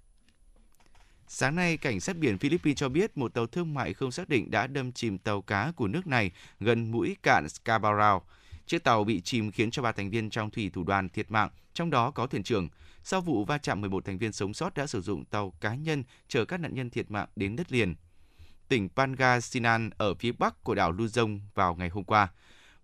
[1.29, 4.51] Sáng nay, cảnh sát biển Philippines cho biết một tàu thương mại không xác định
[4.51, 6.31] đã đâm chìm tàu cá của nước này
[6.61, 8.23] gần mũi cạn Scarborough.
[8.67, 11.51] Chiếc tàu bị chìm khiến cho ba thành viên trong thủy thủ đoàn thiệt mạng,
[11.75, 12.69] trong đó có thuyền trưởng.
[13.05, 16.05] Sau vụ va chạm, 11 thành viên sống sót đã sử dụng tàu cá nhân
[16.29, 17.95] chở các nạn nhân thiệt mạng đến đất liền.
[18.69, 22.29] Tỉnh Pangasinan ở phía bắc của đảo Luzon vào ngày hôm qua.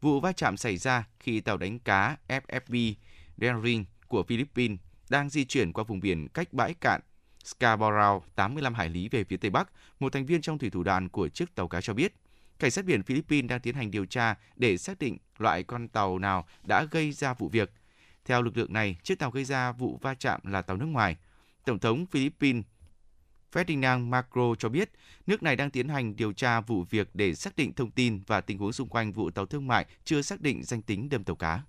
[0.01, 2.95] Vụ va chạm xảy ra khi tàu đánh cá FFB
[3.37, 4.79] Daring của Philippines
[5.11, 7.01] đang di chuyển qua vùng biển cách bãi cạn
[7.45, 9.69] Scarborough 85 hải lý về phía tây bắc,
[10.01, 12.15] một thành viên trong thủy thủ đoàn của chiếc tàu cá cho biết.
[12.59, 16.19] Cảnh sát biển Philippines đang tiến hành điều tra để xác định loại con tàu
[16.19, 17.73] nào đã gây ra vụ việc.
[18.25, 21.17] Theo lực lượng này, chiếc tàu gây ra vụ va chạm là tàu nước ngoài.
[21.65, 22.65] Tổng thống Philippines
[23.53, 24.91] Ferdinand Marcos cho biết
[25.27, 28.41] nước này đang tiến hành điều tra vụ việc để xác định thông tin và
[28.41, 31.37] tình huống xung quanh vụ tàu thương mại chưa xác định danh tính đâm tàu
[31.37, 31.63] cá.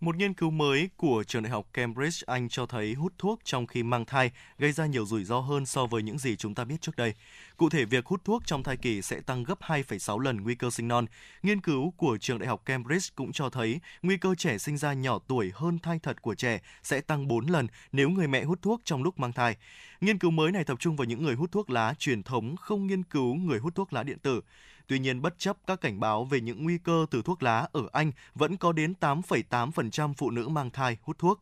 [0.00, 3.66] Một nghiên cứu mới của trường đại học Cambridge Anh cho thấy hút thuốc trong
[3.66, 6.64] khi mang thai gây ra nhiều rủi ro hơn so với những gì chúng ta
[6.64, 7.14] biết trước đây.
[7.56, 10.70] Cụ thể, việc hút thuốc trong thai kỳ sẽ tăng gấp 2,6 lần nguy cơ
[10.70, 11.06] sinh non.
[11.42, 14.92] Nghiên cứu của trường đại học Cambridge cũng cho thấy nguy cơ trẻ sinh ra
[14.92, 18.62] nhỏ tuổi hơn thai thật của trẻ sẽ tăng 4 lần nếu người mẹ hút
[18.62, 19.56] thuốc trong lúc mang thai.
[20.00, 22.86] Nghiên cứu mới này tập trung vào những người hút thuốc lá truyền thống, không
[22.86, 24.40] nghiên cứu người hút thuốc lá điện tử.
[24.88, 27.82] Tuy nhiên, bất chấp các cảnh báo về những nguy cơ từ thuốc lá ở
[27.92, 31.40] Anh, vẫn có đến 8,8% phụ nữ mang thai hút thuốc.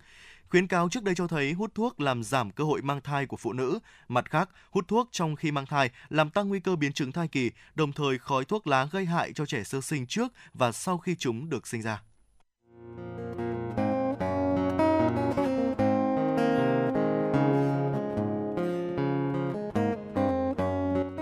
[0.48, 3.36] Khuyến cáo trước đây cho thấy hút thuốc làm giảm cơ hội mang thai của
[3.36, 3.78] phụ nữ.
[4.08, 7.28] Mặt khác, hút thuốc trong khi mang thai làm tăng nguy cơ biến chứng thai
[7.28, 10.98] kỳ, đồng thời khói thuốc lá gây hại cho trẻ sơ sinh trước và sau
[10.98, 12.02] khi chúng được sinh ra.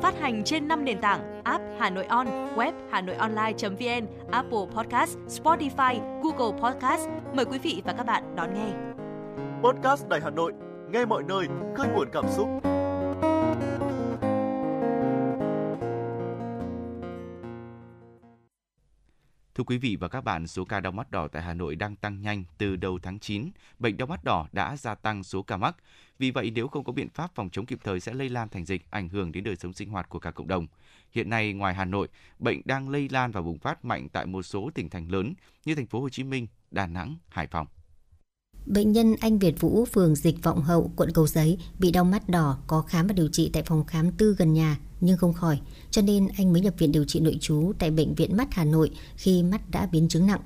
[0.00, 4.66] Phát hành trên 5 nền tảng app Hà Nội On, web Hà Nội Online.vn, Apple
[4.74, 7.08] Podcast, Spotify, Google Podcast.
[7.34, 8.72] Mời quý vị và các bạn đón nghe.
[9.62, 10.52] Podcast Đài Hà Nội,
[10.90, 11.46] nghe mọi nơi,
[11.76, 12.48] khơi nguồn cảm xúc.
[19.54, 21.96] Thưa quý vị và các bạn, số ca đau mắt đỏ tại Hà Nội đang
[21.96, 23.50] tăng nhanh từ đầu tháng 9.
[23.78, 25.76] Bệnh đau mắt đỏ đã gia tăng số ca mắc.
[26.22, 28.64] Vì vậy, nếu không có biện pháp phòng chống kịp thời sẽ lây lan thành
[28.64, 30.66] dịch, ảnh hưởng đến đời sống sinh hoạt của cả cộng đồng.
[31.12, 32.08] Hiện nay, ngoài Hà Nội,
[32.38, 35.34] bệnh đang lây lan và bùng phát mạnh tại một số tỉnh thành lớn
[35.64, 37.66] như thành phố Hồ Chí Minh, Đà Nẵng, Hải Phòng.
[38.66, 42.28] Bệnh nhân Anh Việt Vũ, phường Dịch Vọng Hậu, quận Cầu Giấy bị đau mắt
[42.28, 45.60] đỏ có khám và điều trị tại phòng khám tư gần nhà nhưng không khỏi,
[45.90, 48.64] cho nên anh mới nhập viện điều trị nội trú tại Bệnh viện Mắt Hà
[48.64, 50.40] Nội khi mắt đã biến chứng nặng.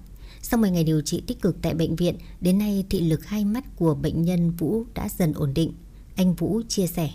[0.50, 3.44] Sau 10 ngày điều trị tích cực tại bệnh viện, đến nay thị lực hai
[3.44, 5.72] mắt của bệnh nhân Vũ đã dần ổn định.
[6.16, 7.08] Anh Vũ chia sẻ.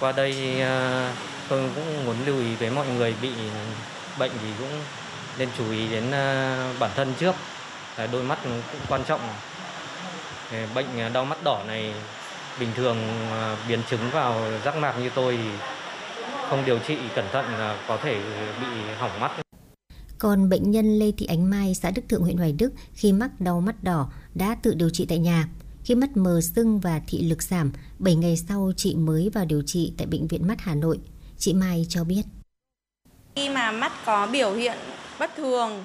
[0.00, 1.16] Qua đây à,
[1.48, 3.30] tôi cũng muốn lưu ý với mọi người bị
[4.18, 4.68] bệnh thì cũng
[5.38, 7.34] nên chú ý đến à, bản thân trước.
[8.12, 9.20] Đôi mắt cũng quan trọng.
[10.74, 11.94] Bệnh à, đau mắt đỏ này
[12.60, 12.96] bình thường
[13.68, 15.50] biến chứng vào giác mạc như tôi thì
[16.48, 18.20] không điều trị cẩn thận là có thể
[18.60, 18.66] bị
[18.98, 19.32] hỏng mắt.
[20.22, 23.30] Còn bệnh nhân Lê Thị Ánh Mai, xã Đức Thượng, huyện Hoài Đức khi mắc
[23.40, 25.48] đau mắt đỏ đã tự điều trị tại nhà.
[25.84, 29.62] Khi mắt mờ sưng và thị lực giảm, 7 ngày sau chị mới vào điều
[29.66, 30.98] trị tại Bệnh viện Mắt Hà Nội.
[31.38, 32.22] Chị Mai cho biết.
[33.36, 34.78] Khi mà mắt có biểu hiện
[35.18, 35.84] bất thường,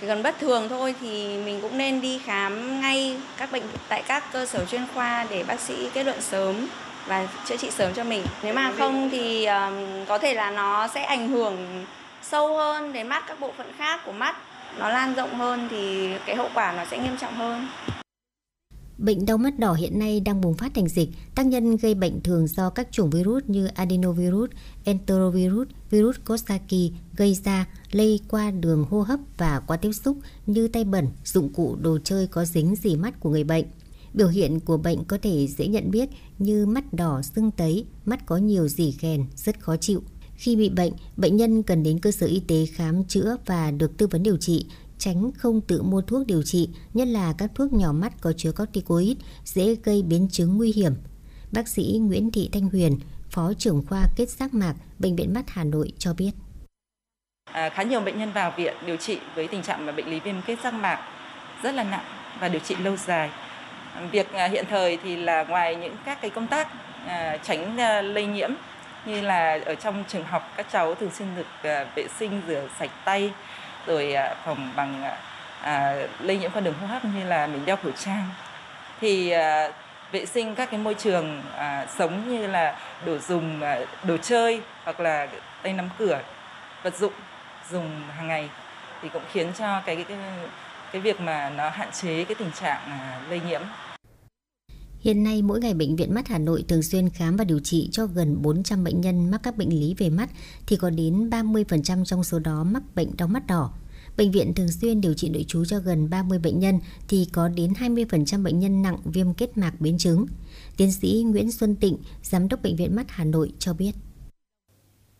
[0.00, 4.02] chỉ cần bất thường thôi thì mình cũng nên đi khám ngay các bệnh tại
[4.08, 6.68] các cơ sở chuyên khoa để bác sĩ kết luận sớm
[7.06, 8.22] và chữa trị sớm cho mình.
[8.42, 9.74] Nếu mà không thì um,
[10.08, 11.84] có thể là nó sẽ ảnh hưởng
[12.22, 14.36] sâu hơn đến mắt các bộ phận khác của mắt,
[14.78, 17.66] nó lan rộng hơn thì cái hậu quả nó sẽ nghiêm trọng hơn.
[18.98, 21.08] Bệnh đau mắt đỏ hiện nay đang bùng phát thành dịch.
[21.34, 24.50] Tác nhân gây bệnh thường do các chủng virus như adenovirus,
[24.84, 30.16] enterovirus, virus Coxsackie gây ra lây qua đường hô hấp và qua tiếp xúc
[30.46, 33.64] như tay bẩn, dụng cụ, đồ chơi có dính dì mắt của người bệnh.
[34.14, 36.08] Biểu hiện của bệnh có thể dễ nhận biết
[36.38, 40.02] như mắt đỏ, sưng tấy, mắt có nhiều dỉ ghèn, rất khó chịu.
[40.42, 43.96] Khi bị bệnh, bệnh nhân cần đến cơ sở y tế khám chữa và được
[43.98, 44.66] tư vấn điều trị,
[44.98, 48.52] tránh không tự mua thuốc điều trị, nhất là các thuốc nhỏ mắt có chứa
[48.52, 50.92] corticoid dễ gây biến chứng nguy hiểm.
[51.52, 52.98] Bác sĩ Nguyễn Thị Thanh Huyền,
[53.30, 56.30] Phó trưởng khoa kết giác mạc, Bệnh viện Mắt Hà Nội cho biết.
[57.44, 60.36] À, khá nhiều bệnh nhân vào viện điều trị với tình trạng bệnh lý viêm
[60.46, 60.98] kết giác mạc
[61.62, 62.04] rất là nặng
[62.40, 63.30] và điều trị lâu dài
[64.10, 66.68] Việc à, hiện thời thì là ngoài những các cái công tác
[67.06, 68.50] à, tránh à, lây nhiễm
[69.04, 72.62] như là ở trong trường học, các cháu thường xuyên được à, vệ sinh rửa
[72.78, 73.32] sạch tay,
[73.86, 75.04] rồi à, phòng bằng
[75.62, 78.28] à, lây nhiễm qua đường hô hấp như là mình đeo khẩu trang.
[79.00, 79.34] Thì
[80.12, 81.42] vệ sinh các cái môi trường
[81.98, 83.60] sống như là đồ dùng
[84.02, 85.26] đồ chơi hoặc là
[85.62, 86.20] tay nắm cửa,
[86.82, 87.12] vật dụng
[87.70, 88.48] dùng hàng ngày
[89.02, 90.16] thì cũng khiến cho cái cái
[90.92, 92.80] cái việc mà nó hạn chế cái tình trạng
[93.28, 93.60] lây nhiễm.
[95.02, 97.88] Hiện nay, mỗi ngày Bệnh viện Mắt Hà Nội thường xuyên khám và điều trị
[97.92, 100.30] cho gần 400 bệnh nhân mắc các bệnh lý về mắt,
[100.66, 103.72] thì có đến 30% trong số đó mắc bệnh đau mắt đỏ.
[104.16, 107.48] Bệnh viện thường xuyên điều trị nội trú cho gần 30 bệnh nhân, thì có
[107.48, 110.26] đến 20% bệnh nhân nặng viêm kết mạc biến chứng.
[110.76, 113.92] Tiến sĩ Nguyễn Xuân Tịnh, Giám đốc Bệnh viện Mắt Hà Nội cho biết.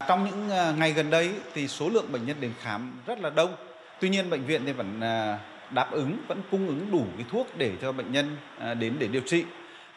[0.08, 3.30] Trong những ờ, ngày gần đây thì số lượng bệnh nhân đến khám rất là
[3.30, 3.54] đông.
[4.00, 5.38] Tuy nhiên bệnh viện thì vẫn ờ,
[5.74, 9.08] đáp ứng, vẫn cung ứng đủ cái thuốc để cho bệnh nhân ờ, đến để
[9.08, 9.44] điều trị.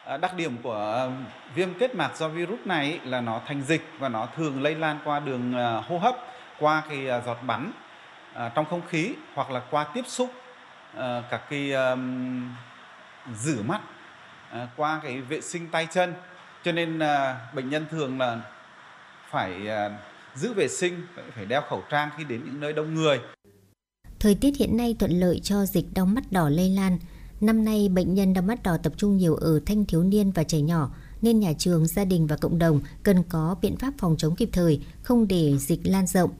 [0.06, 1.10] Ờ, đặc điểm của
[1.54, 4.98] viêm kết mạc do virus này là nó thành dịch và nó thường lây lan
[5.04, 6.16] qua đường ờ, hô hấp,
[6.58, 7.72] qua cái ờ, giọt bắn
[8.54, 10.30] trong không khí hoặc là qua tiếp xúc
[11.30, 11.72] các cái
[13.34, 13.80] rửa mắt
[14.76, 16.14] qua cái vệ sinh tay chân
[16.64, 16.98] cho nên
[17.54, 18.40] bệnh nhân thường là
[19.30, 19.52] phải
[20.34, 21.02] giữ vệ sinh,
[21.34, 23.20] phải đeo khẩu trang khi đến những nơi đông người
[24.20, 26.98] Thời tiết hiện nay thuận lợi cho dịch đau mắt đỏ lây lan.
[27.40, 30.44] Năm nay, bệnh nhân đau mắt đỏ tập trung nhiều ở thanh thiếu niên và
[30.44, 30.90] trẻ nhỏ,
[31.22, 34.48] nên nhà trường, gia đình và cộng đồng cần có biện pháp phòng chống kịp
[34.52, 36.30] thời, không để dịch lan rộng.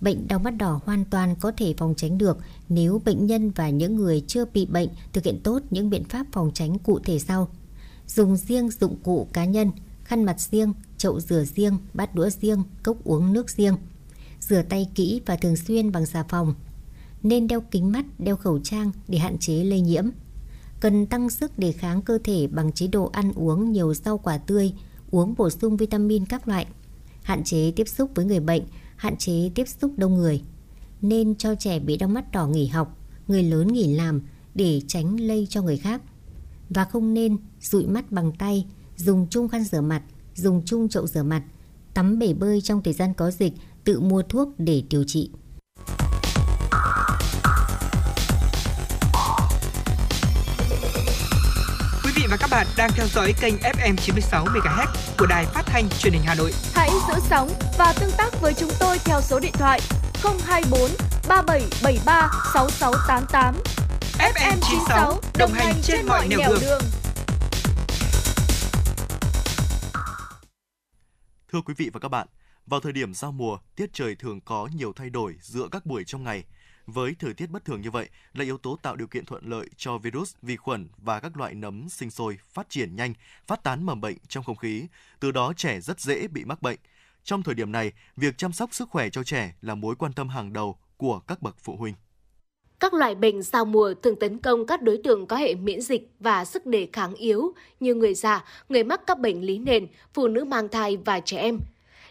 [0.00, 2.38] Bệnh đau mắt đỏ hoàn toàn có thể phòng tránh được
[2.68, 6.26] nếu bệnh nhân và những người chưa bị bệnh thực hiện tốt những biện pháp
[6.32, 7.48] phòng tránh cụ thể sau.
[8.06, 9.70] Dùng riêng dụng cụ cá nhân,
[10.04, 13.76] khăn mặt riêng, chậu rửa riêng, bát đũa riêng, cốc uống nước riêng.
[14.40, 16.54] Rửa tay kỹ và thường xuyên bằng xà phòng.
[17.22, 20.04] Nên đeo kính mắt, đeo khẩu trang để hạn chế lây nhiễm.
[20.84, 24.38] Cần tăng sức đề kháng cơ thể bằng chế độ ăn uống nhiều rau quả
[24.38, 24.72] tươi,
[25.10, 26.66] uống bổ sung vitamin các loại.
[27.22, 28.62] Hạn chế tiếp xúc với người bệnh,
[28.96, 30.42] hạn chế tiếp xúc đông người.
[31.02, 32.98] Nên cho trẻ bị đau mắt đỏ nghỉ học,
[33.28, 34.22] người lớn nghỉ làm
[34.54, 36.02] để tránh lây cho người khác.
[36.70, 38.66] Và không nên dụi mắt bằng tay,
[38.96, 40.02] dùng chung khăn rửa mặt,
[40.34, 41.42] dùng chung chậu rửa mặt,
[41.94, 43.52] tắm bể bơi trong thời gian có dịch,
[43.84, 45.30] tự mua thuốc để điều trị.
[52.34, 54.86] Và các bạn đang theo dõi kênh FM 96 MHz
[55.18, 56.52] của đài phát thanh truyền hình Hà Nội.
[56.74, 59.80] Hãy giữ sóng và tương tác với chúng tôi theo số điện thoại
[60.46, 60.90] 024
[61.28, 63.54] 3773 6688.
[64.18, 66.58] FM 96 đồng hành trên mọi nẻo đường.
[66.60, 66.82] đường.
[71.52, 72.28] Thưa quý vị và các bạn,
[72.66, 76.04] vào thời điểm giao mùa, tiết trời thường có nhiều thay đổi giữa các buổi
[76.06, 76.44] trong ngày.
[76.86, 79.68] Với thời tiết bất thường như vậy là yếu tố tạo điều kiện thuận lợi
[79.76, 83.14] cho virus, vi khuẩn và các loại nấm sinh sôi, phát triển nhanh,
[83.46, 84.86] phát tán mầm bệnh trong không khí.
[85.20, 86.78] Từ đó trẻ rất dễ bị mắc bệnh.
[87.24, 90.28] Trong thời điểm này, việc chăm sóc sức khỏe cho trẻ là mối quan tâm
[90.28, 91.94] hàng đầu của các bậc phụ huynh.
[92.80, 96.10] Các loại bệnh giao mùa thường tấn công các đối tượng có hệ miễn dịch
[96.20, 100.28] và sức đề kháng yếu như người già, người mắc các bệnh lý nền, phụ
[100.28, 101.58] nữ mang thai và trẻ em.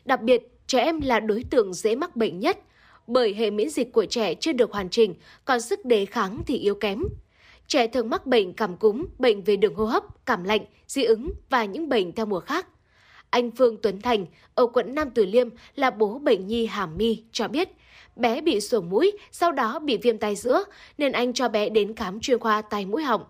[0.05, 2.59] Đặc biệt, trẻ em là đối tượng dễ mắc bệnh nhất
[3.07, 5.15] bởi hệ miễn dịch của trẻ chưa được hoàn chỉnh,
[5.45, 7.03] còn sức đề kháng thì yếu kém.
[7.67, 11.31] Trẻ thường mắc bệnh cảm cúm, bệnh về đường hô hấp, cảm lạnh, dị ứng
[11.49, 12.67] và những bệnh theo mùa khác.
[13.29, 14.25] Anh Phương Tuấn Thành
[14.55, 17.69] ở quận Nam Từ Liêm là bố bệnh nhi hàm mi cho biết
[18.15, 20.63] bé bị sổ mũi, sau đó bị viêm tai giữa
[20.97, 23.23] nên anh cho bé đến khám chuyên khoa tai mũi họng.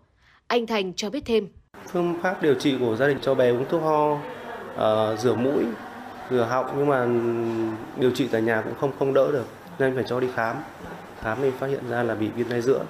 [0.48, 1.48] Anh Thành cho biết thêm.
[1.92, 5.64] Phương pháp điều trị của gia đình cho bé uống thuốc ho, uh, rửa mũi,
[6.30, 7.08] rửa họng nhưng mà
[8.00, 9.46] điều trị tại nhà cũng không không đỡ được
[9.80, 10.56] nên phải cho đi khám.
[11.20, 12.86] Khám thì phát hiện ra là bị viêm tai giữa.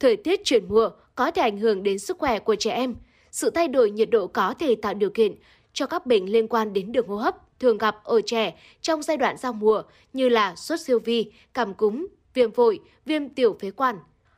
[0.00, 2.94] Thời tiết chuyển mùa có thể ảnh hưởng đến sức khỏe của trẻ em.
[3.30, 5.34] Sự thay đổi nhiệt độ có thể tạo điều kiện
[5.72, 9.16] cho các bệnh liên quan đến đường hô hấp thường gặp ở trẻ trong giai
[9.16, 9.82] đoạn giao mùa
[10.12, 13.96] như là sốt siêu vi, cảm cúm, viêm phổi, viêm tiểu phế quản.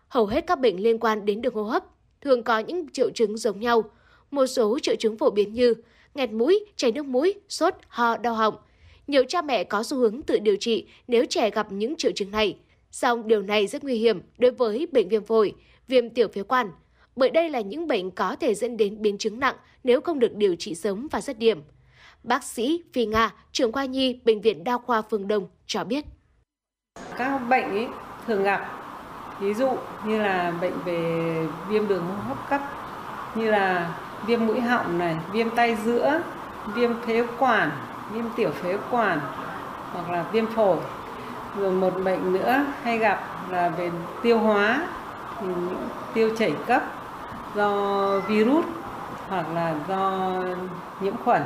[0.09, 1.85] Hầu hết các bệnh liên quan đến đường hô hấp
[2.21, 3.85] thường có những triệu chứng giống nhau.
[4.31, 5.75] Một số triệu chứng phổ biến như
[6.15, 8.55] nghẹt mũi, chảy nước mũi, sốt, ho, đau họng.
[9.07, 12.31] Nhiều cha mẹ có xu hướng tự điều trị nếu trẻ gặp những triệu chứng
[12.31, 12.57] này.
[12.91, 15.55] Song điều này rất nguy hiểm đối với bệnh viêm phổi,
[15.89, 16.71] viêm tiểu phế quản,
[17.17, 20.35] bởi đây là những bệnh có thể dẫn đến biến chứng nặng nếu không được
[20.35, 21.63] điều trị sớm và dứt điểm.
[22.23, 26.05] Bác sĩ Phi Nga, trưởng khoa nhi Bệnh viện Đa khoa Phương Đông cho biết.
[27.19, 27.87] Các bệnh ấy
[28.27, 28.69] thường gặp,
[29.41, 29.77] ví dụ
[30.07, 32.61] như là bệnh về viêm đường hô hấp cấp,
[33.37, 36.23] như là viêm mũi họng này, viêm tay giữa,
[36.75, 37.71] viêm phế quản,
[38.15, 39.21] viêm tiểu phế quản
[39.93, 40.79] hoặc là viêm phổi.
[41.59, 43.91] Rồi một bệnh nữa hay gặp là về
[44.23, 44.89] tiêu hóa,
[46.15, 46.83] tiêu chảy cấp
[47.57, 48.65] do virus
[49.29, 50.33] hoặc là do
[51.01, 51.43] nhiễm khuẩn.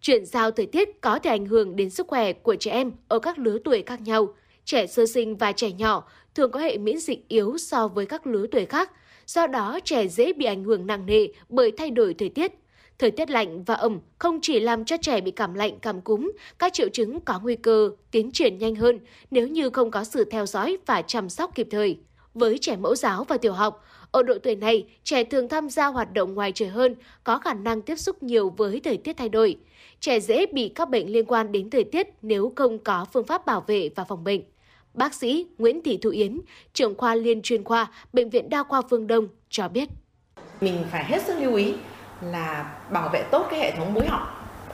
[0.00, 3.18] Chuyển giao thời tiết có thể ảnh hưởng đến sức khỏe của trẻ em ở
[3.18, 4.26] các lứa tuổi khác nhau.
[4.64, 8.26] Trẻ sơ sinh và trẻ nhỏ thường có hệ miễn dịch yếu so với các
[8.26, 8.92] lứa tuổi khác,
[9.26, 12.52] do đó trẻ dễ bị ảnh hưởng nặng nề bởi thay đổi thời tiết.
[12.98, 16.32] Thời tiết lạnh và ẩm không chỉ làm cho trẻ bị cảm lạnh, cảm cúm,
[16.58, 18.98] các triệu chứng có nguy cơ tiến triển nhanh hơn
[19.30, 21.98] nếu như không có sự theo dõi và chăm sóc kịp thời.
[22.34, 25.86] Với trẻ mẫu giáo và tiểu học, ở độ tuổi này, trẻ thường tham gia
[25.86, 26.94] hoạt động ngoài trời hơn,
[27.24, 29.56] có khả năng tiếp xúc nhiều với thời tiết thay đổi.
[30.00, 33.46] Trẻ dễ bị các bệnh liên quan đến thời tiết nếu không có phương pháp
[33.46, 34.40] bảo vệ và phòng bệnh.
[34.94, 36.40] Bác sĩ Nguyễn Thị Thu Yến,
[36.72, 39.88] trưởng khoa liên chuyên khoa Bệnh viện Đa khoa Phương Đông cho biết.
[40.60, 41.74] Mình phải hết sức lưu ý
[42.20, 44.26] là bảo vệ tốt cái hệ thống mũi họng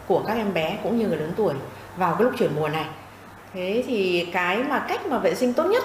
[0.07, 1.55] của các em bé cũng như người lớn tuổi
[1.97, 2.87] vào cái lúc chuyển mùa này.
[3.53, 5.85] Thế thì cái mà cách mà vệ sinh tốt nhất,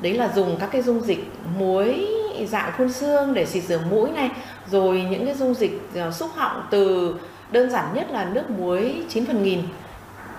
[0.00, 2.06] đấy là dùng các cái dung dịch muối,
[2.48, 4.30] dạng phun xương để xịt rửa mũi này,
[4.70, 7.14] rồi những cái dung dịch ờ, xúc họng từ
[7.50, 9.62] đơn giản nhất là nước muối 9 phần nghìn,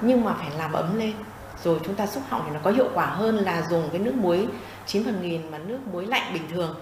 [0.01, 1.13] nhưng mà phải làm ấm lên
[1.63, 4.15] rồi chúng ta xúc họng thì nó có hiệu quả hơn là dùng cái nước
[4.15, 4.47] muối
[4.85, 6.75] 9 phần nghìn mà nước muối lạnh bình thường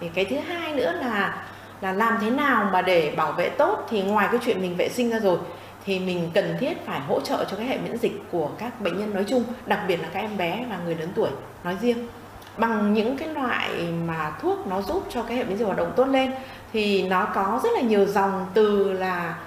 [0.00, 1.46] thì cái thứ hai nữa là
[1.80, 4.88] là làm thế nào mà để bảo vệ tốt thì ngoài cái chuyện mình vệ
[4.88, 5.38] sinh ra rồi,
[5.84, 8.98] thì mình cần thiết phải hỗ trợ cho cái hệ miễn dịch của các bệnh
[8.98, 11.30] nhân nói chung, đặc biệt là các em bé và người lớn tuổi
[11.64, 12.08] nói riêng.
[12.56, 13.68] Bằng những cái loại
[14.06, 16.32] mà thuốc nó giúp cho cái hệ miễn dịch hoạt động tốt lên,
[16.72, 19.38] thì nó có rất là nhiều dòng từ là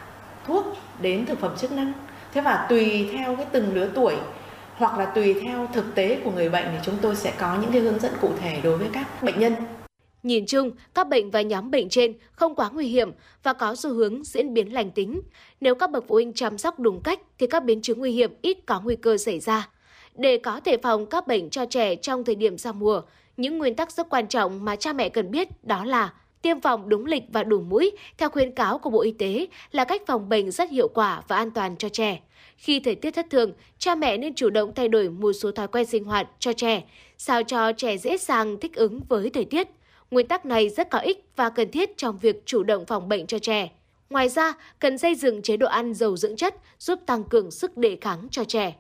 [0.47, 0.65] thuốc
[1.01, 1.93] đến thực phẩm chức năng.
[2.33, 4.15] Thế và tùy theo cái từng lứa tuổi,
[4.77, 7.71] hoặc là tùy theo thực tế của người bệnh thì chúng tôi sẽ có những
[7.71, 9.55] cái hướng dẫn cụ thể đối với các bệnh nhân.
[10.23, 13.11] Nhìn chung, các bệnh và nhóm bệnh trên không quá nguy hiểm
[13.43, 15.22] và có xu hướng diễn biến lành tính.
[15.61, 18.34] Nếu các bậc phụ huynh chăm sóc đúng cách thì các biến chứng nguy hiểm
[18.41, 19.69] ít có nguy cơ xảy ra.
[20.15, 23.02] Để có thể phòng các bệnh cho trẻ trong thời điểm giao mùa,
[23.38, 26.89] những nguyên tắc rất quan trọng mà cha mẹ cần biết đó là tiêm phòng
[26.89, 30.30] đúng lịch và đủ mũi theo khuyến cáo của Bộ Y tế là cách phòng
[30.30, 32.19] bệnh rất hiệu quả và an toàn cho trẻ.
[32.57, 35.68] Khi thời tiết thất thường, cha mẹ nên chủ động thay đổi một số thói
[35.68, 36.84] quen sinh hoạt cho trẻ,
[37.18, 39.68] sao cho trẻ dễ dàng thích ứng với thời tiết.
[40.11, 43.27] Nguyên tắc này rất có ích và cần thiết trong việc chủ động phòng bệnh
[43.27, 43.71] cho trẻ.
[44.09, 47.77] Ngoài ra, cần xây dựng chế độ ăn giàu dưỡng chất giúp tăng cường sức
[47.77, 48.75] đề kháng cho trẻ.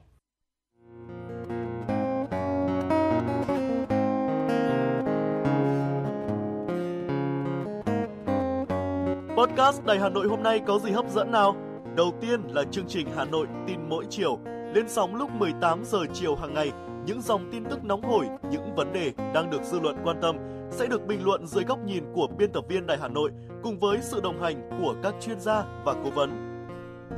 [9.37, 11.55] Podcast Đài Hà Nội hôm nay có gì hấp dẫn nào?
[11.95, 14.39] Đầu tiên là chương trình Hà Nội tin mỗi chiều,
[14.73, 16.71] lên sóng lúc 18 giờ chiều hàng ngày.
[17.05, 20.35] Những dòng tin tức nóng hổi, những vấn đề đang được dư luận quan tâm
[20.71, 23.31] sẽ được bình luận dưới góc nhìn của biên tập viên Đài Hà Nội
[23.63, 26.51] cùng với sự đồng hành của các chuyên gia và cố vấn.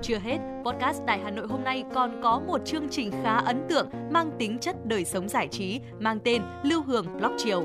[0.02, 3.64] Chưa hết, podcast Đài Hà Nội hôm nay còn có một chương trình khá ấn
[3.70, 7.64] tượng mang tính chất đời sống giải trí mang tên Lưu Hương Blog Chiều.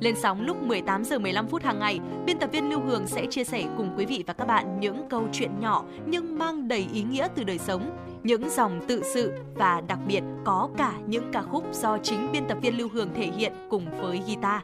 [0.00, 3.26] Lên sóng lúc 18 giờ 15 phút hàng ngày, biên tập viên Lưu Hương sẽ
[3.26, 6.86] chia sẻ cùng quý vị và các bạn những câu chuyện nhỏ nhưng mang đầy
[6.94, 11.24] ý nghĩa từ đời sống, những dòng tự sự và đặc biệt có cả những
[11.32, 14.62] ca khúc do chính biên tập viên Lưu Hương thể hiện cùng với guitar.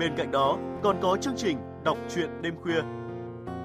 [0.00, 2.80] Bên cạnh đó, còn có chương trình Đọc truyện đêm khuya.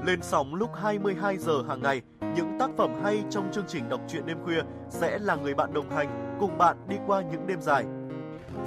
[0.05, 2.01] Lên sóng lúc 22 giờ hàng ngày,
[2.35, 5.73] những tác phẩm hay trong chương trình Đọc truyện đêm khuya sẽ là người bạn
[5.73, 7.83] đồng hành cùng bạn đi qua những đêm dài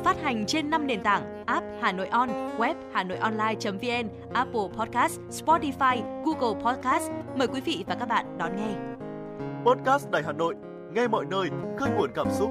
[0.05, 2.29] phát hành trên 5 nền tảng app Hà Nội On,
[2.59, 7.11] web Hà Nội Online.vn, Apple Podcast, Spotify, Google Podcast.
[7.37, 8.75] Mời quý vị và các bạn đón nghe.
[9.65, 10.55] Podcast Đài Hà Nội,
[10.93, 12.51] nghe mọi nơi, khơi nguồn cảm xúc.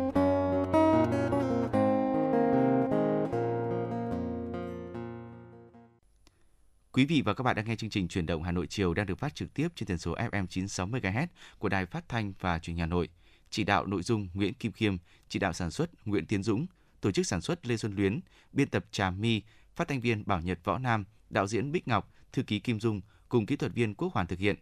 [6.98, 9.06] Quý vị và các bạn đang nghe chương trình Truyền động Hà Nội chiều đang
[9.06, 11.28] được phát trực tiếp trên tần số FM 96 MHz
[11.60, 13.10] của Đài Phát thanh và Truyền hình Hà Nội.
[13.50, 14.98] Chỉ đạo nội dung Nguyễn Kim Khiêm,
[15.30, 16.66] chỉ đạo sản xuất Nguyễn Tiến Dũng,
[17.02, 18.20] tổ chức sản xuất Lê Xuân Luyến,
[18.52, 19.42] biên tập Trà My,
[19.76, 23.02] phát thanh viên Bảo Nhật Võ Nam, đạo diễn Bích Ngọc, thư ký Kim Dung
[23.30, 24.56] cùng kỹ thuật viên Quốc Hoàn thực hiện.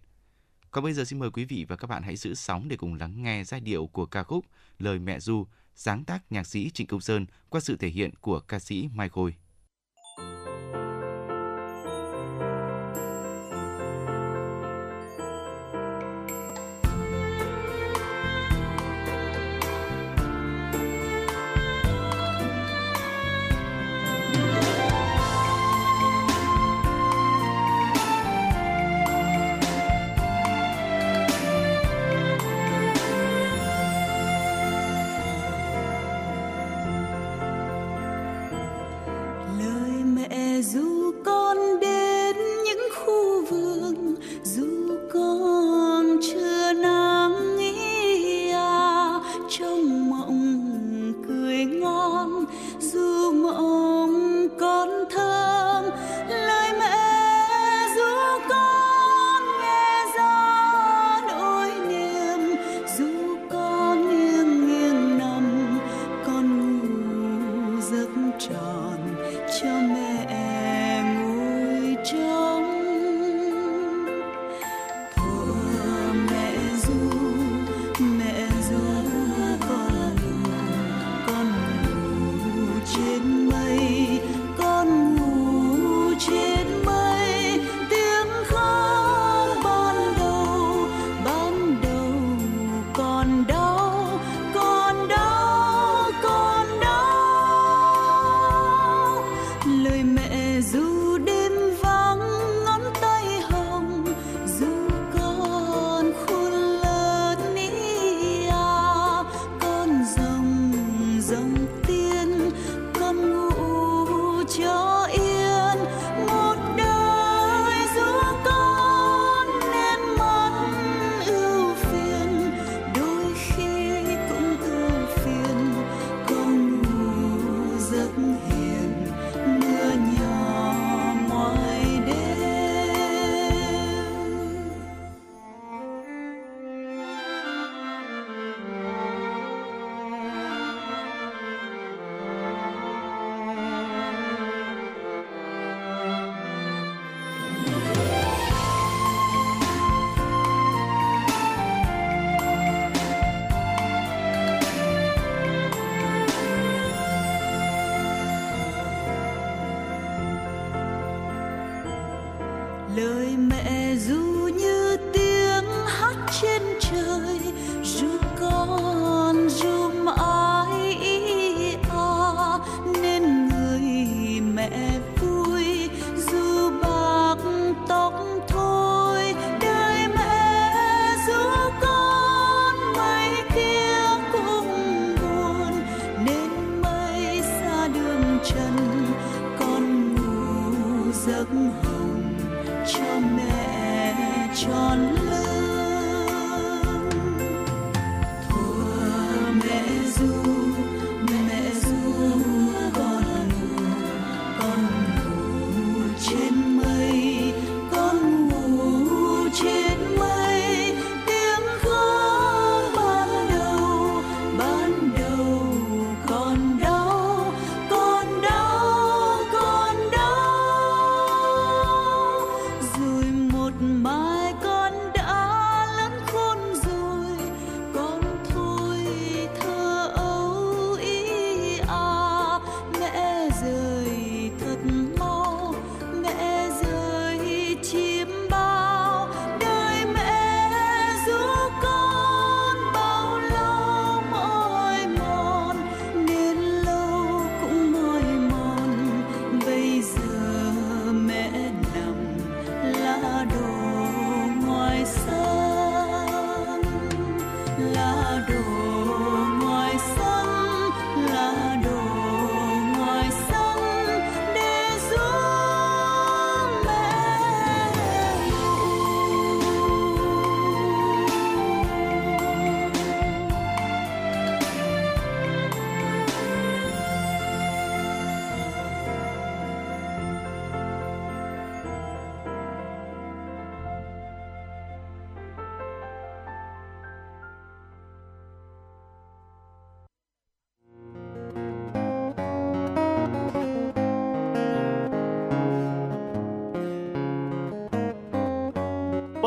[0.72, 2.96] Còn bây giờ xin mời quý vị và các bạn hãy giữ sóng để cùng
[2.96, 4.46] lắng nghe giai điệu của ca khúc
[4.80, 8.40] Lời Mẹ Du, sáng tác nhạc sĩ Trịnh Công Sơn qua sự thể hiện của
[8.40, 9.36] ca sĩ Mai Khôi.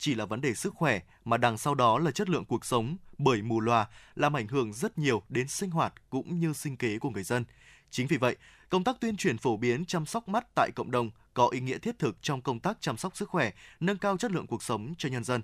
[0.00, 2.96] chỉ là vấn đề sức khỏe mà đằng sau đó là chất lượng cuộc sống,
[3.18, 6.98] bởi mù loà làm ảnh hưởng rất nhiều đến sinh hoạt cũng như sinh kế
[6.98, 7.44] của người dân.
[7.90, 8.36] Chính vì vậy,
[8.68, 11.78] công tác tuyên truyền phổ biến chăm sóc mắt tại cộng đồng có ý nghĩa
[11.78, 14.94] thiết thực trong công tác chăm sóc sức khỏe, nâng cao chất lượng cuộc sống
[14.98, 15.42] cho nhân dân.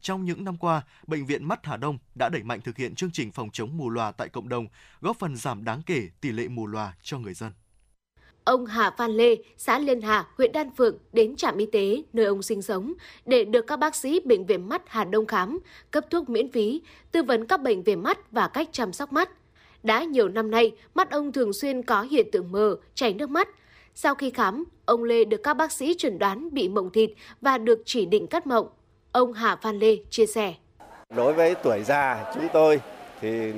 [0.00, 3.10] Trong những năm qua, Bệnh viện Mắt Hà Đông đã đẩy mạnh thực hiện chương
[3.10, 4.66] trình phòng chống mù loà tại cộng đồng,
[5.00, 7.52] góp phần giảm đáng kể tỷ lệ mù loà cho người dân.
[8.44, 12.26] Ông Hà Phan Lê, xã Liên Hà, huyện Đan Phượng đến trạm y tế nơi
[12.26, 12.92] ông sinh sống
[13.26, 15.58] để được các bác sĩ Bệnh viện Mắt Hà Đông khám,
[15.90, 16.82] cấp thuốc miễn phí,
[17.12, 19.30] tư vấn các bệnh về mắt và cách chăm sóc mắt.
[19.82, 23.48] Đã nhiều năm nay, mắt ông thường xuyên có hiện tượng mờ, chảy nước mắt.
[23.94, 27.10] Sau khi khám, ông Lê được các bác sĩ chuẩn đoán bị mộng thịt
[27.40, 28.68] và được chỉ định cắt mộng.
[29.12, 30.54] Ông Hà Phan Lê chia sẻ.
[31.16, 32.80] Đối với tuổi già chúng tôi
[33.20, 33.52] thì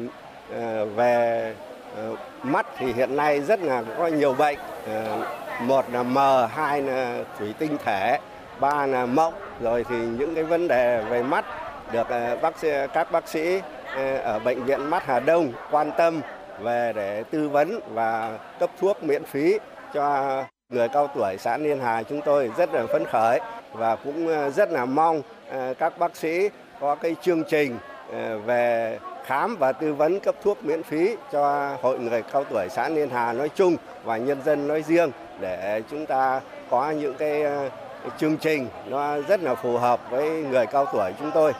[0.51, 1.55] ờ, về
[1.96, 4.58] Ờ, mắt thì hiện nay rất là có nhiều bệnh.
[4.86, 5.26] Ờ,
[5.60, 8.18] một là mờ, hai là thủy tinh thể,
[8.60, 9.34] ba là mộng.
[9.60, 11.44] Rồi thì những cái vấn đề về mắt
[11.92, 13.60] được ờ, bác sĩ, các bác sĩ
[14.24, 16.20] ở bệnh viện mắt Hà Đông quan tâm
[16.60, 19.58] về để tư vấn và cấp thuốc miễn phí
[19.92, 23.40] cho người cao tuổi xã Liên Hà chúng tôi rất là phấn khởi
[23.72, 25.22] và cũng rất là mong
[25.78, 26.48] các bác sĩ
[26.80, 27.78] có cái chương trình
[28.46, 32.88] về khám và tư vấn cấp thuốc miễn phí cho hội người cao tuổi xã
[32.88, 35.10] Liên Hà nói chung và nhân dân nói riêng
[35.40, 36.40] để chúng ta
[36.70, 37.70] có những cái ờ,
[38.18, 41.52] chương trình nó rất là phù hợp với người cao tuổi chúng tôi.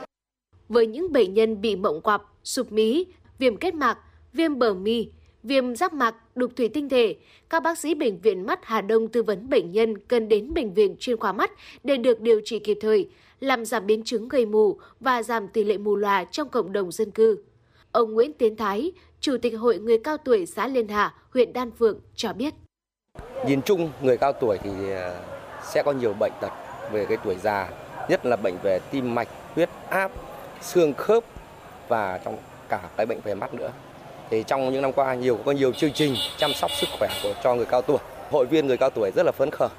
[0.69, 3.05] Với những bệnh nhân bị mộng quặp, sụp mí,
[3.39, 3.97] viêm kết mạc,
[4.33, 5.09] viêm bờ mi,
[5.43, 7.15] viêm giác mạc, đục thủy tinh thể,
[7.49, 10.73] các bác sĩ bệnh viện mắt Hà Đông tư vấn bệnh nhân cần đến bệnh
[10.73, 11.51] viện chuyên khoa mắt
[11.83, 13.09] để được điều trị kịp thời,
[13.39, 16.91] làm giảm biến chứng gây mù và giảm tỷ lệ mù lòa trong cộng đồng
[16.91, 17.37] dân cư.
[17.95, 21.71] Ông Nguyễn Tiến Thái, Chủ tịch Hội Người Cao Tuổi xã Liên Hà, huyện Đan
[21.71, 22.53] Phượng cho biết.
[23.47, 25.19] Nhìn chung người cao tuổi thì à,
[25.63, 26.51] sẽ có nhiều bệnh tật
[26.91, 27.69] về cái tuổi già,
[28.09, 30.11] nhất là bệnh về tim mạch, huyết áp,
[30.61, 31.23] xương khớp
[31.87, 32.37] và trong
[32.69, 33.71] cả cái bệnh về mắt nữa.
[34.29, 37.33] Thì trong những năm qua nhiều có nhiều chương trình chăm sóc sức khỏe của
[37.43, 37.99] cho người cao tuổi.
[38.31, 39.69] Hội viên người cao tuổi rất là phấn khởi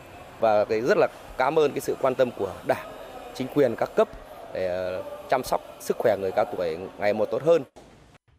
[0.41, 2.89] và cái rất là cảm ơn cái sự quan tâm của Đảng,
[3.35, 4.09] chính quyền các cấp
[4.55, 7.63] để à, chăm sóc sức khỏe người cao tuổi ngày một tốt hơn.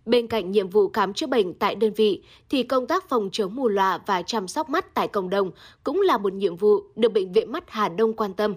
[0.07, 3.55] Bên cạnh nhiệm vụ khám chữa bệnh tại đơn vị, thì công tác phòng chống
[3.55, 5.51] mù lòa và chăm sóc mắt tại cộng đồng
[5.83, 8.55] cũng là một nhiệm vụ được Bệnh viện Mắt Hà Đông quan tâm.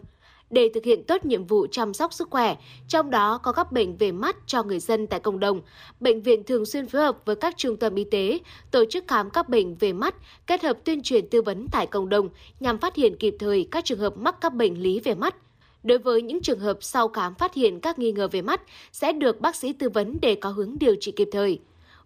[0.50, 2.56] Để thực hiện tốt nhiệm vụ chăm sóc sức khỏe,
[2.88, 5.60] trong đó có các bệnh về mắt cho người dân tại cộng đồng,
[6.00, 8.38] bệnh viện thường xuyên phối hợp với các trung tâm y tế
[8.70, 10.14] tổ chức khám các bệnh về mắt,
[10.46, 12.28] kết hợp tuyên truyền tư vấn tại cộng đồng
[12.60, 15.34] nhằm phát hiện kịp thời các trường hợp mắc các bệnh lý về mắt.
[15.82, 18.60] Đối với những trường hợp sau khám phát hiện các nghi ngờ về mắt
[18.92, 21.60] sẽ được bác sĩ tư vấn để có hướng điều trị kịp thời.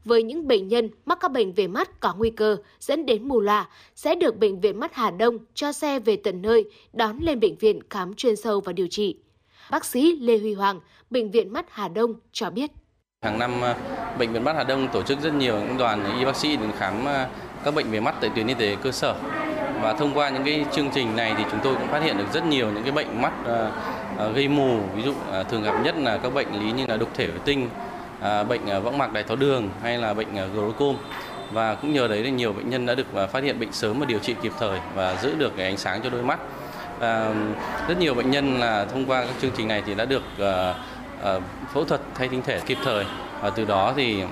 [0.05, 3.41] Với những bệnh nhân mắc các bệnh về mắt có nguy cơ dẫn đến mù
[3.41, 7.41] lòa sẽ được Bệnh viện Mắt Hà Đông cho xe về tận nơi đón lên
[7.41, 9.17] bệnh viện khám chuyên sâu và điều trị.
[9.71, 10.81] Bác sĩ Lê Huy Hoàng,
[11.11, 12.71] Bệnh viện Mắt Hà Đông cho biết.
[13.23, 13.77] Hàng năm à,
[14.19, 16.71] Bệnh viện Mắt Hà Đông tổ chức rất nhiều những đoàn y bác sĩ đến
[16.79, 17.31] khám à,
[17.65, 19.17] các bệnh về mắt tại tuyến y tế cơ sở.
[19.85, 22.25] Và thông qua những cái chương trình này thì chúng tôi cũng phát hiện được
[22.33, 23.71] rất nhiều những cái bệnh mắt ờ,
[24.19, 26.97] ờ, gây mù, ví dụ ờ, thường gặp nhất là các bệnh lý như là
[26.97, 27.69] đục thể vệ tinh,
[28.49, 30.97] bệnh võng mạc đái tháo đường hay là bệnh glaucoma glaucom.
[31.53, 34.07] Và cũng nhờ đấy là nhiều bệnh nhân đã được phát hiện bệnh sớm và
[34.07, 36.39] điều trị kịp thời và giữ được cái ánh sáng cho đôi mắt.
[36.99, 37.31] và
[37.89, 40.23] rất nhiều bệnh nhân là thông qua các chương trình này thì đã được
[41.75, 43.05] phẫu thuật thay tinh thể kịp thời
[43.41, 44.23] và từ đó thì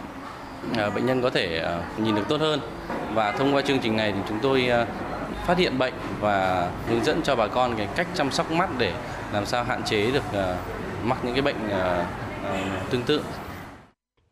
[0.94, 1.64] bệnh nhân có thể
[1.98, 2.60] nhìn được tốt hơn
[3.14, 4.70] và thông qua chương trình này thì chúng tôi
[5.46, 8.92] phát hiện bệnh và hướng dẫn cho bà con cái cách chăm sóc mắt để
[9.32, 10.56] làm sao hạn chế được ờ,
[11.04, 12.04] mắc những cái bệnh ờ,
[12.44, 12.56] ờ,
[12.90, 13.20] tương tự.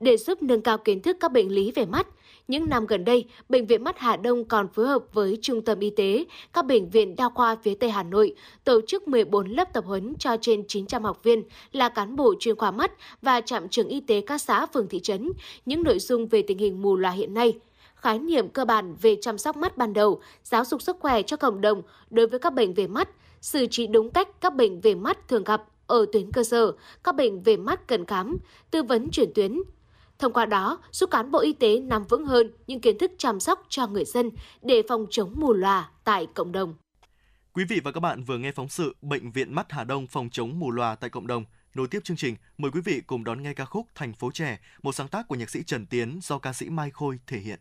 [0.01, 2.07] Để giúp nâng cao kiến thức các bệnh lý về mắt,
[2.49, 5.81] những năm gần đây, Bệnh viện Mắt Hà Đông còn phối hợp với Trung tâm
[5.81, 8.35] Y tế, các bệnh viện đa khoa phía Tây Hà Nội
[8.65, 11.43] tổ chức 14 lớp tập huấn cho trên 900 học viên
[11.73, 12.93] là cán bộ chuyên khoa mắt
[13.23, 15.33] và trạm trưởng y tế các xã phường thị trấn,
[15.67, 17.55] những nội dung về tình hình mù loà hiện nay
[18.03, 21.37] khái niệm cơ bản về chăm sóc mắt ban đầu, giáo dục sức khỏe cho
[21.37, 23.09] cộng đồng đối với các bệnh về mắt,
[23.41, 26.73] xử trí đúng cách các bệnh về mắt thường gặp ở tuyến cơ sở,
[27.05, 28.37] các bệnh về mắt cần khám,
[28.71, 29.59] tư vấn chuyển tuyến.
[30.19, 33.41] Thông qua đó, giúp cán bộ y tế nắm vững hơn những kiến thức chăm
[33.41, 34.31] sóc cho người dân
[34.63, 36.75] để phòng chống mù lòa tại cộng đồng.
[37.53, 40.29] Quý vị và các bạn vừa nghe phóng sự Bệnh viện Mắt Hà Đông phòng
[40.33, 41.45] chống mù lòa tại cộng đồng.
[41.75, 44.59] Nối tiếp chương trình, mời quý vị cùng đón nghe ca khúc Thành phố trẻ,
[44.83, 47.61] một sáng tác của nhạc sĩ Trần Tiến do ca sĩ Mai Khôi thể hiện.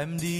[0.00, 0.39] em đi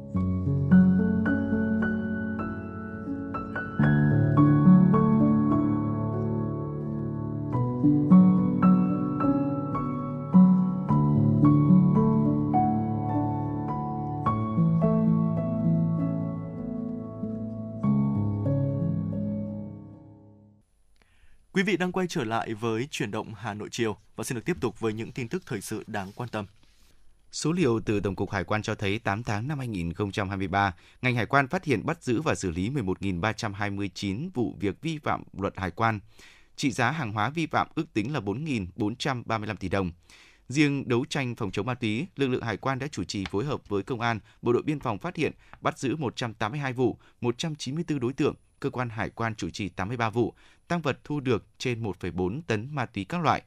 [21.61, 24.45] Quý vị đang quay trở lại với chuyển động Hà Nội chiều và xin được
[24.45, 26.45] tiếp tục với những tin tức thời sự đáng quan tâm.
[27.31, 31.25] Số liệu từ Tổng cục Hải quan cho thấy 8 tháng năm 2023, ngành hải
[31.25, 35.71] quan phát hiện bắt giữ và xử lý 11.329 vụ việc vi phạm luật hải
[35.71, 35.99] quan.
[36.55, 39.91] Trị giá hàng hóa vi phạm ước tính là 4.435 tỷ đồng.
[40.49, 43.45] Riêng đấu tranh phòng chống ma túy, lực lượng hải quan đã chủ trì phối
[43.45, 45.31] hợp với công an, bộ đội biên phòng phát hiện,
[45.61, 50.33] bắt giữ 182 vụ, 194 đối tượng, cơ quan hải quan chủ trì 83 vụ,
[50.71, 53.41] tăng vật thu được trên 1,4 tấn ma túy các loại.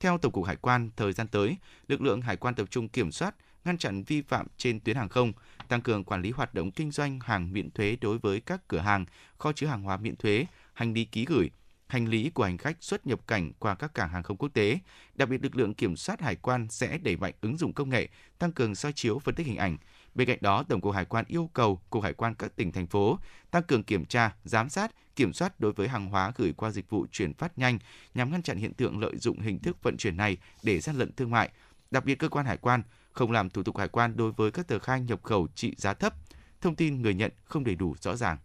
[0.00, 1.56] Theo Tổng cục Hải quan, thời gian tới,
[1.88, 3.34] lực lượng hải quan tập trung kiểm soát,
[3.64, 5.32] ngăn chặn vi phạm trên tuyến hàng không,
[5.68, 8.78] tăng cường quản lý hoạt động kinh doanh hàng miễn thuế đối với các cửa
[8.78, 9.04] hàng,
[9.38, 11.50] kho chứa hàng hóa miễn thuế, hành lý ký gửi,
[11.86, 14.78] hành lý của hành khách xuất nhập cảnh qua các cảng hàng không quốc tế.
[15.14, 18.08] Đặc biệt, lực lượng kiểm soát hải quan sẽ đẩy mạnh ứng dụng công nghệ,
[18.38, 19.76] tăng cường soi chiếu phân tích hình ảnh.
[20.14, 22.86] Bên cạnh đó, Tổng cục Hải quan yêu cầu Cục Hải quan các tỉnh, thành
[22.86, 23.18] phố
[23.50, 26.90] tăng cường kiểm tra, giám sát, kiểm soát đối với hàng hóa gửi qua dịch
[26.90, 27.78] vụ chuyển phát nhanh
[28.14, 31.12] nhằm ngăn chặn hiện tượng lợi dụng hình thức vận chuyển này để gian lận
[31.12, 31.50] thương mại.
[31.90, 32.82] Đặc biệt, cơ quan hải quan
[33.12, 35.94] không làm thủ tục hải quan đối với các tờ khai nhập khẩu trị giá
[35.94, 36.14] thấp,
[36.60, 38.38] thông tin người nhận không đầy đủ rõ ràng.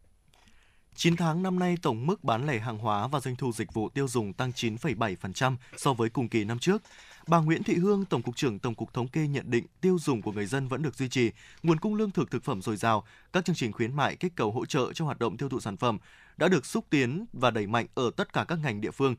[0.95, 3.89] 9 tháng năm nay, tổng mức bán lẻ hàng hóa và doanh thu dịch vụ
[3.89, 6.83] tiêu dùng tăng 9,7% so với cùng kỳ năm trước.
[7.27, 10.21] Bà Nguyễn Thị Hương, Tổng cục trưởng Tổng cục Thống kê nhận định tiêu dùng
[10.21, 11.31] của người dân vẫn được duy trì,
[11.63, 13.03] nguồn cung lương thực thực phẩm dồi dào,
[13.33, 15.77] các chương trình khuyến mại kích cầu hỗ trợ cho hoạt động tiêu thụ sản
[15.77, 15.97] phẩm
[16.37, 19.15] đã được xúc tiến và đẩy mạnh ở tất cả các ngành địa phương.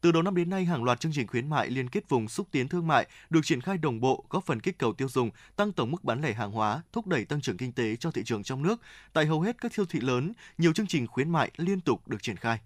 [0.00, 2.48] Từ đầu năm đến nay, hàng loạt chương trình khuyến mại liên kết vùng xúc
[2.50, 5.72] tiến thương mại được triển khai đồng bộ, góp phần kích cầu tiêu dùng, tăng
[5.72, 8.42] tổng mức bán lẻ hàng hóa, thúc đẩy tăng trưởng kinh tế cho thị trường
[8.42, 8.80] trong nước.
[9.12, 12.22] Tại hầu hết các siêu thị lớn, nhiều chương trình khuyến mại liên tục được
[12.22, 12.58] triển khai.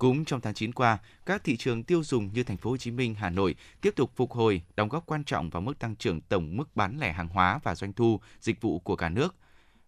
[0.00, 2.90] Cũng trong tháng 9 qua, các thị trường tiêu dùng như thành phố Hồ Chí
[2.90, 6.20] Minh, Hà Nội tiếp tục phục hồi, đóng góp quan trọng vào mức tăng trưởng
[6.20, 9.34] tổng mức bán lẻ hàng hóa và doanh thu dịch vụ của cả nước.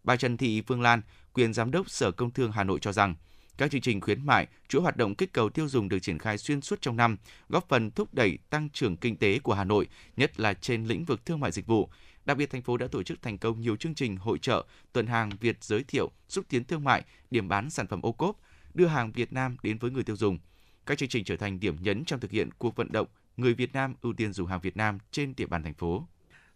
[0.04, 1.02] Bà Trần Thị Phương Lan,
[1.32, 3.14] quyền giám đốc Sở Công Thương Hà Nội cho rằng,
[3.58, 6.38] các chương trình khuyến mại, chuỗi hoạt động kích cầu tiêu dùng được triển khai
[6.38, 7.16] xuyên suốt trong năm,
[7.48, 9.86] góp phần thúc đẩy tăng trưởng kinh tế của Hà Nội,
[10.16, 11.88] nhất là trên lĩnh vực thương mại dịch vụ.
[12.24, 15.06] Đặc biệt, thành phố đã tổ chức thành công nhiều chương trình hội trợ, tuần
[15.06, 18.36] hàng Việt giới thiệu, xúc tiến thương mại, điểm bán sản phẩm ô cốp,
[18.74, 20.38] đưa hàng Việt Nam đến với người tiêu dùng.
[20.86, 23.72] Các chương trình trở thành điểm nhấn trong thực hiện cuộc vận động người Việt
[23.72, 26.06] Nam ưu tiên dùng hàng Việt Nam trên địa bàn thành phố.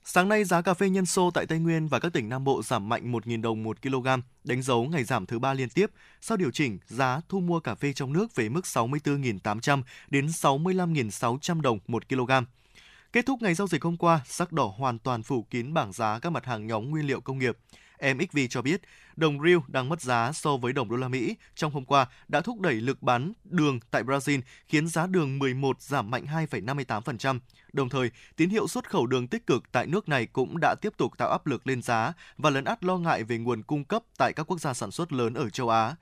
[0.08, 2.62] Sáng nay, giá cà phê nhân sô tại Tây Nguyên và các tỉnh Nam Bộ
[2.62, 4.06] giảm mạnh 1.000 đồng một kg,
[4.44, 5.90] đánh dấu ngày giảm thứ ba liên tiếp.
[6.20, 11.60] Sau điều chỉnh, giá thu mua cà phê trong nước về mức 64.800 đến 65.600
[11.60, 12.30] đồng một kg.
[13.12, 16.18] Kết thúc ngày giao dịch hôm qua, sắc đỏ hoàn toàn phủ kín bảng giá
[16.18, 17.58] các mặt hàng nhóm nguyên liệu công nghiệp.
[18.14, 18.80] MXV cho biết,
[19.16, 22.40] đồng riu đang mất giá so với đồng đô la Mỹ trong hôm qua đã
[22.40, 27.38] thúc đẩy lực bán đường tại Brazil, khiến giá đường 11 giảm mạnh 2,58%.
[27.72, 30.92] Đồng thời, tín hiệu xuất khẩu đường tích cực tại nước này cũng đã tiếp
[30.96, 34.02] tục tạo áp lực lên giá và lấn át lo ngại về nguồn cung cấp
[34.18, 35.96] tại các quốc gia sản xuất lớn ở châu Á.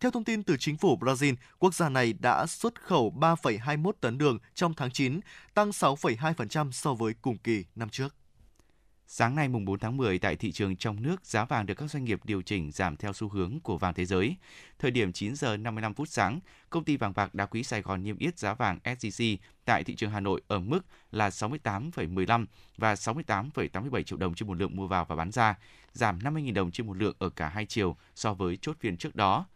[0.00, 4.18] Theo thông tin từ chính phủ Brazil, quốc gia này đã xuất khẩu 3,21 tấn
[4.18, 5.20] đường trong tháng 9,
[5.54, 8.19] tăng 6,2% so với cùng kỳ năm trước.
[9.12, 11.90] Sáng nay mùng 4 tháng 10 tại thị trường trong nước, giá vàng được các
[11.90, 14.36] doanh nghiệp điều chỉnh giảm theo xu hướng của vàng thế giới.
[14.78, 18.02] Thời điểm 9 giờ 55 phút sáng, công ty vàng bạc đá quý Sài Gòn
[18.02, 20.80] niêm yết giá vàng SJC tại thị trường Hà Nội ở mức
[21.10, 22.46] là 68,15
[22.76, 25.54] và 68,87 triệu đồng trên một lượng mua vào và bán ra,
[25.92, 29.16] giảm 50.000 đồng trên một lượng ở cả hai chiều so với chốt phiên trước
[29.16, 29.46] đó.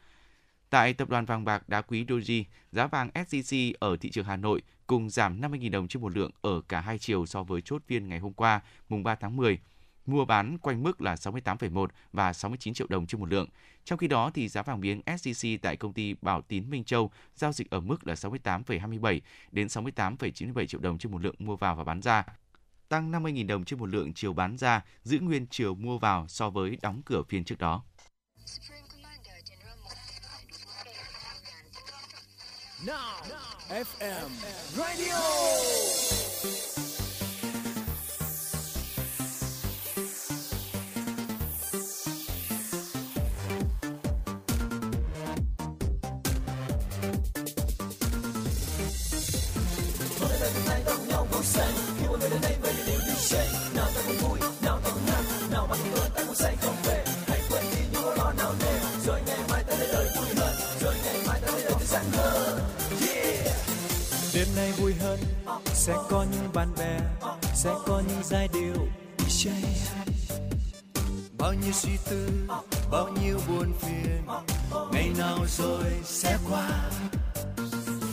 [0.74, 4.36] Tại tập đoàn vàng bạc đá quý Doji, giá vàng SJC ở thị trường Hà
[4.36, 7.82] Nội cùng giảm 50.000 đồng trên một lượng ở cả hai chiều so với chốt
[7.86, 9.58] phiên ngày hôm qua, mùng 3 tháng 10.
[10.06, 13.48] Mua bán quanh mức là 68,1 và 69 triệu đồng trên một lượng.
[13.84, 17.10] Trong khi đó, thì giá vàng miếng SJC tại công ty Bảo Tín Minh Châu
[17.34, 19.20] giao dịch ở mức là 68,27
[19.52, 22.24] đến 68,97 triệu đồng trên một lượng mua vào và bán ra
[22.88, 26.50] tăng 50.000 đồng trên một lượng chiều bán ra, giữ nguyên chiều mua vào so
[26.50, 27.84] với đóng cửa phiên trước đó.
[32.84, 33.16] Now,
[33.70, 34.28] FM
[34.76, 36.23] Radio.
[64.84, 65.18] Vui hơn.
[65.74, 67.00] Sẽ có những bạn bè,
[67.54, 68.88] sẽ có những giai điệu
[69.18, 69.50] DJ
[71.38, 72.28] bao nhiêu suy tư,
[72.90, 74.22] bao nhiêu buồn phiền,
[74.92, 76.68] ngày nào rồi sẽ qua.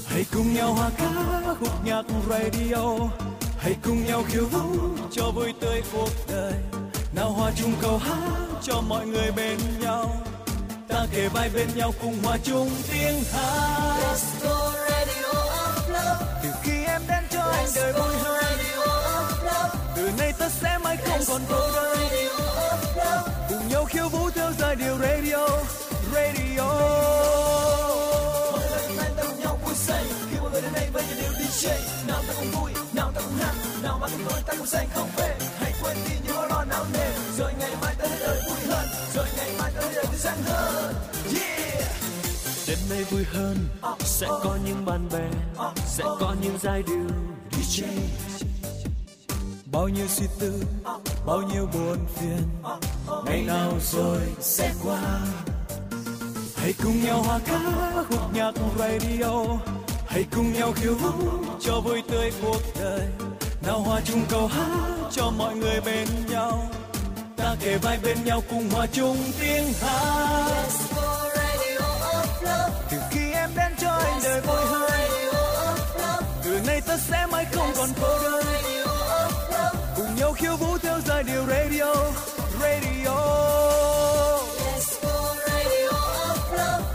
[0.06, 1.10] Hãy cùng nhau hòa ca
[1.60, 2.98] khúc nhạc radio.
[3.58, 6.54] Hãy cùng nhau khiêu vũ cho vui tươi cuộc đời.
[7.16, 10.16] Nào hòa chung câu hát cho mọi người bên nhau.
[10.88, 13.98] Ta kể vai bên nhau cùng hòa chung tiếng hát.
[14.02, 15.21] Let's go radio
[16.44, 18.44] từ khi em đến cho anh đời vui hơn
[19.96, 21.98] từ nay ta sẽ mãi không còn cô đơn.
[23.50, 25.48] Cùng nhau khiêu vũ theo giai điệu radio
[26.14, 26.68] radio.
[30.94, 31.04] Vui
[31.40, 31.70] DJ
[32.08, 33.54] nào ta cùng vui nào ta cùng hát
[33.84, 36.66] nào mà cùng nói ta cùng say không về hãy quên đi những nỗi lo
[36.70, 39.92] não nề rồi ngày mai ta đến đời vui hơn rồi ngày mai ta đến
[39.96, 40.96] đời tươi sáng hơn
[43.12, 43.58] vui hơn.
[44.00, 45.30] Sẽ có những bạn bè,
[45.86, 47.08] sẽ có những giai điệu
[47.52, 47.84] DJ.
[49.72, 50.64] Bao nhiêu suy tư,
[51.26, 52.42] bao nhiêu buồn phiền.
[53.26, 55.02] Ngày nào rồi sẽ qua?
[56.56, 57.60] Hãy cùng nhau hòa ca
[58.10, 59.44] khúc nhạc radio.
[60.08, 61.30] Hãy cùng nhau khiêu vũ
[61.62, 63.08] cho vui tươi cuộc đời.
[63.66, 66.70] Nào hòa chung câu hát cho mọi người bên nhau.
[67.38, 70.91] Ta kề vai bên nhau cùng hòa chung tiếng hát
[72.92, 74.92] từ khi em đến cho anh đời vui hơn,
[76.44, 78.46] từ nay ta sẽ mãi không còn cô đơn.
[79.96, 81.96] Cùng nhau khiêu vũ theo giai điệu radio
[82.62, 83.18] radio.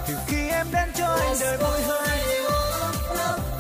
[0.09, 2.09] Từ khi em đến cho anh đời vui hơn,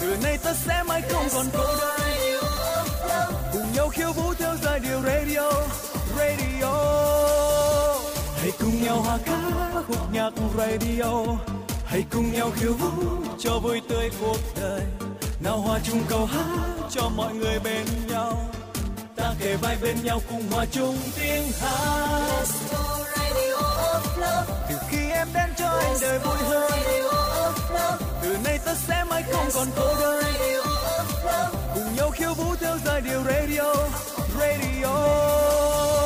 [0.01, 2.01] từ nay ta sẽ mãi không còn cô đơn.
[3.53, 5.53] Cùng nhau khiêu vũ theo giai điệu radio
[6.19, 6.73] radio.
[8.41, 9.41] Hãy cùng nhau hòa ca
[9.89, 11.13] khúc nhạc radio
[11.97, 12.89] hãy cùng nhau khiêu vũ
[13.39, 14.81] cho vui tươi cuộc đời.
[15.40, 18.51] Nào hòa chung câu hát cho mọi người bên nhau.
[19.16, 22.44] Ta kề vai bên nhau cùng hòa chung tiếng hát.
[24.68, 26.73] Từ khi em đến cho anh đời vui hơn,
[28.23, 30.24] từ nay ta sẽ mãi không còn cô đơn.
[31.74, 33.74] Cùng nhau khiêu vũ theo giai điệu radio
[34.40, 36.06] radio.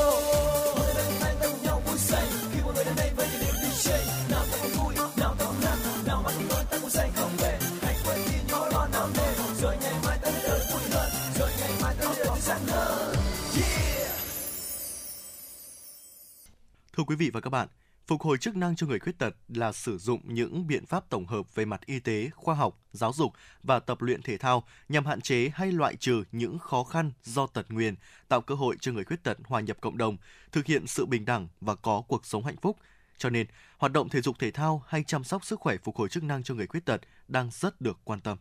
[17.10, 17.68] Quý vị và các bạn,
[18.06, 21.26] phục hồi chức năng cho người khuyết tật là sử dụng những biện pháp tổng
[21.26, 23.32] hợp về mặt y tế, khoa học, giáo dục
[23.62, 27.46] và tập luyện thể thao nhằm hạn chế hay loại trừ những khó khăn do
[27.46, 27.94] tật nguyền,
[28.28, 30.16] tạo cơ hội cho người khuyết tật hòa nhập cộng đồng,
[30.52, 32.76] thực hiện sự bình đẳng và có cuộc sống hạnh phúc.
[33.18, 33.46] Cho nên,
[33.78, 36.42] hoạt động thể dục thể thao hay chăm sóc sức khỏe phục hồi chức năng
[36.42, 38.38] cho người khuyết tật đang rất được quan tâm.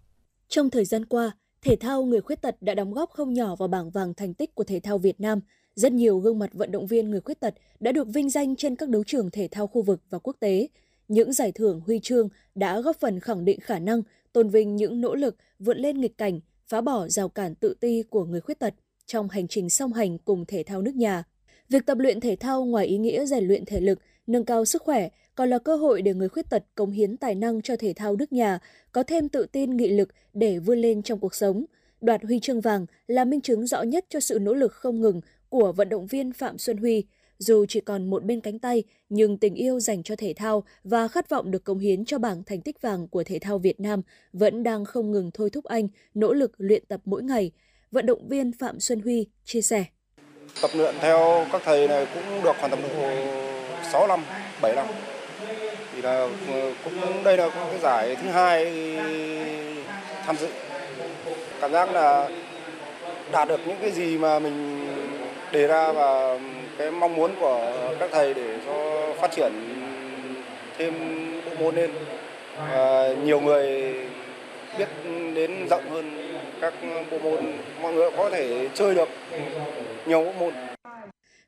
[0.47, 1.31] Trong thời gian qua,
[1.61, 4.55] thể thao người khuyết tật đã đóng góp không nhỏ vào bảng vàng thành tích
[4.55, 5.39] của thể thao Việt Nam.
[5.75, 8.75] Rất nhiều gương mặt vận động viên người khuyết tật đã được vinh danh trên
[8.75, 10.67] các đấu trường thể thao khu vực và quốc tế.
[11.07, 14.01] Những giải thưởng huy chương đã góp phần khẳng định khả năng,
[14.33, 18.03] tôn vinh những nỗ lực vượt lên nghịch cảnh, phá bỏ rào cản tự ti
[18.03, 18.73] của người khuyết tật
[19.05, 21.23] trong hành trình song hành cùng thể thao nước nhà.
[21.69, 24.81] Việc tập luyện thể thao ngoài ý nghĩa rèn luyện thể lực, nâng cao sức
[24.81, 27.93] khỏe còn là cơ hội để người khuyết tật cống hiến tài năng cho thể
[27.95, 28.59] thao nước nhà,
[28.91, 31.65] có thêm tự tin nghị lực để vươn lên trong cuộc sống.
[32.01, 35.21] Đoạt huy chương vàng là minh chứng rõ nhất cho sự nỗ lực không ngừng
[35.49, 37.03] của vận động viên Phạm Xuân Huy.
[37.37, 41.07] Dù chỉ còn một bên cánh tay, nhưng tình yêu dành cho thể thao và
[41.07, 44.01] khát vọng được cống hiến cho bảng thành tích vàng của thể thao Việt Nam
[44.33, 47.51] vẫn đang không ngừng thôi thúc anh nỗ lực luyện tập mỗi ngày.
[47.91, 49.85] Vận động viên Phạm Xuân Huy chia sẻ.
[50.61, 52.89] Tập luyện theo các thầy này cũng được khoảng tầm độ
[53.91, 54.23] 6 năm,
[54.61, 54.87] 7 năm.
[55.93, 58.65] Thì là ờ, cũng đây là cái giải thứ hai
[60.25, 60.47] tham dự.
[61.61, 62.29] Cảm giác là
[63.31, 64.87] đạt được những cái gì mà mình
[65.51, 66.39] đề ra và
[66.77, 69.51] cái mong muốn của các thầy để cho phát triển
[70.77, 70.93] thêm
[71.45, 71.91] bộ môn lên.
[72.57, 73.93] Và nhiều người
[74.77, 74.87] biết
[75.35, 76.11] đến rộng hơn
[76.61, 76.73] các
[77.11, 77.45] bộ môn.
[77.81, 79.09] Mọi người có thể chơi được
[80.07, 80.53] nhiều bộ môn.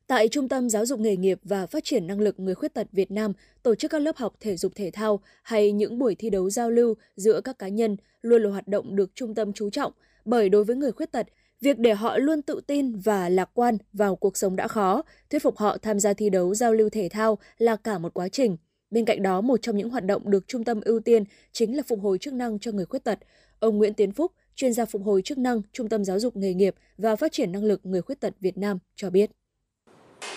[0.08, 2.88] Tại Trung tâm Giáo dục Nghề nghiệp và Phát triển Năng lực Người Khuyết tật
[2.92, 3.34] Việt Nam
[3.64, 6.70] tổ chức các lớp học thể dục thể thao hay những buổi thi đấu giao
[6.70, 9.92] lưu giữa các cá nhân luôn là hoạt động được trung tâm chú trọng,
[10.26, 11.28] bởi đối với người khuyết tật,
[11.62, 15.44] việc để họ luôn tự tin và lạc quan vào cuộc sống đã khó, thuyết
[15.44, 18.58] phục họ tham gia thi đấu giao lưu thể thao là cả một quá trình.
[18.90, 21.84] Bên cạnh đó, một trong những hoạt động được trung tâm ưu tiên chính là
[21.88, 23.20] phục hồi chức năng cho người khuyết tật.
[23.60, 26.54] Ông Nguyễn Tiến Phúc, chuyên gia phục hồi chức năng Trung tâm Giáo dục Nghề
[26.54, 29.32] nghiệp và Phát triển Năng lực Người Khuyết tật Việt Nam cho biết.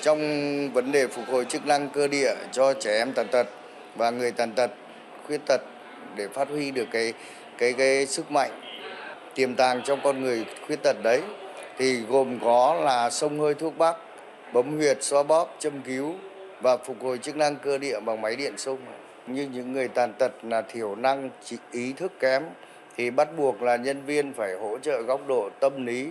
[0.01, 0.19] Trong
[0.73, 3.47] vấn đề phục hồi chức năng cơ địa cho trẻ em tàn tật
[3.97, 4.71] và người tàn tật,
[5.27, 5.61] khuyết tật
[6.17, 7.13] để phát huy được cái
[7.59, 8.64] cái cái sức mạnh
[9.35, 11.23] tiềm tàng trong con người khuyết tật đấy
[11.79, 13.97] thì gồm có là sông hơi thuốc bắc,
[14.53, 16.15] bấm huyệt, xoa bóp, châm cứu
[16.63, 18.79] và phục hồi chức năng cơ địa bằng máy điện xung.
[19.27, 21.31] Như những người tàn tật là thiểu năng,
[21.73, 22.43] ý thức kém
[22.97, 26.09] thì bắt buộc là nhân viên phải hỗ trợ góc độ tâm lý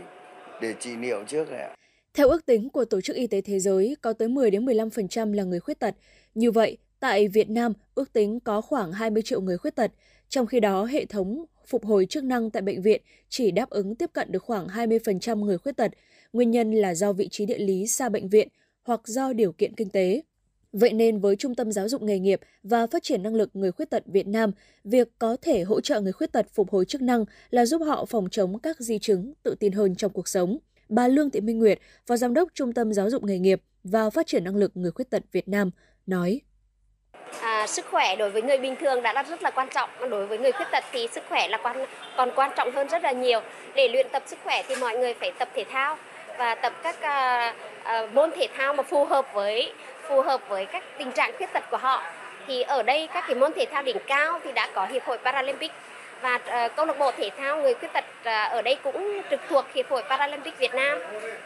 [0.61, 1.69] để trị liệu trước này.
[2.13, 5.33] Theo ước tính của Tổ chức Y tế Thế giới, có tới 10 đến 15%
[5.33, 5.95] là người khuyết tật.
[6.35, 9.91] Như vậy, tại Việt Nam, ước tính có khoảng 20 triệu người khuyết tật.
[10.33, 13.95] Trong khi đó, hệ thống phục hồi chức năng tại bệnh viện chỉ đáp ứng
[13.95, 15.91] tiếp cận được khoảng 20% người khuyết tật.
[16.33, 18.47] Nguyên nhân là do vị trí địa lý xa bệnh viện
[18.83, 20.21] hoặc do điều kiện kinh tế.
[20.71, 23.71] Vậy nên với Trung tâm Giáo dục Nghề nghiệp và Phát triển Năng lực Người
[23.71, 24.51] Khuyết tật Việt Nam,
[24.83, 28.05] việc có thể hỗ trợ người khuyết tật phục hồi chức năng là giúp họ
[28.05, 30.57] phòng chống các di chứng, tự tin hơn trong cuộc sống.
[30.89, 34.09] Bà Lương Thị Minh Nguyệt, Phó Giám đốc Trung tâm Giáo dục Nghề nghiệp và
[34.09, 35.71] Phát triển Năng lực Người Khuyết tật Việt Nam,
[36.05, 36.41] nói
[37.41, 39.89] à, sức khỏe đối với người bình thường đã là rất là quan trọng.
[40.09, 41.85] Đối với người khuyết tật thì sức khỏe là quan
[42.17, 43.41] còn quan trọng hơn rất là nhiều.
[43.75, 45.97] Để luyện tập sức khỏe thì mọi người phải tập thể thao
[46.37, 49.73] và tập các à, à, môn thể thao mà phù hợp với
[50.07, 52.03] phù hợp với các tình trạng khuyết tật của họ.
[52.47, 55.17] Thì ở đây các cái môn thể thao đỉnh cao thì đã có hiệp hội
[55.17, 55.71] Paralympic.
[56.21, 59.39] Và uh, câu lạc bộ thể thao người khuyết tật uh, ở đây cũng trực
[59.49, 60.99] thuộc hiệp hội Paralympic Việt Nam.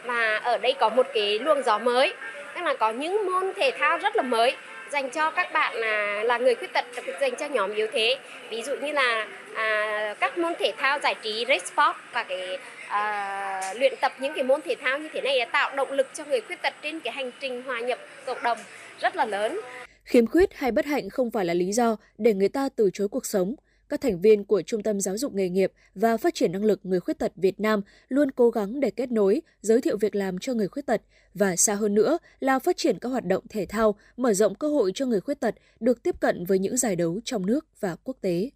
[0.04, 2.14] Và ở đây có một cái luồng gió mới.
[2.54, 4.56] Tức là có những môn thể thao rất là mới
[4.92, 6.84] dành cho các bạn là là người khuyết tật
[7.20, 8.18] dành cho nhóm yếu thế
[8.50, 12.58] ví dụ như là à, các môn thể thao giải trí race sport và cái
[12.88, 16.06] à, luyện tập những cái môn thể thao như thế này đã tạo động lực
[16.14, 18.58] cho người khuyết tật trên cái hành trình hòa nhập cộng đồng
[19.00, 19.60] rất là lớn
[20.04, 23.08] Khiếm khuyết hay bất hạnh không phải là lý do để người ta từ chối
[23.08, 23.54] cuộc sống.
[23.88, 26.80] Các thành viên của Trung tâm Giáo dục Nghề nghiệp và Phát triển Năng lực
[26.82, 30.38] Người Khuyết tật Việt Nam luôn cố gắng để kết nối, giới thiệu việc làm
[30.38, 31.02] cho người khuyết tật
[31.34, 34.68] và xa hơn nữa là phát triển các hoạt động thể thao, mở rộng cơ
[34.68, 37.96] hội cho người khuyết tật được tiếp cận với những giải đấu trong nước và
[38.04, 38.50] quốc tế.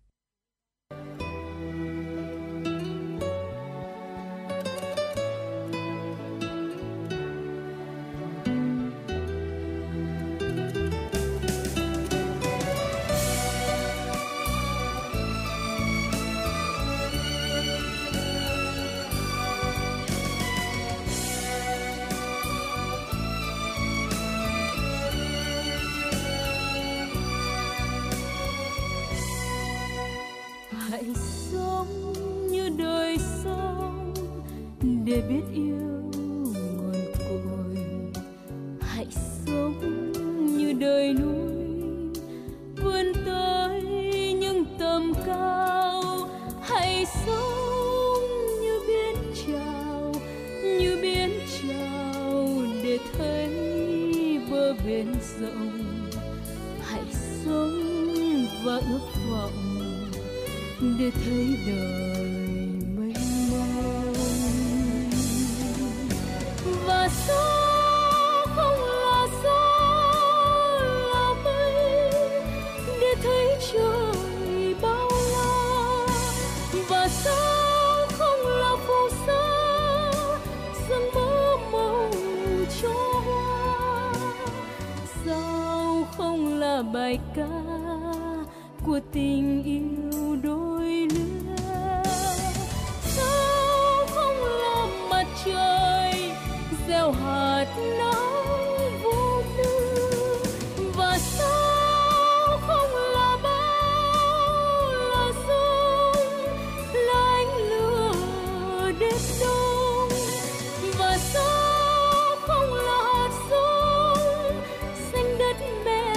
[35.12, 37.76] Để biết yêu nguồn cội.
[38.80, 39.06] Hãy
[39.46, 40.12] sống
[40.56, 42.22] như đời núi,
[42.82, 43.82] vươn tới
[44.40, 46.02] những tầm cao.
[46.60, 48.22] Hãy sống
[48.62, 49.16] như biển
[49.46, 50.12] trào
[50.62, 51.30] như biển
[51.62, 52.48] trào
[52.82, 55.06] để thấy bờ bên
[55.40, 55.84] rộng.
[56.80, 57.02] Hãy
[57.44, 59.52] sống và ước vọng
[60.98, 62.41] để thấy đời
[86.92, 87.48] bài ca
[88.84, 90.61] của tình yêu đôi?
[97.12, 97.66] Hạt
[97.98, 99.72] nắng vô tư
[100.96, 106.46] và sao không là bão là sông
[106.92, 110.08] là ánh lửa đêm đông.
[110.98, 114.62] Và sao không là hạt giống
[115.12, 116.14] xanh đất mẹ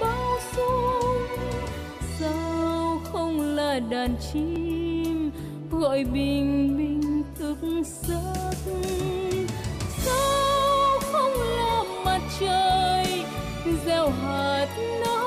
[0.00, 1.26] bao dung
[2.18, 5.30] sao không là đàn chim
[5.70, 8.54] gọi bình minh thức giấc
[12.40, 13.24] là trời
[13.86, 14.68] gieo hạt
[15.04, 15.23] nắng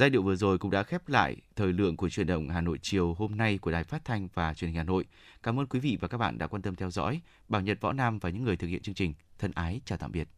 [0.00, 2.78] Giai điệu vừa rồi cũng đã khép lại thời lượng của truyền động Hà Nội
[2.82, 5.04] chiều hôm nay của Đài Phát thanh và Truyền hình Hà Nội.
[5.42, 7.20] Cảm ơn quý vị và các bạn đã quan tâm theo dõi.
[7.48, 10.12] Bảo Nhật, Võ Nam và những người thực hiện chương trình, thân ái chào tạm
[10.12, 10.28] biệt.